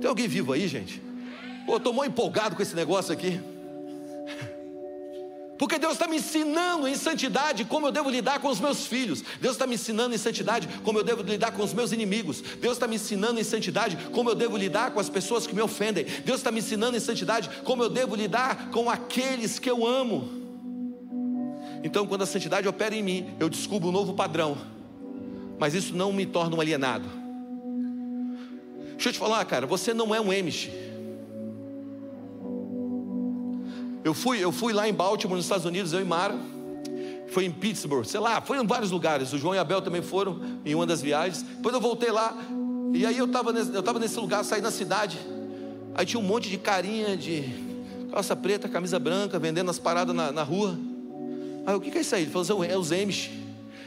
Tem 0.00 0.08
alguém 0.08 0.28
vivo 0.28 0.52
aí, 0.52 0.68
gente? 0.68 1.02
Pô, 1.66 1.78
estou 1.78 1.92
muito 1.92 2.12
empolgado 2.12 2.54
com 2.54 2.62
esse 2.62 2.76
negócio 2.76 3.12
aqui. 3.12 3.40
Porque 5.58 5.76
Deus 5.76 5.94
está 5.94 6.06
me 6.06 6.18
ensinando 6.18 6.86
em 6.86 6.94
santidade 6.94 7.64
como 7.64 7.88
eu 7.88 7.90
devo 7.90 8.10
lidar 8.10 8.38
com 8.38 8.46
os 8.46 8.60
meus 8.60 8.86
filhos. 8.86 9.24
Deus 9.40 9.56
está 9.56 9.66
me 9.66 9.74
ensinando 9.74 10.14
em 10.14 10.18
santidade 10.18 10.68
como 10.84 11.00
eu 11.00 11.02
devo 11.02 11.24
lidar 11.24 11.50
com 11.50 11.64
os 11.64 11.74
meus 11.74 11.90
inimigos. 11.90 12.42
Deus 12.60 12.74
está 12.74 12.86
me 12.86 12.94
ensinando 12.94 13.40
em 13.40 13.44
santidade 13.44 13.96
como 14.12 14.30
eu 14.30 14.36
devo 14.36 14.56
lidar 14.56 14.92
com 14.92 15.00
as 15.00 15.08
pessoas 15.08 15.48
que 15.48 15.54
me 15.54 15.62
ofendem. 15.62 16.04
Deus 16.24 16.38
está 16.38 16.52
me 16.52 16.60
ensinando 16.60 16.96
em 16.96 17.00
santidade 17.00 17.50
como 17.64 17.82
eu 17.82 17.90
devo 17.90 18.14
lidar 18.14 18.70
com 18.70 18.88
aqueles 18.88 19.58
que 19.58 19.68
eu 19.68 19.84
amo. 19.84 20.43
Então, 21.84 22.06
quando 22.06 22.22
a 22.22 22.26
santidade 22.26 22.66
opera 22.66 22.96
em 22.96 23.02
mim, 23.02 23.26
eu 23.38 23.50
descubro 23.50 23.90
um 23.90 23.92
novo 23.92 24.14
padrão, 24.14 24.56
mas 25.58 25.74
isso 25.74 25.94
não 25.94 26.14
me 26.14 26.24
torna 26.24 26.56
um 26.56 26.60
alienado. 26.60 27.06
Deixa 28.92 29.10
eu 29.10 29.12
te 29.12 29.18
falar, 29.18 29.44
cara, 29.44 29.66
você 29.66 29.92
não 29.92 30.14
é 30.14 30.18
um 30.18 30.30
Amish. 30.30 30.70
Eu 34.02 34.14
fui, 34.14 34.42
eu 34.42 34.50
fui 34.50 34.72
lá 34.72 34.88
em 34.88 34.94
Baltimore, 34.94 35.36
nos 35.36 35.44
Estados 35.44 35.66
Unidos, 35.66 35.92
eu 35.92 36.00
e 36.00 36.04
Mara. 36.04 36.34
Foi 37.28 37.44
em 37.44 37.50
Pittsburgh, 37.50 38.06
sei 38.06 38.20
lá, 38.20 38.40
foi 38.40 38.58
em 38.58 38.66
vários 38.66 38.90
lugares. 38.90 39.34
O 39.34 39.38
João 39.38 39.54
e 39.54 39.58
a 39.58 39.64
Bel 39.64 39.82
também 39.82 40.00
foram 40.00 40.40
em 40.64 40.74
uma 40.74 40.86
das 40.86 41.02
viagens. 41.02 41.42
Depois 41.42 41.74
eu 41.74 41.80
voltei 41.82 42.10
lá, 42.10 42.34
e 42.94 43.04
aí 43.04 43.18
eu 43.18 43.26
estava 43.26 43.52
nesse, 43.52 43.70
nesse 44.00 44.18
lugar, 44.18 44.42
saí 44.42 44.62
na 44.62 44.70
cidade. 44.70 45.18
Aí 45.94 46.06
tinha 46.06 46.18
um 46.18 46.24
monte 46.24 46.48
de 46.48 46.56
carinha 46.56 47.14
de 47.14 47.44
calça 48.10 48.34
preta, 48.34 48.70
camisa 48.70 48.98
branca, 48.98 49.38
vendendo 49.38 49.70
as 49.70 49.78
paradas 49.78 50.16
na, 50.16 50.32
na 50.32 50.42
rua. 50.42 50.78
Aí 51.66 51.74
o 51.74 51.80
que 51.80 51.96
é 51.96 52.00
isso 52.00 52.14
aí? 52.14 52.22
Ele 52.22 52.30
falou 52.30 52.62
assim, 52.62 52.72
é 52.72 52.76
os 52.76 52.92
Amish. 52.92 53.30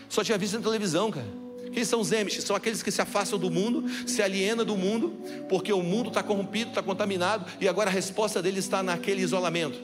Só 0.10 0.24
tinha 0.24 0.38
visto 0.38 0.58
na 0.58 0.62
televisão, 0.62 1.12
cara. 1.12 1.28
Quem 1.72 1.84
são 1.84 2.00
os 2.00 2.12
Amish? 2.12 2.42
São 2.42 2.56
aqueles 2.56 2.82
que 2.82 2.90
se 2.90 3.02
afastam 3.02 3.38
do 3.38 3.52
mundo, 3.52 3.86
se 4.08 4.22
alienam 4.22 4.66
do 4.66 4.76
mundo, 4.76 5.14
porque 5.48 5.72
o 5.72 5.84
mundo 5.84 6.08
está 6.08 6.24
corrompido, 6.24 6.70
está 6.70 6.82
contaminado, 6.82 7.46
e 7.62 7.68
agora 7.68 7.90
a 7.90 7.94
resposta 7.94 8.42
deles 8.42 8.66
está 8.66 8.82
naquele 8.82 9.22
isolamento. 9.22 9.78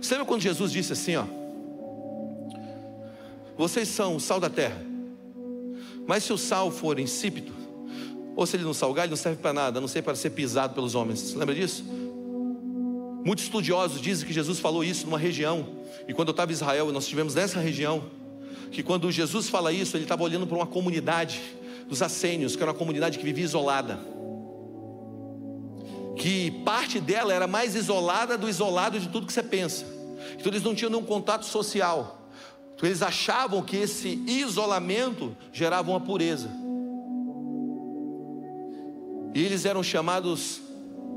Você 0.00 0.14
lembra 0.14 0.26
quando 0.26 0.40
Jesus 0.40 0.72
disse 0.72 0.92
assim, 0.94 1.16
ó? 1.16 1.24
Vocês 3.58 3.88
são 3.88 4.16
o 4.16 4.20
sal 4.20 4.40
da 4.40 4.48
terra. 4.48 4.80
Mas 6.06 6.24
se 6.24 6.32
o 6.32 6.38
sal 6.38 6.70
for 6.70 6.98
insípido, 6.98 7.52
ou 8.34 8.46
se 8.46 8.56
ele 8.56 8.64
não 8.64 8.72
salgar, 8.72 9.04
ele 9.04 9.10
não 9.10 9.16
serve 9.16 9.42
para 9.42 9.52
nada, 9.52 9.78
a 9.78 9.80
não 9.80 9.88
ser 9.88 10.00
para 10.00 10.14
ser 10.14 10.30
pisado 10.30 10.72
pelos 10.72 10.94
homens. 10.94 11.20
Você 11.20 11.36
lembra 11.36 11.54
disso? 11.54 11.84
Muitos 13.24 13.44
estudiosos 13.44 14.00
dizem 14.00 14.26
que 14.26 14.32
Jesus 14.32 14.58
falou 14.58 14.82
isso 14.82 15.04
numa 15.04 15.18
região, 15.18 15.68
e 16.08 16.14
quando 16.14 16.28
eu 16.28 16.32
estava 16.32 16.50
em 16.50 16.54
Israel, 16.54 16.90
nós 16.90 17.04
estivemos 17.04 17.34
nessa 17.34 17.60
região, 17.60 18.04
que 18.72 18.82
quando 18.82 19.10
Jesus 19.12 19.48
fala 19.48 19.72
isso, 19.72 19.96
ele 19.96 20.04
estava 20.04 20.22
olhando 20.22 20.46
para 20.46 20.56
uma 20.56 20.66
comunidade 20.66 21.40
dos 21.86 22.00
assênios, 22.00 22.56
que 22.56 22.62
era 22.62 22.72
uma 22.72 22.78
comunidade 22.78 23.18
que 23.18 23.24
vivia 23.24 23.44
isolada. 23.44 23.98
Que 26.16 26.50
parte 26.64 26.98
dela 26.98 27.32
era 27.32 27.46
mais 27.46 27.74
isolada 27.74 28.38
do 28.38 28.48
isolado 28.48 28.98
de 28.98 29.08
tudo 29.08 29.26
que 29.26 29.32
você 29.32 29.42
pensa. 29.42 29.84
Então 30.34 30.50
eles 30.52 30.62
não 30.62 30.74
tinham 30.74 30.90
nenhum 30.90 31.04
contato 31.04 31.44
social. 31.44 32.28
Então 32.74 32.88
eles 32.88 33.02
achavam 33.02 33.62
que 33.62 33.76
esse 33.76 34.22
isolamento 34.26 35.36
gerava 35.52 35.90
uma 35.90 36.00
pureza. 36.00 36.48
E 39.34 39.44
eles 39.44 39.64
eram 39.64 39.82
chamados, 39.82 40.60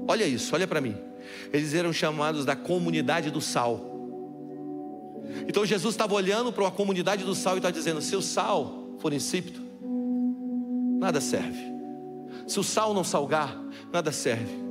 olha 0.07 0.25
isso, 0.25 0.53
olha 0.53 0.67
para 0.67 0.81
mim 0.81 1.12
eles 1.51 1.73
eram 1.73 1.93
chamados 1.93 2.45
da 2.45 2.55
comunidade 2.55 3.31
do 3.31 3.41
sal. 3.41 3.93
Então 5.47 5.65
Jesus 5.65 5.93
estava 5.93 6.13
olhando 6.13 6.51
para 6.51 6.63
uma 6.63 6.71
comunidade 6.71 7.23
do 7.23 7.35
sal 7.35 7.55
e 7.55 7.57
está 7.57 7.71
dizendo: 7.71 8.01
se 8.01 8.15
o 8.15 8.21
sal 8.21 8.95
for 8.99 9.13
insípido, 9.13 9.61
nada 10.99 11.19
serve. 11.19 11.73
Se 12.47 12.59
o 12.59 12.63
sal 12.63 12.93
não 12.93 13.03
salgar, 13.03 13.57
nada 13.91 14.11
serve. 14.11 14.63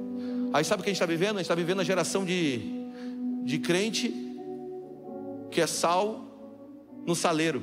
Aí 0.52 0.64
sabe 0.64 0.80
o 0.80 0.84
que 0.84 0.90
a 0.90 0.92
gente 0.92 1.02
está 1.02 1.06
vivendo? 1.06 1.36
A 1.36 1.38
gente 1.38 1.42
está 1.42 1.54
vivendo 1.54 1.80
a 1.80 1.84
geração 1.84 2.24
de, 2.24 2.60
de 3.44 3.58
crente 3.58 4.14
que 5.50 5.60
é 5.60 5.66
sal 5.66 6.24
no 7.06 7.14
saleiro. 7.14 7.62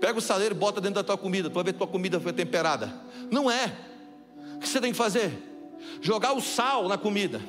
Pega 0.00 0.18
o 0.18 0.22
saleiro 0.22 0.54
e 0.54 0.58
bota 0.58 0.80
dentro 0.80 0.96
da 0.96 1.04
tua 1.04 1.16
comida, 1.16 1.50
para 1.50 1.62
ver 1.62 1.72
se 1.72 1.78
tua 1.78 1.86
comida 1.86 2.20
foi 2.20 2.32
temperada. 2.32 2.92
Não 3.30 3.50
é. 3.50 3.72
O 4.56 4.58
que 4.58 4.68
você 4.68 4.80
tem 4.80 4.92
que 4.92 4.98
fazer? 4.98 5.49
Jogar 6.00 6.32
o 6.32 6.40
sal 6.40 6.88
na 6.88 6.96
comida. 6.96 7.40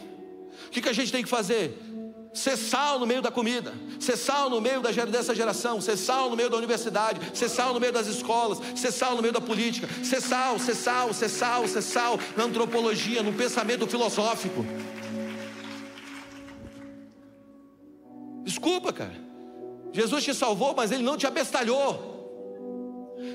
O 0.68 0.70
que, 0.70 0.82
que 0.82 0.90
a 0.90 0.94
gente 0.94 1.12
tem 1.12 1.24
que 1.24 1.30
fazer? 1.30 1.78
Ser 2.34 2.56
sal 2.56 2.98
no 2.98 3.06
meio 3.06 3.22
da 3.22 3.30
comida, 3.30 3.74
ser 4.00 4.16
sal 4.16 4.50
no 4.50 4.62
meio 4.62 4.82
dessa 4.82 5.36
geração, 5.36 5.82
ser 5.82 5.98
sal 5.98 6.30
no 6.30 6.36
meio 6.36 6.50
da 6.50 6.56
universidade, 6.56 7.20
ser 7.38 7.50
sal 7.50 7.74
no 7.74 7.80
meio 7.80 7.92
das 7.92 8.08
escolas, 8.08 8.60
ser 8.74 8.92
sal 8.92 9.16
no 9.16 9.22
meio 9.22 9.34
da 9.34 9.42
política, 9.42 9.88
ser 10.02 10.22
sal, 10.22 10.58
ser 10.58 10.76
sal, 10.76 11.14
ser 11.14 11.28
sal, 11.28 11.68
ser 11.68 11.82
sal 11.82 12.18
na 12.38 12.46
antropologia, 12.46 13.22
no 13.22 13.34
pensamento 13.34 13.86
filosófico. 13.86 14.66
Desculpa, 18.44 18.94
cara. 18.94 19.16
Jesus 19.92 20.24
te 20.24 20.34
salvou, 20.34 20.74
mas 20.74 20.92
ele 20.92 21.04
não 21.04 21.18
te 21.18 21.28
abestalhou. 21.28 22.12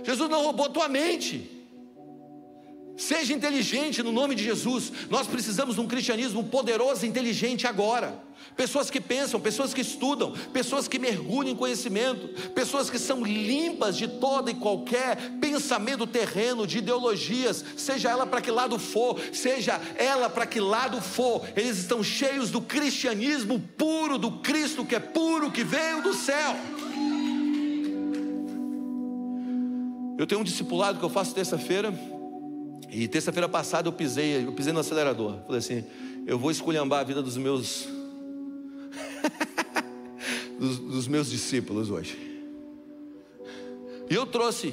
Jesus 0.04 0.28
não 0.28 0.42
roubou 0.42 0.70
tua 0.70 0.88
mente. 0.88 1.55
Seja 2.96 3.34
inteligente 3.34 4.02
no 4.02 4.10
nome 4.10 4.34
de 4.34 4.42
Jesus. 4.42 4.90
Nós 5.10 5.26
precisamos 5.26 5.74
de 5.74 5.80
um 5.80 5.86
cristianismo 5.86 6.44
poderoso 6.44 7.04
e 7.04 7.08
inteligente 7.08 7.66
agora. 7.66 8.24
Pessoas 8.56 8.88
que 8.88 9.00
pensam, 9.00 9.38
pessoas 9.38 9.74
que 9.74 9.82
estudam, 9.82 10.32
pessoas 10.52 10.88
que 10.88 10.98
mergulham 10.98 11.52
em 11.52 11.56
conhecimento, 11.56 12.28
pessoas 12.52 12.88
que 12.88 12.98
são 12.98 13.22
limpas 13.22 13.98
de 13.98 14.08
todo 14.08 14.50
e 14.50 14.54
qualquer 14.54 15.16
pensamento 15.40 16.06
terreno, 16.06 16.66
de 16.66 16.78
ideologias, 16.78 17.62
seja 17.76 18.08
ela 18.10 18.26
para 18.26 18.40
que 18.40 18.50
lado 18.50 18.78
for, 18.78 19.20
seja 19.32 19.78
ela 19.96 20.30
para 20.30 20.46
que 20.46 20.60
lado 20.60 21.00
for, 21.02 21.46
eles 21.54 21.78
estão 21.78 22.02
cheios 22.02 22.50
do 22.50 22.62
cristianismo 22.62 23.60
puro, 23.76 24.16
do 24.16 24.38
Cristo 24.38 24.86
que 24.86 24.94
é 24.94 25.00
puro, 25.00 25.50
que 25.50 25.62
veio 25.62 26.02
do 26.02 26.14
céu. 26.14 26.56
Eu 30.18 30.26
tenho 30.26 30.40
um 30.40 30.44
discipulado 30.44 30.98
que 30.98 31.04
eu 31.04 31.10
faço 31.10 31.34
terça-feira, 31.34 31.92
e 33.02 33.06
terça-feira 33.06 33.46
passada 33.46 33.88
eu 33.88 33.92
pisei, 33.92 34.46
eu 34.46 34.52
pisei 34.52 34.72
no 34.72 34.80
acelerador. 34.80 35.38
Falei 35.44 35.58
assim: 35.58 35.84
eu 36.26 36.38
vou 36.38 36.50
esculhambar 36.50 37.00
a 37.00 37.04
vida 37.04 37.20
dos 37.20 37.36
meus 37.36 37.86
dos, 40.58 40.78
dos 40.78 41.06
meus 41.06 41.30
discípulos 41.30 41.90
hoje. 41.90 42.16
E 44.08 44.14
eu 44.14 44.24
trouxe 44.24 44.72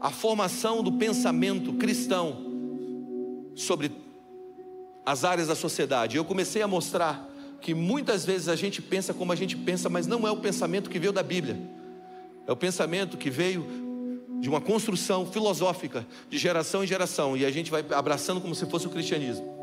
a 0.00 0.10
formação 0.10 0.82
do 0.82 0.92
pensamento 0.92 1.74
cristão 1.74 2.50
sobre 3.54 3.92
as 5.04 5.24
áreas 5.24 5.48
da 5.48 5.54
sociedade. 5.54 6.16
Eu 6.16 6.24
comecei 6.24 6.62
a 6.62 6.68
mostrar 6.68 7.28
que 7.60 7.74
muitas 7.74 8.24
vezes 8.24 8.48
a 8.48 8.56
gente 8.56 8.80
pensa 8.80 9.12
como 9.12 9.32
a 9.32 9.36
gente 9.36 9.54
pensa, 9.54 9.90
mas 9.90 10.06
não 10.06 10.26
é 10.26 10.30
o 10.30 10.38
pensamento 10.38 10.88
que 10.88 10.98
veio 10.98 11.12
da 11.12 11.22
Bíblia. 11.22 11.60
É 12.46 12.52
o 12.52 12.56
pensamento 12.56 13.18
que 13.18 13.28
veio 13.28 13.89
de 14.40 14.48
uma 14.48 14.60
construção 14.60 15.26
filosófica 15.26 16.06
de 16.28 16.38
geração 16.38 16.82
em 16.82 16.86
geração 16.86 17.36
e 17.36 17.44
a 17.44 17.50
gente 17.50 17.70
vai 17.70 17.84
abraçando 17.94 18.40
como 18.40 18.54
se 18.54 18.66
fosse 18.66 18.86
o 18.86 18.90
cristianismo. 18.90 19.60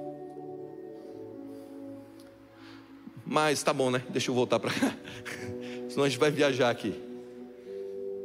Mas 3.25 3.61
tá 3.61 3.73
bom, 3.73 3.91
né? 3.91 4.01
Deixa 4.09 4.31
eu 4.31 4.35
voltar 4.35 4.59
para 4.59 4.71
cá. 4.71 4.95
Senão 5.89 6.05
a 6.05 6.09
gente 6.09 6.19
vai 6.19 6.31
viajar 6.31 6.69
aqui. 6.69 6.95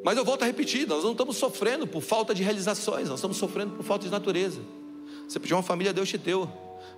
Mas 0.04 0.16
eu 0.16 0.24
volto 0.24 0.42
a 0.42 0.46
repetir: 0.46 0.86
nós 0.86 1.02
não 1.02 1.12
estamos 1.12 1.36
sofrendo 1.36 1.86
por 1.86 2.02
falta 2.02 2.34
de 2.34 2.42
realizações, 2.42 3.08
nós 3.08 3.18
estamos 3.18 3.36
sofrendo 3.36 3.74
por 3.74 3.82
falta 3.82 4.04
de 4.04 4.10
natureza. 4.10 4.60
Você 5.26 5.40
pediu 5.40 5.56
uma 5.56 5.62
família, 5.62 5.92
Deus 5.92 6.08
te 6.08 6.18
deu. 6.18 6.48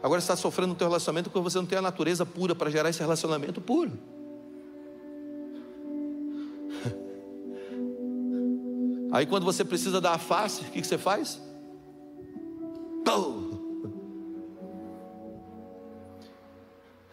Agora 0.03 0.21
você 0.21 0.25
está 0.25 0.37
sofrendo 0.37 0.71
no 0.71 0.75
teu 0.75 0.87
relacionamento 0.87 1.31
porque 1.31 1.43
você 1.43 1.57
não 1.57 1.67
tem 1.67 1.79
a 1.79 1.83
natureza 1.83 2.27
pura 2.27 2.55
para 2.55 2.71
gerar 2.71 2.91
esse 2.91 3.01
relacionamento 3.01 3.61
puro. 3.61 3.93
Aí 9.15 9.27
quando 9.27 9.45
você 9.45 9.65
precisa 9.65 10.01
dar 10.01 10.15
a 10.15 10.19
face, 10.19 10.63
o 10.63 10.65
que, 10.65 10.83
você 10.83 10.99
faz? 10.99 11.41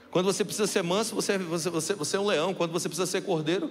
Quando 0.09 0.25
você 0.25 0.43
precisa 0.43 0.65
ser 0.65 0.81
manso, 0.81 1.13
você, 1.13 1.37
você, 1.37 1.69
você, 1.69 1.93
você 1.93 2.17
é 2.17 2.19
um 2.19 2.25
leão. 2.25 2.55
Quando 2.55 2.71
você 2.71 2.89
precisa 2.89 3.05
ser 3.05 3.21
cordeiro, 3.21 3.69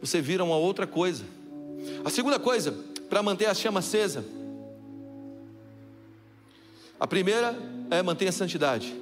você 0.00 0.20
vira 0.20 0.42
uma 0.42 0.56
outra 0.56 0.88
coisa. 0.88 1.22
A 2.04 2.10
segunda 2.10 2.40
coisa, 2.40 2.74
para 3.08 3.22
manter 3.22 3.46
a 3.46 3.54
chama 3.54 3.78
acesa, 3.78 4.24
a 6.98 7.06
primeira 7.06 7.56
é 7.92 8.02
manter 8.02 8.26
a 8.26 8.32
santidade. 8.32 8.92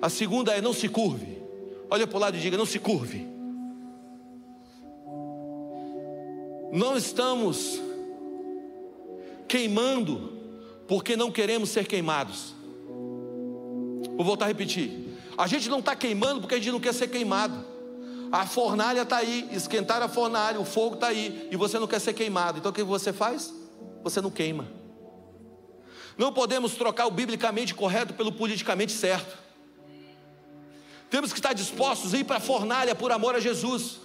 A 0.00 0.08
segunda 0.08 0.52
é 0.52 0.60
não 0.60 0.72
se 0.72 0.88
curve. 0.88 1.42
Olha 1.90 2.06
para 2.06 2.16
o 2.16 2.20
lado 2.20 2.36
e 2.36 2.40
diga: 2.40 2.56
não 2.56 2.64
se 2.64 2.78
curve. 2.78 3.32
Não 6.72 6.96
estamos 6.96 7.78
queimando 9.46 10.40
porque 10.88 11.14
não 11.14 11.30
queremos 11.30 11.68
ser 11.68 11.86
queimados. 11.86 12.54
Vou 14.16 14.24
voltar 14.24 14.46
a 14.46 14.48
repetir. 14.48 15.18
A 15.36 15.46
gente 15.46 15.68
não 15.68 15.80
está 15.80 15.94
queimando 15.94 16.40
porque 16.40 16.54
a 16.54 16.58
gente 16.58 16.72
não 16.72 16.80
quer 16.80 16.94
ser 16.94 17.08
queimado. 17.08 17.62
A 18.32 18.46
fornalha 18.46 19.02
está 19.02 19.18
aí, 19.18 19.46
esquentar 19.52 20.00
a 20.00 20.08
fornalha, 20.08 20.58
o 20.58 20.64
fogo 20.64 20.94
está 20.94 21.08
aí, 21.08 21.46
e 21.50 21.56
você 21.56 21.78
não 21.78 21.86
quer 21.86 22.00
ser 22.00 22.14
queimado. 22.14 22.58
Então 22.58 22.70
o 22.70 22.74
que 22.74 22.82
você 22.82 23.12
faz? 23.12 23.52
Você 24.02 24.22
não 24.22 24.30
queima. 24.30 24.66
Não 26.16 26.32
podemos 26.32 26.74
trocar 26.74 27.06
o 27.06 27.10
biblicamente 27.10 27.74
correto 27.74 28.14
pelo 28.14 28.32
politicamente 28.32 28.92
certo. 28.92 29.36
Temos 31.10 31.30
que 31.30 31.38
estar 31.38 31.52
dispostos 31.52 32.14
a 32.14 32.18
ir 32.18 32.24
para 32.24 32.38
a 32.38 32.40
fornalha 32.40 32.94
por 32.94 33.12
amor 33.12 33.34
a 33.34 33.40
Jesus. 33.40 34.00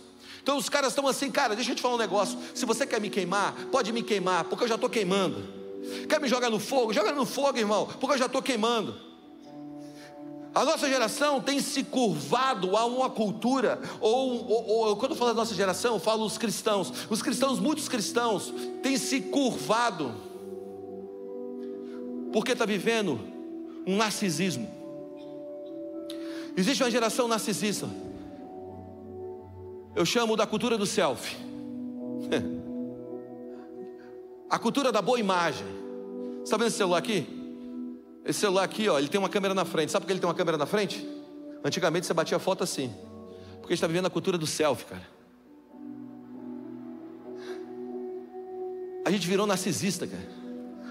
Então 0.47 0.55
os 0.55 0.69
caras 0.69 0.93
estão 0.93 1.05
assim, 1.05 1.29
cara, 1.29 1.57
deixa 1.57 1.73
eu 1.73 1.75
te 1.75 1.81
falar 1.81 1.95
um 1.95 1.97
negócio. 1.97 2.39
Se 2.55 2.65
você 2.65 2.87
quer 2.87 3.01
me 3.01 3.09
queimar, 3.09 3.53
pode 3.69 3.91
me 3.91 4.01
queimar, 4.01 4.45
porque 4.45 4.63
eu 4.63 4.67
já 4.69 4.75
estou 4.75 4.89
queimando. 4.89 5.43
Quer 6.07 6.21
me 6.21 6.27
jogar 6.29 6.49
no 6.49 6.57
fogo? 6.57 6.93
Joga 6.93 7.11
no 7.11 7.25
fogo, 7.25 7.57
irmão, 7.57 7.85
porque 7.99 8.13
eu 8.13 8.17
já 8.17 8.27
estou 8.27 8.41
queimando. 8.41 8.95
A 10.55 10.63
nossa 10.63 10.87
geração 10.87 11.41
tem 11.41 11.59
se 11.59 11.83
curvado 11.83 12.77
a 12.77 12.85
uma 12.85 13.09
cultura, 13.09 13.81
ou, 13.99 14.49
ou, 14.49 14.67
ou 14.69 14.95
quando 14.95 15.11
eu 15.11 15.17
falo 15.17 15.31
da 15.31 15.35
nossa 15.35 15.53
geração, 15.53 15.95
eu 15.95 15.99
falo 15.99 16.25
os 16.25 16.37
cristãos. 16.37 16.93
Os 17.09 17.21
cristãos, 17.21 17.59
muitos 17.59 17.89
cristãos, 17.89 18.53
têm 18.81 18.95
se 18.95 19.19
curvado, 19.19 20.15
porque 22.31 22.53
está 22.53 22.65
vivendo 22.65 23.19
um 23.85 23.97
narcisismo. 23.97 24.65
Existe 26.55 26.81
uma 26.81 26.89
geração 26.89 27.27
narcisista. 27.27 28.06
Eu 29.97 30.05
chamo 30.05 30.35
da 30.35 30.45
cultura 30.45 30.77
do 30.77 30.85
selfie. 30.85 31.35
A 34.47 34.59
cultura 34.59 34.91
da 34.91 35.01
boa 35.01 35.19
imagem. 35.19 35.65
Está 36.43 36.55
vendo 36.55 36.67
esse 36.67 36.77
celular 36.77 36.99
aqui? 36.99 37.27
Esse 38.23 38.41
celular 38.41 38.63
aqui, 38.63 38.87
ó, 38.87 38.99
ele 38.99 39.07
tem 39.07 39.17
uma 39.17 39.27
câmera 39.27 39.55
na 39.55 39.65
frente. 39.65 39.91
Sabe 39.91 40.03
por 40.03 40.07
que 40.07 40.13
ele 40.13 40.19
tem 40.19 40.29
uma 40.29 40.35
câmera 40.35 40.55
na 40.55 40.67
frente? 40.67 41.03
Antigamente 41.65 42.05
você 42.05 42.13
batia 42.13 42.37
foto 42.37 42.63
assim. 42.63 42.93
Porque 43.59 43.73
está 43.73 43.87
vivendo 43.87 44.05
a 44.05 44.09
cultura 44.11 44.37
do 44.37 44.45
selfie, 44.45 44.85
cara. 44.85 45.07
A 49.03 49.09
gente 49.09 49.27
virou 49.27 49.47
narcisista, 49.47 50.05
cara. 50.05 50.29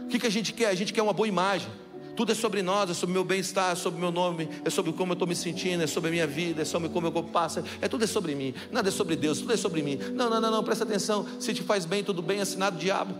O 0.02 0.08
que, 0.08 0.18
que 0.18 0.26
a 0.26 0.30
gente 0.30 0.52
quer? 0.52 0.66
A 0.66 0.74
gente 0.74 0.92
quer 0.92 1.02
uma 1.02 1.12
boa 1.12 1.28
imagem. 1.28 1.70
Tudo 2.16 2.32
é 2.32 2.34
sobre 2.34 2.62
nós, 2.62 2.88
é 2.88 2.94
sobre 2.94 3.12
meu 3.12 3.24
bem-estar, 3.24 3.72
é 3.72 3.74
sobre 3.74 4.00
meu 4.00 4.10
nome, 4.10 4.48
é 4.64 4.70
sobre 4.70 4.92
como 4.92 5.12
eu 5.12 5.14
estou 5.14 5.28
me 5.28 5.36
sentindo, 5.36 5.82
é 5.82 5.86
sobre 5.86 6.08
a 6.08 6.10
minha 6.12 6.26
vida, 6.26 6.62
é 6.62 6.64
sobre 6.64 6.88
como 6.88 7.06
eu 7.06 7.12
passo, 7.22 7.62
é 7.80 7.86
tudo 7.86 8.04
é 8.04 8.06
sobre 8.06 8.34
mim. 8.34 8.54
Nada 8.72 8.88
é 8.88 8.92
sobre 8.92 9.14
Deus, 9.16 9.40
tudo 9.40 9.52
é 9.52 9.56
sobre 9.56 9.82
mim. 9.82 9.98
Não, 10.14 10.30
não, 10.30 10.40
não, 10.40 10.50
não, 10.50 10.64
presta 10.64 10.84
atenção. 10.84 11.26
Se 11.38 11.52
te 11.52 11.62
faz 11.62 11.84
bem, 11.84 12.02
tudo 12.02 12.22
bem, 12.22 12.40
assinado 12.40 12.78
diabo. 12.78 13.14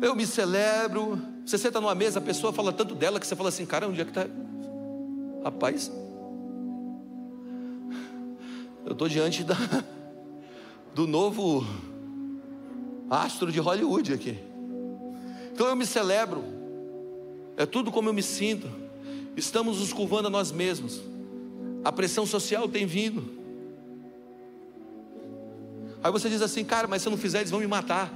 Eu 0.00 0.14
me 0.14 0.24
celebro. 0.26 1.20
Você 1.44 1.58
senta 1.58 1.80
numa 1.80 1.94
mesa, 1.94 2.18
a 2.18 2.22
pessoa 2.22 2.52
fala 2.52 2.72
tanto 2.72 2.94
dela 2.94 3.18
que 3.18 3.26
você 3.26 3.34
fala 3.34 3.48
assim, 3.48 3.66
cara, 3.66 3.88
onde 3.88 4.00
é 4.00 4.04
que 4.04 4.10
está? 4.10 4.26
Rapaz, 5.42 5.90
eu 8.84 8.92
estou 8.92 9.08
diante 9.08 9.42
da, 9.42 9.56
do 10.94 11.06
novo 11.06 11.64
astro 13.10 13.50
de 13.50 13.58
Hollywood 13.58 14.12
aqui. 14.12 14.38
Então 15.56 15.68
eu 15.68 15.74
me 15.74 15.86
celebro. 15.86 16.44
É 17.56 17.64
tudo 17.64 17.90
como 17.90 18.10
eu 18.10 18.12
me 18.12 18.22
sinto. 18.22 18.68
Estamos 19.34 19.80
nos 19.80 19.90
curvando 19.90 20.28
a 20.28 20.30
nós 20.30 20.52
mesmos. 20.52 21.00
A 21.82 21.90
pressão 21.90 22.26
social 22.26 22.68
tem 22.68 22.84
vindo. 22.84 23.24
Aí 26.04 26.12
você 26.12 26.28
diz 26.28 26.42
assim, 26.42 26.62
cara, 26.62 26.86
mas 26.86 27.00
se 27.00 27.08
eu 27.08 27.10
não 27.10 27.16
fizer, 27.16 27.38
eles 27.38 27.50
vão 27.50 27.60
me 27.60 27.66
matar. 27.66 28.12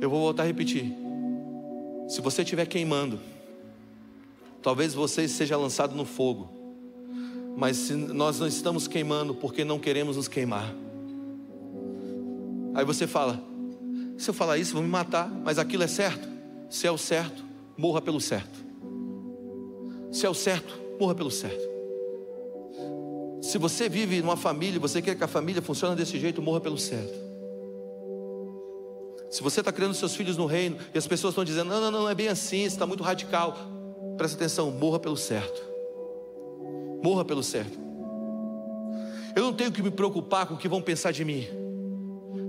Eu 0.00 0.10
vou 0.10 0.18
voltar 0.18 0.42
a 0.42 0.46
repetir. 0.46 0.92
Se 2.08 2.20
você 2.20 2.42
estiver 2.42 2.66
queimando, 2.66 3.20
talvez 4.60 4.94
você 4.94 5.28
seja 5.28 5.56
lançado 5.56 5.94
no 5.94 6.04
fogo. 6.04 6.50
mas 7.56 7.76
se 7.76 7.92
nós 7.94 8.40
não 8.40 8.48
estamos 8.48 8.88
queimando 8.88 9.36
porque 9.36 9.64
não 9.64 9.78
queremos 9.78 10.16
nos 10.16 10.26
queimar. 10.26 10.74
Aí 12.74 12.84
você 12.84 13.06
fala: 13.06 13.51
se 14.16 14.30
eu 14.30 14.34
falar 14.34 14.58
isso, 14.58 14.74
vão 14.74 14.82
me 14.82 14.88
matar, 14.88 15.28
mas 15.28 15.58
aquilo 15.58 15.82
é 15.82 15.86
certo. 15.86 16.28
Se 16.70 16.86
é 16.86 16.90
o 16.90 16.98
certo, 16.98 17.44
morra 17.76 18.00
pelo 18.00 18.20
certo. 18.20 18.64
Se 20.10 20.26
é 20.26 20.28
o 20.28 20.34
certo, 20.34 20.78
morra 20.98 21.14
pelo 21.14 21.30
certo. 21.30 21.72
Se 23.42 23.58
você 23.58 23.88
vive 23.88 24.20
numa 24.22 24.36
família, 24.36 24.78
você 24.78 25.02
quer 25.02 25.16
que 25.16 25.24
a 25.24 25.28
família 25.28 25.60
funcione 25.60 25.96
desse 25.96 26.18
jeito, 26.18 26.40
morra 26.40 26.60
pelo 26.60 26.78
certo. 26.78 27.32
Se 29.30 29.42
você 29.42 29.60
está 29.60 29.72
criando 29.72 29.94
seus 29.94 30.14
filhos 30.14 30.36
no 30.36 30.46
reino 30.46 30.76
e 30.94 30.98
as 30.98 31.06
pessoas 31.06 31.32
estão 31.32 31.44
dizendo, 31.44 31.68
não, 31.68 31.80
não, 31.80 31.90
não, 31.90 32.08
é 32.08 32.14
bem 32.14 32.28
assim, 32.28 32.64
está 32.64 32.86
muito 32.86 33.02
radical. 33.02 33.56
Presta 34.16 34.36
atenção, 34.36 34.70
morra 34.70 35.00
pelo 35.00 35.16
certo. 35.16 35.62
Morra 37.02 37.24
pelo 37.24 37.42
certo. 37.42 37.78
Eu 39.34 39.42
não 39.42 39.52
tenho 39.52 39.72
que 39.72 39.82
me 39.82 39.90
preocupar 39.90 40.46
com 40.46 40.54
o 40.54 40.58
que 40.58 40.68
vão 40.68 40.82
pensar 40.82 41.10
de 41.12 41.24
mim, 41.24 41.46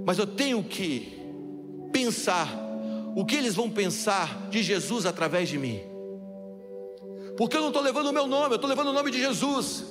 mas 0.05 0.20
eu 0.20 0.28
tenho 0.28 0.61
que 0.61 1.12
pensar 1.94 2.50
o 3.16 3.24
que 3.24 3.36
eles 3.36 3.56
vão 3.56 3.70
pensar 3.70 4.50
de 4.50 4.62
Jesus 4.62 5.06
através 5.06 5.48
de 5.48 5.58
mim. 5.58 5.82
Porque 7.38 7.56
eu 7.56 7.62
não 7.62 7.70
estou 7.70 7.82
levando 7.82 8.08
o 8.08 8.14
meu 8.14 8.28
nome, 8.28 8.54
eu 8.54 8.56
estou 8.56 8.70
levando 8.70 8.88
o 8.88 8.94
nome 8.94 9.12
de 9.12 9.20
Jesus. 9.20 9.86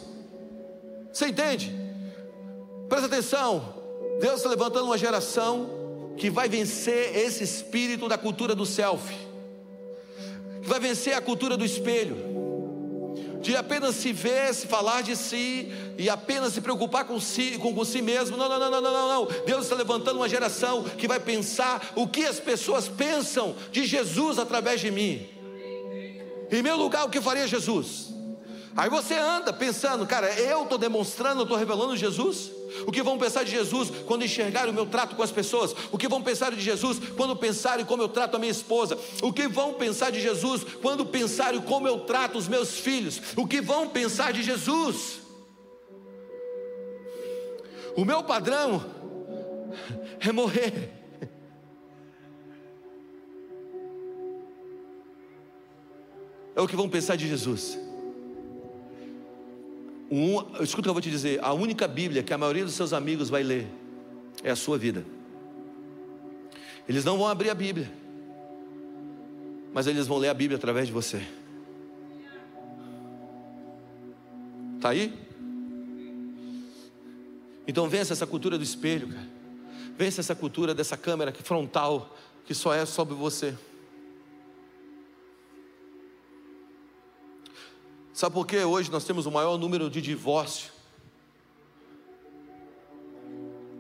Você 1.12 1.28
entende? 1.28 1.74
Presta 2.88 3.07
atenção. 3.07 3.74
Deus 4.20 4.36
está 4.36 4.50
levantando 4.50 4.86
uma 4.86 4.98
geração 4.98 5.70
que 6.16 6.28
vai 6.28 6.48
vencer 6.48 7.16
esse 7.16 7.42
espírito 7.42 8.09
da 8.09 8.18
cultura 8.18 8.55
do 8.55 8.66
selfie, 8.66 9.16
que 10.62 10.68
vai 10.68 10.78
vencer 10.78 11.14
a 11.14 11.20
cultura 11.20 11.57
do 11.57 11.64
espelho, 11.64 12.16
de 13.43 13.57
apenas 13.57 13.97
se 13.97 14.12
ver, 14.12 14.55
se 14.55 14.66
falar 14.66 15.03
de 15.03 15.16
si 15.16 15.70
e 15.99 16.09
apenas 16.09 16.53
se 16.53 16.61
preocupar 16.61 17.05
com 17.05 17.18
si, 17.20 17.59
com, 17.59 17.74
com 17.74 17.84
si 17.84 18.01
mesmo. 18.01 18.36
Não, 18.36 18.49
não, 18.49 18.59
não, 18.59 18.70
não, 18.70 18.80
não, 18.80 19.09
não. 19.09 19.45
Deus 19.45 19.64
está 19.64 19.74
levantando 19.74 20.16
uma 20.16 20.28
geração 20.28 20.84
que 20.84 21.09
vai 21.09 21.18
pensar 21.18 21.93
o 21.97 22.07
que 22.07 22.24
as 22.24 22.38
pessoas 22.38 22.88
pensam 22.88 23.55
de 23.70 23.84
Jesus 23.84 24.38
através 24.38 24.80
de 24.80 24.90
mim. 24.90 25.28
Em 26.51 26.62
meu 26.62 26.76
lugar, 26.76 27.05
o 27.05 27.11
que 27.11 27.20
faria 27.20 27.47
Jesus? 27.47 28.12
Aí 28.76 28.88
você 28.88 29.14
anda 29.14 29.53
pensando, 29.53 30.07
cara, 30.07 30.32
eu 30.40 30.62
estou 30.62 30.78
demonstrando, 30.78 31.43
estou 31.43 31.57
revelando 31.57 31.97
Jesus? 31.97 32.51
O 32.86 32.92
que 32.92 33.02
vão 33.02 33.18
pensar 33.18 33.44
de 33.44 33.50
Jesus 33.50 33.90
quando 34.06 34.24
enxergarem 34.24 34.70
o 34.70 34.74
meu 34.74 34.86
trato 34.86 35.14
com 35.14 35.22
as 35.22 35.30
pessoas? 35.30 35.74
O 35.90 35.98
que 35.98 36.08
vão 36.08 36.22
pensar 36.22 36.50
de 36.52 36.60
Jesus 36.60 36.98
quando 37.16 37.36
pensarem 37.36 37.84
como 37.84 38.02
eu 38.02 38.08
trato 38.08 38.36
a 38.36 38.38
minha 38.38 38.50
esposa? 38.50 38.98
O 39.22 39.32
que 39.32 39.48
vão 39.48 39.74
pensar 39.74 40.10
de 40.10 40.20
Jesus 40.20 40.64
quando 40.80 41.06
pensarem 41.06 41.60
como 41.60 41.86
eu 41.86 42.00
trato 42.00 42.38
os 42.38 42.48
meus 42.48 42.78
filhos? 42.78 43.20
O 43.36 43.46
que 43.46 43.60
vão 43.60 43.88
pensar 43.88 44.32
de 44.32 44.42
Jesus? 44.42 45.20
O 47.96 48.04
meu 48.04 48.22
padrão 48.22 48.84
é 50.20 50.32
morrer. 50.32 51.02
É 56.54 56.60
o 56.60 56.68
que 56.68 56.76
vão 56.76 56.88
pensar 56.88 57.16
de 57.16 57.26
Jesus. 57.26 57.78
Um, 60.14 60.62
escuta 60.62 60.80
o 60.80 60.82
que 60.82 60.88
eu 60.90 60.92
vou 60.92 61.00
te 61.00 61.10
dizer: 61.10 61.42
a 61.42 61.54
única 61.54 61.88
Bíblia 61.88 62.22
que 62.22 62.34
a 62.34 62.36
maioria 62.36 62.66
dos 62.66 62.74
seus 62.74 62.92
amigos 62.92 63.30
vai 63.30 63.42
ler 63.42 63.66
é 64.44 64.50
a 64.50 64.56
sua 64.56 64.76
vida. 64.76 65.06
Eles 66.86 67.02
não 67.02 67.16
vão 67.16 67.28
abrir 67.28 67.48
a 67.48 67.54
Bíblia, 67.54 67.90
mas 69.72 69.86
eles 69.86 70.06
vão 70.06 70.18
ler 70.18 70.28
a 70.28 70.34
Bíblia 70.34 70.58
através 70.58 70.88
de 70.88 70.92
você. 70.92 71.26
Está 74.76 74.90
aí? 74.90 75.18
Então 77.66 77.88
vença 77.88 78.12
essa 78.12 78.26
cultura 78.26 78.58
do 78.58 78.64
espelho, 78.64 79.08
cara. 79.08 79.28
Vença 79.96 80.20
essa 80.20 80.34
cultura 80.34 80.74
dessa 80.74 80.96
câmera 80.96 81.32
frontal 81.32 82.14
que 82.44 82.52
só 82.52 82.74
é 82.74 82.84
sobre 82.84 83.14
você. 83.14 83.54
Sabe 88.12 88.34
por 88.34 88.46
que 88.46 88.58
hoje 88.58 88.90
nós 88.90 89.04
temos 89.04 89.24
o 89.24 89.30
maior 89.30 89.58
número 89.58 89.88
de 89.88 90.02
divórcio? 90.02 90.70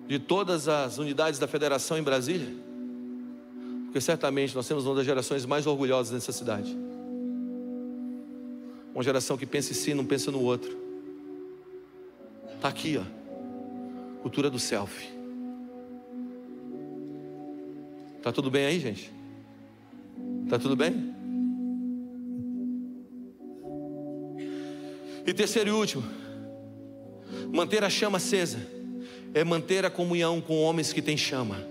De 0.06 0.18
todas 0.18 0.68
as 0.68 0.98
unidades 0.98 1.38
da 1.38 1.46
federação 1.46 1.98
em 1.98 2.02
Brasília? 2.02 2.48
Porque 3.84 4.00
certamente 4.00 4.54
nós 4.54 4.66
temos 4.66 4.86
uma 4.86 4.94
das 4.94 5.04
gerações 5.04 5.44
mais 5.44 5.66
orgulhosas 5.66 6.12
nessa 6.12 6.32
cidade. 6.32 6.74
Uma 8.94 9.02
geração 9.02 9.36
que 9.36 9.46
pensa 9.46 9.72
em 9.72 9.74
si, 9.74 9.92
não 9.92 10.04
pensa 10.04 10.30
no 10.30 10.40
outro. 10.40 10.78
Está 12.54 12.68
aqui, 12.68 12.98
ó. 12.98 14.22
Cultura 14.22 14.48
do 14.48 14.58
selfie. 14.58 15.08
Tá 18.22 18.32
tudo 18.32 18.50
bem 18.50 18.64
aí, 18.64 18.78
gente? 18.78 19.12
Tá 20.48 20.58
tudo 20.58 20.76
bem? 20.76 21.11
E 25.26 25.32
terceiro 25.32 25.70
e 25.70 25.72
último, 25.72 26.02
manter 27.52 27.84
a 27.84 27.90
chama 27.90 28.16
acesa 28.16 28.58
é 29.34 29.44
manter 29.44 29.84
a 29.84 29.90
comunhão 29.90 30.40
com 30.40 30.60
homens 30.60 30.92
que 30.92 31.00
têm 31.00 31.16
chama, 31.16 31.64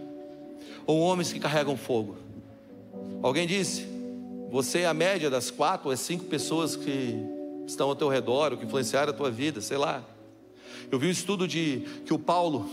ou 0.86 1.00
homens 1.00 1.32
que 1.32 1.40
carregam 1.40 1.76
fogo. 1.76 2.18
Alguém 3.22 3.46
disse: 3.46 3.86
você 4.50 4.80
é 4.80 4.88
a 4.88 4.94
média 4.94 5.30
das 5.30 5.52
quatro 5.52 5.90
ou 5.90 5.98
cinco 5.98 6.26
pessoas 6.26 6.76
que 6.76 7.16
estão 7.68 7.90
ao 7.90 7.96
teu 7.96 8.10
redor, 8.10 8.52
ou 8.52 8.58
que 8.58 8.66
influenciaram 8.66 9.12
a 9.12 9.16
tua 9.16 9.30
vida, 9.30 9.62
sei 9.62 9.78
lá. 9.78 10.04
Eu 10.92 10.98
vi 10.98 11.08
um 11.08 11.12
estudo 11.12 11.48
de 11.48 11.84
que 12.06 12.14
o 12.14 12.20
Paulo, 12.20 12.70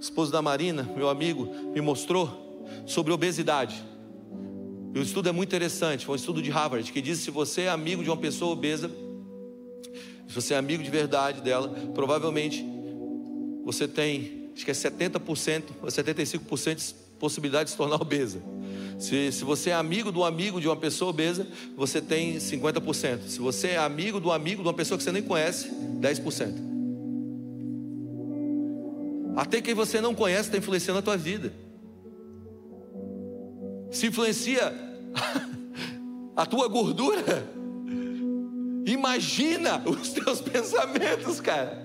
esposo 0.00 0.32
da 0.32 0.42
Marina, 0.42 0.82
meu 0.96 1.08
amigo, 1.08 1.48
me 1.74 1.80
mostrou 1.80 2.64
sobre 2.84 3.12
obesidade. 3.12 3.82
E 4.94 4.98
o 4.98 5.02
estudo 5.02 5.28
é 5.28 5.32
muito 5.32 5.50
interessante, 5.50 6.06
foi 6.06 6.14
um 6.14 6.16
estudo 6.16 6.40
de 6.42 6.50
Harvard 6.50 6.90
que 6.90 7.02
diz 7.02 7.18
que 7.18 7.24
se 7.26 7.30
você 7.30 7.62
é 7.62 7.68
amigo 7.68 8.02
de 8.02 8.10
uma 8.10 8.16
pessoa 8.16 8.52
obesa, 8.52 8.90
se 10.28 10.34
você 10.34 10.54
é 10.54 10.56
amigo 10.56 10.82
de 10.82 10.90
verdade 10.90 11.40
dela, 11.40 11.68
provavelmente 11.94 12.64
você 13.64 13.86
tem, 13.86 14.50
acho 14.54 14.64
que 14.64 14.70
é 14.70 14.74
70% 14.74 15.62
ou 15.82 15.88
75% 15.88 16.74
de 16.76 16.94
possibilidade 17.18 17.64
de 17.64 17.70
se 17.70 17.76
tornar 17.76 17.96
obesa. 18.02 18.40
Se, 18.98 19.30
se 19.30 19.44
você 19.44 19.70
é 19.70 19.74
amigo 19.74 20.10
do 20.10 20.24
amigo 20.24 20.60
de 20.60 20.66
uma 20.66 20.76
pessoa 20.76 21.10
obesa, 21.10 21.46
você 21.76 22.00
tem 22.00 22.36
50%. 22.36 23.28
Se 23.28 23.38
você 23.38 23.68
é 23.68 23.78
amigo 23.78 24.18
do 24.18 24.32
amigo 24.32 24.62
de 24.62 24.68
uma 24.68 24.74
pessoa 24.74 24.96
que 24.96 25.04
você 25.04 25.12
nem 25.12 25.22
conhece, 25.22 25.70
10%. 26.00 26.76
Até 29.36 29.60
quem 29.60 29.74
você 29.74 30.00
não 30.00 30.14
conhece 30.14 30.48
está 30.48 30.56
influenciando 30.56 30.98
a 30.98 31.02
tua 31.02 31.16
vida. 31.16 31.52
Se 33.90 34.06
influencia 34.06 34.72
a 36.34 36.46
tua 36.46 36.66
gordura, 36.68 37.46
Imagina 38.86 39.82
os 39.84 40.10
teus 40.10 40.40
pensamentos, 40.40 41.40
cara. 41.40 41.84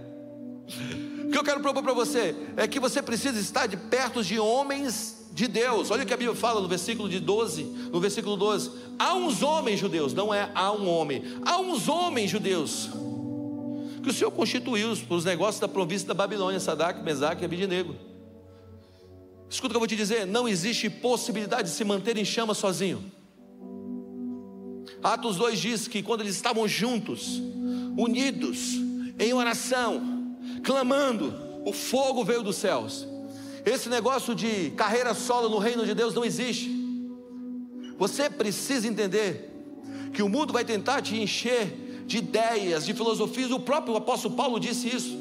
O 1.26 1.32
que 1.32 1.38
eu 1.38 1.44
quero 1.44 1.60
propor 1.60 1.82
para 1.82 1.94
você 1.94 2.36
é 2.56 2.68
que 2.68 2.80
você 2.80 3.02
precisa 3.02 3.40
estar 3.40 3.66
de 3.66 3.76
perto 3.76 4.24
de 4.24 4.40
homens 4.40 5.28
de 5.34 5.48
Deus. 5.48 5.90
Olha 5.90 6.04
o 6.04 6.06
que 6.06 6.14
a 6.14 6.18
Bíblia 6.18 6.36
fala 6.36 6.62
no 6.62 6.68
versículo 6.68 7.10
de 7.10 7.20
12, 7.20 7.64
no 7.92 8.00
versículo 8.00 8.38
12. 8.38 8.72
Há 9.00 9.16
uns 9.16 9.42
homens 9.42 9.80
judeus, 9.80 10.14
não 10.14 10.32
é 10.32 10.52
há 10.54 10.72
um 10.72 10.88
homem. 10.88 11.24
Há 11.44 11.58
uns 11.58 11.90
homens 11.90 12.30
judeus 12.30 12.90
que 14.04 14.10
o 14.10 14.14
Senhor 14.14 14.32
constituiu 14.32 14.96
para 14.96 15.16
os 15.16 15.26
negócios 15.26 15.60
da 15.60 15.68
província 15.68 16.08
da 16.08 16.14
Babilônia, 16.14 16.60
Sadak, 16.60 17.02
Mesaque 17.02 17.44
e 17.44 17.46
Abidinego. 17.46 17.96
Escuta 19.50 19.68
o 19.68 19.72
que 19.72 19.76
eu 19.76 19.82
vou 19.82 19.88
te 19.88 19.96
dizer, 19.96 20.26
não 20.26 20.48
existe 20.48 20.90
possibilidade 20.90 21.70
de 21.70 21.76
se 21.76 21.84
manter 21.84 22.18
em 22.18 22.26
chama 22.26 22.54
sozinho. 22.54 23.12
Atos 25.04 25.38
2 25.38 25.60
diz 25.60 25.88
que 25.88 26.04
quando 26.04 26.22
eles 26.22 26.36
estavam 26.36 26.68
juntos, 26.68 27.42
unidos, 27.98 28.76
em 29.20 29.34
oração, 29.34 30.36
clamando, 30.64 31.34
o 31.66 31.74
fogo 31.74 32.24
veio 32.24 32.44
dos 32.44 32.56
céus. 32.56 33.08
Esse 33.66 33.90
negócio 33.90 34.34
de 34.36 34.72
carreira 34.72 35.14
solo 35.14 35.50
no 35.50 35.58
reino 35.58 35.86
de 35.86 35.94
Deus 35.94 36.14
não 36.14 36.26
existe. 36.26 36.70
Você 37.98 38.30
precisa 38.30 38.88
entender 38.88 39.50
que 40.14 40.24
o 40.24 40.30
mundo 40.30 40.52
vai 40.52 40.66
tentar 40.66 41.02
te 41.02 41.16
encher 41.20 42.04
de 42.06 42.18
ideias, 42.18 42.86
de 42.86 42.94
filosofias. 42.94 43.52
O 43.52 43.60
próprio 43.60 43.96
apóstolo 43.96 44.36
Paulo 44.36 44.60
disse 44.60 44.88
isso. 44.88 45.18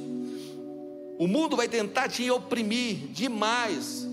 O 1.18 1.26
mundo 1.26 1.56
vai 1.56 1.68
tentar 1.68 2.08
te 2.08 2.30
oprimir 2.30 2.96
demais. 3.12 4.08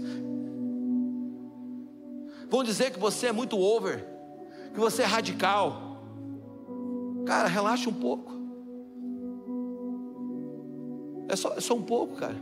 Vão 2.49 2.63
dizer 2.63 2.91
que 2.91 2.99
você 2.99 3.27
é 3.27 3.31
muito 3.31 3.57
over 3.57 4.16
que 4.73 4.79
você 4.79 5.03
é 5.03 5.05
radical. 5.05 6.01
Cara, 7.25 7.47
relaxa 7.47 7.89
um 7.89 7.93
pouco. 7.93 8.33
É 11.29 11.35
só, 11.35 11.53
é 11.53 11.59
só 11.59 11.75
um 11.75 11.81
pouco, 11.81 12.15
cara. 12.15 12.35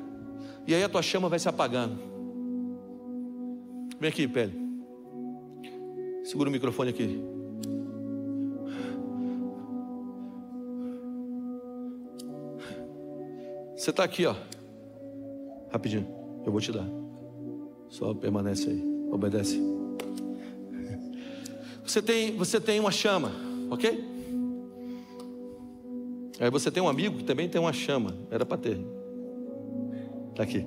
E 0.68 0.74
aí 0.74 0.84
a 0.84 0.90
tua 0.90 1.02
chama 1.02 1.30
vai 1.30 1.40
se 1.40 1.50
apagando. 1.50 1.98
Vem 4.00 4.10
aqui, 4.10 4.28
pele. 4.28 4.54
Segura 6.24 6.50
o 6.50 6.52
microfone 6.52 6.90
aqui. 6.90 7.24
Você 13.76 13.90
está 13.90 14.04
aqui, 14.04 14.26
ó. 14.26 14.36
Rapidinho, 15.72 16.08
eu 16.46 16.52
vou 16.52 16.62
te 16.62 16.72
dar. 16.72 16.88
Só 17.90 18.14
permanece 18.14 18.70
aí, 18.70 18.84
obedece. 19.12 19.75
Você 21.86 22.02
tem, 22.02 22.36
você 22.36 22.60
tem 22.60 22.80
uma 22.80 22.92
chama, 22.92 23.32
ok? 23.70 24.04
Aí 26.40 26.50
você 26.50 26.70
tem 26.70 26.82
um 26.82 26.90
amigo 26.90 27.18
que 27.18 27.24
também 27.24 27.48
tem 27.48 27.62
uma 27.62 27.72
chama. 27.72 28.18
Era 28.30 28.46
para 28.46 28.58
ter. 28.58 28.80
Está 30.32 30.44
aqui. 30.44 30.66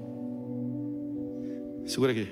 Segura 1.87 2.13
aqui. 2.13 2.29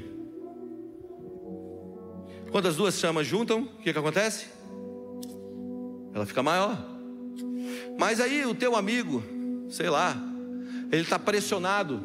Quando 2.51 2.69
as 2.69 2.77
duas 2.77 2.95
chamas 2.99 3.27
juntam, 3.27 3.63
o 3.63 3.83
que, 3.83 3.93
que 3.93 3.99
acontece? 3.99 4.47
Ela 6.15 6.25
fica 6.25 6.43
maior. 6.43 6.79
Mas 7.99 8.21
aí 8.21 8.47
o 8.47 8.55
teu 8.55 8.77
amigo, 8.77 9.23
sei 9.69 9.91
lá, 9.91 10.17
ele 10.93 11.03
está 11.03 11.19
pressionado, 11.19 12.01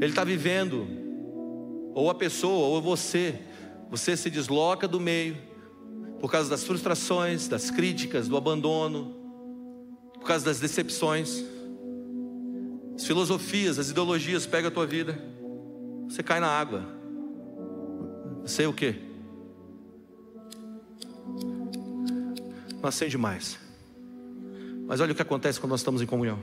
ele 0.00 0.06
está 0.10 0.24
vivendo, 0.24 0.86
ou 1.94 2.10
a 2.10 2.14
pessoa, 2.14 2.66
ou 2.66 2.82
você, 2.82 3.38
você 3.88 4.16
se 4.16 4.28
desloca 4.28 4.88
do 4.88 5.00
meio, 5.00 5.36
por 6.20 6.30
causa 6.30 6.48
das 6.48 6.64
frustrações, 6.64 7.48
das 7.48 7.70
críticas, 7.70 8.28
do 8.28 8.36
abandono, 8.36 9.14
por 10.14 10.26
causa 10.26 10.44
das 10.44 10.60
decepções, 10.60 11.44
as 12.94 13.04
filosofias, 13.04 13.78
as 13.78 13.90
ideologias 13.90 14.46
pegam 14.46 14.68
a 14.68 14.70
tua 14.70 14.86
vida, 14.86 15.18
você 16.08 16.22
cai 16.22 16.40
na 16.40 16.48
água. 16.48 16.84
Você 18.42 18.62
é 18.62 18.68
o 18.68 18.72
que? 18.72 18.94
Não 22.80 22.88
acende 22.88 23.16
mais. 23.16 23.58
Mas 24.86 25.00
olha 25.00 25.12
o 25.12 25.14
que 25.14 25.22
acontece 25.22 25.58
quando 25.58 25.70
nós 25.70 25.80
estamos 25.80 26.02
em 26.02 26.06
comunhão. 26.06 26.38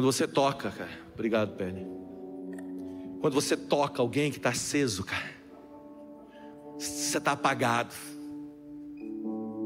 Quando 0.00 0.12
você 0.12 0.26
toca, 0.26 0.70
cara, 0.70 0.90
obrigado, 1.12 1.54
Penny. 1.56 1.86
Quando 3.20 3.34
você 3.34 3.54
toca 3.54 4.00
alguém 4.00 4.30
que 4.30 4.38
está 4.38 4.48
aceso, 4.48 5.04
cara, 5.04 5.30
você 6.78 7.18
está 7.18 7.32
apagado. 7.32 7.94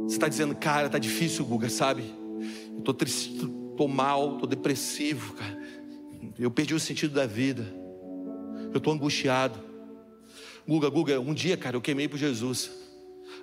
Você 0.02 0.16
está 0.16 0.26
dizendo, 0.26 0.56
cara, 0.56 0.86
está 0.86 0.98
difícil, 0.98 1.44
Guga, 1.44 1.70
sabe? 1.70 2.12
Eu 2.72 2.80
estou 2.80 2.92
triste, 2.92 3.32
estou 3.70 3.86
mal, 3.86 4.32
estou 4.32 4.48
depressivo, 4.48 5.34
cara. 5.34 5.56
Eu 6.36 6.50
perdi 6.50 6.74
o 6.74 6.80
sentido 6.80 7.14
da 7.14 7.26
vida. 7.26 7.64
Eu 8.72 8.78
estou 8.78 8.92
angustiado. 8.92 9.60
Guga, 10.66 10.88
Guga, 10.88 11.20
um 11.20 11.32
dia, 11.32 11.56
cara, 11.56 11.76
eu 11.76 11.80
queimei 11.80 12.08
por 12.08 12.16
Jesus. 12.18 12.72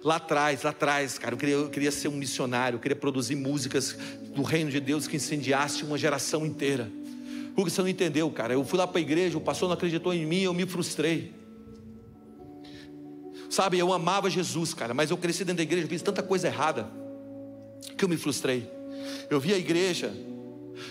Lá 0.04 0.16
atrás, 0.16 0.64
lá 0.64 0.72
atrás, 0.72 1.20
cara, 1.20 1.36
eu 1.36 1.38
queria, 1.38 1.56
eu 1.56 1.70
queria 1.70 1.92
ser 1.92 2.08
um 2.08 2.16
missionário, 2.16 2.78
eu 2.78 2.80
queria 2.80 2.96
produzir 2.96 3.36
músicas 3.36 3.96
do 4.34 4.42
reino 4.42 4.72
de 4.72 4.80
Deus 4.80 5.08
que 5.08 5.16
incendiasse 5.16 5.84
uma 5.84 5.98
geração 5.98 6.46
inteira. 6.46 6.92
Porque 7.56 7.70
você 7.70 7.82
não 7.82 7.88
entendeu, 7.88 8.30
cara. 8.32 8.54
Eu 8.54 8.64
fui 8.64 8.80
lá 8.80 8.88
para 8.88 8.98
a 8.98 9.02
igreja, 9.02 9.38
o 9.38 9.42
pastor 9.42 9.70
não 9.70 9.76
acreditou 9.76 10.14
em 10.14 10.26
mim, 10.26 10.42
eu 10.42 10.54
me 10.54 10.66
frustrei. 10.66 11.34
Sabe, 13.50 13.78
eu 13.78 13.92
amava 13.94 14.30
Jesus, 14.30 14.74
cara, 14.74 14.94
mas 14.94 15.12
eu 15.12 15.18
cresci 15.18 15.44
dentro 15.44 15.58
da 15.58 15.64
igreja, 15.64 15.86
fiz 15.86 16.02
tanta 16.02 16.24
coisa 16.24 16.48
errada 16.48 16.90
que 17.98 18.04
eu 18.04 18.10
me 18.10 18.18
frustrei. 18.18 18.68
Eu 19.30 19.40
vi 19.40 19.54
a 19.54 19.58
igreja, 19.58 20.12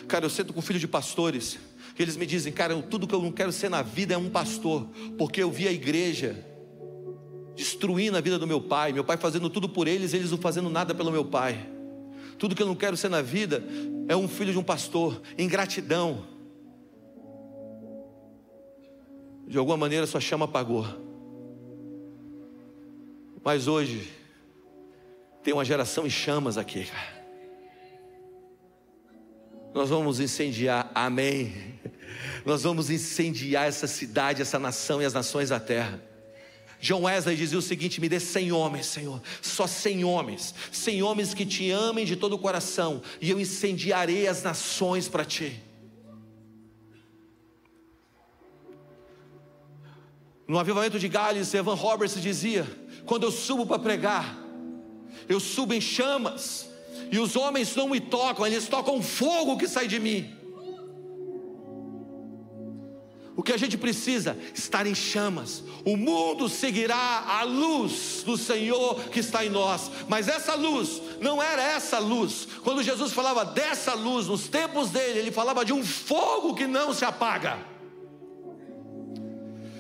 cara, 0.07 0.27
eu 0.27 0.31
sento 0.31 0.53
com 0.53 0.61
filho 0.61 0.79
de 0.79 0.87
pastores, 0.87 1.59
eles 1.99 2.17
me 2.17 2.27
dizem, 2.27 2.53
cara, 2.53 2.81
tudo 2.83 3.07
que 3.07 3.15
eu 3.15 3.23
não 3.23 3.33
quero 3.33 3.51
ser 3.51 3.69
na 3.69 3.83
vida 3.83 4.15
é 4.15 4.19
um 4.19 4.31
pastor, 4.31 4.89
porque 5.19 5.43
eu 5.43 5.51
vi 5.51 5.67
a 5.67 5.73
igreja 5.73 6.45
destruindo 7.55 8.17
a 8.17 8.21
vida 8.21 8.39
do 8.39 8.47
meu 8.47 8.61
pai, 8.61 8.93
meu 8.93 9.05
pai 9.05 9.17
fazendo 9.17 9.51
tudo 9.51 9.69
por 9.69 9.89
eles, 9.89 10.15
eles 10.15 10.31
não 10.31 10.39
fazendo 10.39 10.71
nada 10.71 10.95
pelo 10.95 11.11
meu 11.11 11.25
pai. 11.25 11.69
Tudo 12.39 12.55
que 12.55 12.63
eu 12.63 12.67
não 12.67 12.75
quero 12.75 12.97
ser 12.97 13.09
na 13.09 13.21
vida 13.21 13.63
é 14.09 14.17
um 14.17 14.27
filho 14.27 14.53
de 14.53 14.59
um 14.59 14.63
pastor, 14.63 15.21
ingratidão. 15.37 16.25
De 19.47 19.59
alguma 19.59 19.77
maneira 19.77 20.07
sua 20.07 20.21
chama 20.21 20.47
apagou. 20.47 20.87
Mas 23.45 23.67
hoje 23.67 24.11
tem 25.43 25.53
uma 25.53 25.65
geração 25.65 26.07
em 26.07 26.11
chamas 26.11 26.57
aqui. 26.57 26.89
Nós 29.75 29.89
vamos 29.89 30.19
incendiar, 30.21 30.91
amém. 30.95 31.53
Nós 32.45 32.63
vamos 32.63 32.91
incendiar 32.91 33.69
essa 33.69 33.87
cidade, 33.87 34.43
essa 34.43 34.59
nação 34.59 35.01
e 35.01 35.05
as 35.05 35.13
nações 35.13 35.51
da 35.51 35.61
terra. 35.61 36.01
John 36.81 37.03
Wesley 37.03 37.37
dizia 37.37 37.59
o 37.59 37.63
seguinte: 37.63 38.01
Me 38.01 38.09
dê 38.09 38.19
cem 38.19 38.51
homens, 38.51 38.87
Senhor, 38.87 39.21
só 39.43 39.67
cem 39.67 40.05
homens, 40.05 40.55
cem 40.73 41.03
homens 41.03 41.35
que 41.35 41.45
te 41.45 41.71
amem 41.71 42.07
de 42.07 42.17
todo 42.17 42.35
o 42.35 42.39
coração, 42.39 43.03
e 43.21 43.31
eu 43.31 43.39
incendiarei 43.39 44.27
as 44.27 44.43
nações 44.43 45.07
para 45.07 45.25
ti. 45.25 45.61
No 50.49 50.59
avivamento 50.59 50.99
de 50.99 51.07
Gales, 51.07 51.53
Evan 51.53 51.75
Roberts 51.75 52.21
dizia: 52.21 52.67
Quando 53.05 53.25
eu 53.25 53.31
subo 53.31 53.67
para 53.67 53.79
pregar, 53.79 54.37
eu 55.29 55.39
subo 55.39 55.75
em 55.75 55.81
chamas, 55.81 56.69
e 57.13 57.19
os 57.19 57.37
homens 57.37 57.77
não 57.77 57.89
me 57.89 58.01
tocam, 58.01 58.47
eles 58.47 58.67
tocam 58.69 59.03
fogo 59.03 59.59
que 59.59 59.69
sai 59.69 59.87
de 59.87 60.01
mim. 60.01 60.40
O 63.41 63.43
que 63.43 63.55
a 63.55 63.57
gente 63.57 63.79
precisa? 63.79 64.37
Estar 64.55 64.87
em 64.87 64.95
chamas. 64.95 65.65
O 65.83 65.97
mundo 65.97 66.47
seguirá 66.47 67.25
a 67.27 67.43
luz 67.43 68.23
do 68.23 68.37
Senhor 68.37 69.01
que 69.05 69.21
está 69.21 69.43
em 69.43 69.49
nós. 69.49 69.91
Mas 70.11 70.29
essa 70.29 70.55
luz 70.55 71.01
não 71.23 71.43
era 71.43 71.63
essa 71.63 71.99
luz. 71.99 72.47
Quando 72.63 72.83
Jesus 72.83 73.15
falava 73.15 73.43
dessa 73.43 73.95
luz, 73.95 74.27
nos 74.27 74.47
tempos 74.47 74.91
dele, 74.91 75.21
ele 75.21 75.33
falava 75.33 75.65
de 75.65 75.73
um 75.73 75.83
fogo 75.83 76.55
que 76.55 76.67
não 76.67 76.93
se 76.93 77.03
apaga. 77.03 77.57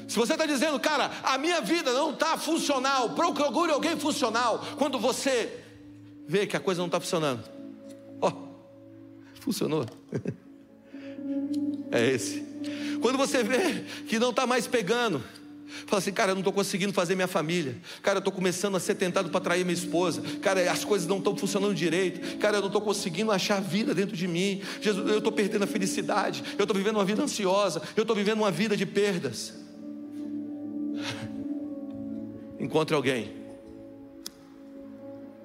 Se 0.08 0.16
você 0.16 0.32
está 0.32 0.46
dizendo, 0.46 0.80
cara, 0.80 1.10
a 1.22 1.36
minha 1.36 1.60
vida 1.60 1.92
não 1.92 2.12
está 2.12 2.38
funcional, 2.38 3.10
procure 3.10 3.72
alguém 3.72 3.94
funcional. 3.94 4.64
Quando 4.78 4.98
você 4.98 5.62
vê 6.26 6.46
que 6.46 6.56
a 6.56 6.60
coisa 6.60 6.78
não 6.78 6.86
está 6.86 6.98
funcionando, 6.98 7.44
ó, 8.22 8.28
oh, 8.28 8.32
funcionou. 9.38 9.84
é 11.90 12.10
esse. 12.10 12.42
Quando 13.00 13.16
você 13.16 13.42
vê 13.42 13.84
que 14.06 14.18
não 14.18 14.30
está 14.30 14.46
mais 14.46 14.66
pegando, 14.66 15.22
Fala 15.86 15.98
assim, 15.98 16.12
cara, 16.12 16.32
eu 16.32 16.34
não 16.34 16.40
estou 16.40 16.52
conseguindo 16.52 16.92
fazer 16.92 17.14
minha 17.14 17.28
família. 17.28 17.76
Cara, 18.02 18.16
eu 18.16 18.20
estou 18.20 18.32
começando 18.32 18.76
a 18.76 18.80
ser 18.80 18.96
tentado 18.96 19.30
para 19.30 19.40
trair 19.40 19.64
minha 19.64 19.74
esposa. 19.74 20.22
Cara, 20.40 20.70
as 20.70 20.84
coisas 20.84 21.06
não 21.06 21.18
estão 21.18 21.36
funcionando 21.36 21.74
direito. 21.74 22.38
Cara, 22.38 22.56
eu 22.56 22.60
não 22.60 22.66
estou 22.66 22.82
conseguindo 22.82 23.30
achar 23.30 23.60
vida 23.60 23.94
dentro 23.94 24.16
de 24.16 24.26
mim. 24.26 24.62
Jesus, 24.80 25.08
eu 25.08 25.18
estou 25.18 25.32
perdendo 25.32 25.62
a 25.64 25.66
felicidade. 25.66 26.42
Eu 26.58 26.64
estou 26.64 26.76
vivendo 26.76 26.96
uma 26.96 27.04
vida 27.04 27.22
ansiosa. 27.22 27.80
Eu 27.96 28.02
estou 28.02 28.16
vivendo 28.16 28.38
uma 28.38 28.50
vida 28.50 28.76
de 28.76 28.84
perdas. 28.84 29.54
Encontre 32.58 32.94
alguém. 32.94 33.32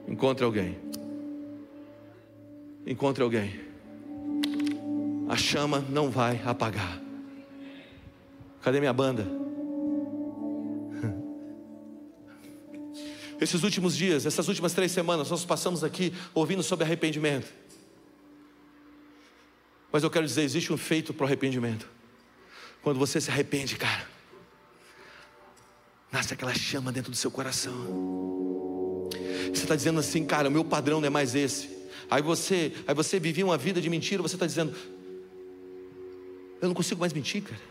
Encontre 0.08 0.44
alguém. 0.44 0.78
Encontre 2.86 3.24
alguém. 3.24 3.65
A 5.28 5.36
chama 5.36 5.80
não 5.90 6.10
vai 6.10 6.42
apagar. 6.46 7.02
Cadê 8.62 8.80
minha 8.80 8.94
banda? 8.94 9.26
Esses 13.42 13.64
últimos 13.64 13.96
dias, 13.98 14.26
essas 14.26 14.48
últimas 14.48 14.74
três 14.74 14.92
semanas, 14.92 15.30
nós 15.30 15.44
passamos 15.44 15.84
aqui 15.84 16.14
ouvindo 16.34 16.64
sobre 16.64 16.86
arrependimento. 16.86 17.54
Mas 19.92 20.04
eu 20.04 20.10
quero 20.10 20.26
dizer: 20.26 20.42
existe 20.44 20.72
um 20.72 20.78
feito 20.78 21.14
para 21.14 21.24
o 21.24 21.28
arrependimento. 21.28 21.88
Quando 22.82 22.98
você 23.00 23.20
se 23.20 23.30
arrepende, 23.32 23.76
cara, 23.76 24.08
nasce 26.12 26.34
aquela 26.34 26.54
chama 26.54 26.92
dentro 26.92 27.12
do 27.12 27.18
seu 27.18 27.32
coração. 27.32 27.74
Você 29.54 29.64
está 29.64 29.76
dizendo 29.76 30.00
assim, 30.00 30.26
cara, 30.26 30.50
o 30.50 30.52
meu 30.52 30.64
padrão 30.64 31.00
não 31.00 31.08
é 31.08 31.10
mais 31.10 31.34
esse. 31.36 31.70
Aí 32.10 32.22
você, 32.22 32.74
aí 32.88 32.94
você 32.94 33.20
vivia 33.20 33.46
uma 33.46 33.58
vida 33.58 33.82
de 33.82 33.90
mentira, 33.90 34.22
você 34.22 34.36
está 34.36 34.46
dizendo, 34.46 34.76
eu 36.62 36.68
não 36.68 36.76
consigo 36.76 37.00
mais 37.00 37.14
mentir, 37.14 37.44
cara. 37.44 37.62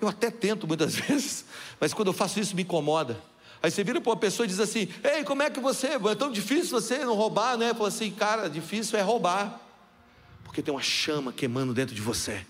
Eu 0.00 0.08
até 0.08 0.30
tento 0.30 0.66
muitas 0.66 0.94
vezes, 0.96 1.44
mas 1.78 1.92
quando 1.92 2.08
eu 2.08 2.14
faço 2.14 2.40
isso 2.40 2.56
me 2.56 2.62
incomoda. 2.62 3.20
Aí 3.62 3.70
você 3.70 3.84
vira 3.84 4.00
para 4.00 4.10
uma 4.10 4.16
pessoa 4.16 4.46
e 4.46 4.48
diz 4.48 4.58
assim: 4.58 4.88
Ei, 5.04 5.22
como 5.22 5.42
é 5.42 5.50
que 5.50 5.60
você. 5.60 5.88
É 5.88 6.14
tão 6.14 6.32
difícil 6.32 6.80
você 6.80 6.98
não 7.04 7.14
roubar, 7.14 7.58
né? 7.58 7.74
Fala 7.74 7.88
assim, 7.88 8.10
cara, 8.10 8.48
difícil 8.48 8.98
é 8.98 9.02
roubar, 9.02 9.60
porque 10.44 10.62
tem 10.62 10.72
uma 10.72 10.82
chama 10.82 11.32
queimando 11.32 11.74
dentro 11.74 11.94
de 11.94 12.00
você. 12.00 12.44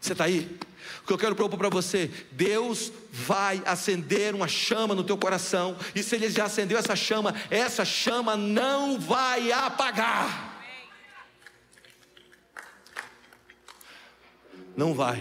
Você 0.00 0.12
está 0.12 0.24
aí? 0.24 0.58
O 1.02 1.06
que 1.06 1.12
eu 1.12 1.18
quero 1.18 1.34
propor 1.34 1.58
para 1.58 1.68
você: 1.68 2.10
Deus 2.30 2.92
vai 3.12 3.60
acender 3.66 4.34
uma 4.34 4.46
chama 4.46 4.94
no 4.94 5.02
teu 5.02 5.18
coração, 5.18 5.76
e 5.94 6.02
se 6.02 6.14
Ele 6.14 6.30
já 6.30 6.44
acendeu 6.44 6.78
essa 6.78 6.94
chama, 6.94 7.34
essa 7.50 7.84
chama 7.84 8.36
não 8.36 9.00
vai 9.00 9.50
apagar. 9.50 10.47
Não 14.78 14.94
vai. 14.94 15.20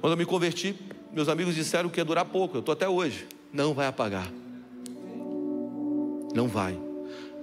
Quando 0.00 0.14
eu 0.14 0.16
me 0.16 0.26
converti, 0.26 0.74
meus 1.12 1.28
amigos 1.28 1.54
disseram 1.54 1.88
que 1.88 2.00
ia 2.00 2.04
durar 2.04 2.24
pouco, 2.24 2.56
eu 2.56 2.58
estou 2.58 2.72
até 2.72 2.88
hoje. 2.88 3.28
Não 3.52 3.72
vai 3.72 3.86
apagar. 3.86 4.28
Não 6.34 6.48
vai. 6.48 6.76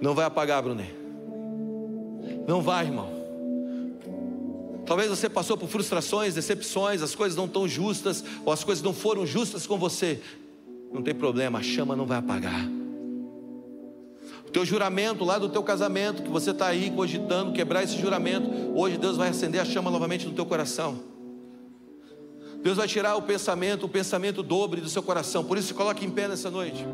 Não 0.02 0.14
vai 0.14 0.26
apagar, 0.26 0.62
Brunet. 0.62 0.94
Não 2.46 2.60
vai, 2.60 2.84
irmão. 2.84 3.10
Talvez 4.84 5.08
você 5.08 5.30
passou 5.30 5.56
por 5.56 5.66
frustrações, 5.66 6.34
decepções, 6.34 7.00
as 7.00 7.14
coisas 7.14 7.34
não 7.34 7.46
estão 7.46 7.66
justas, 7.66 8.22
ou 8.44 8.52
as 8.52 8.62
coisas 8.62 8.84
não 8.84 8.92
foram 8.92 9.24
justas 9.24 9.66
com 9.66 9.78
você. 9.78 10.20
Não 10.92 11.02
tem 11.02 11.14
problema, 11.14 11.60
a 11.60 11.62
chama 11.62 11.96
não 11.96 12.04
vai 12.04 12.18
apagar. 12.18 12.68
Teu 14.52 14.64
juramento 14.64 15.24
lá 15.24 15.38
do 15.38 15.48
teu 15.48 15.62
casamento, 15.62 16.22
que 16.22 16.30
você 16.30 16.50
está 16.50 16.68
aí 16.68 16.90
cogitando 16.90 17.52
quebrar 17.52 17.82
esse 17.82 17.98
juramento, 17.98 18.50
hoje 18.74 18.96
Deus 18.96 19.16
vai 19.16 19.28
acender 19.28 19.60
a 19.60 19.64
chama 19.64 19.90
novamente 19.90 20.26
no 20.26 20.32
teu 20.32 20.46
coração. 20.46 21.00
Deus 22.62 22.76
vai 22.76 22.88
tirar 22.88 23.16
o 23.16 23.22
pensamento, 23.22 23.86
o 23.86 23.88
pensamento 23.88 24.42
dobre 24.42 24.80
do 24.80 24.88
seu 24.88 25.02
coração. 25.02 25.44
Por 25.44 25.56
isso, 25.56 25.74
coloque 25.74 26.04
em 26.04 26.10
pé 26.10 26.26
nessa 26.26 26.50
noite. 26.50 26.84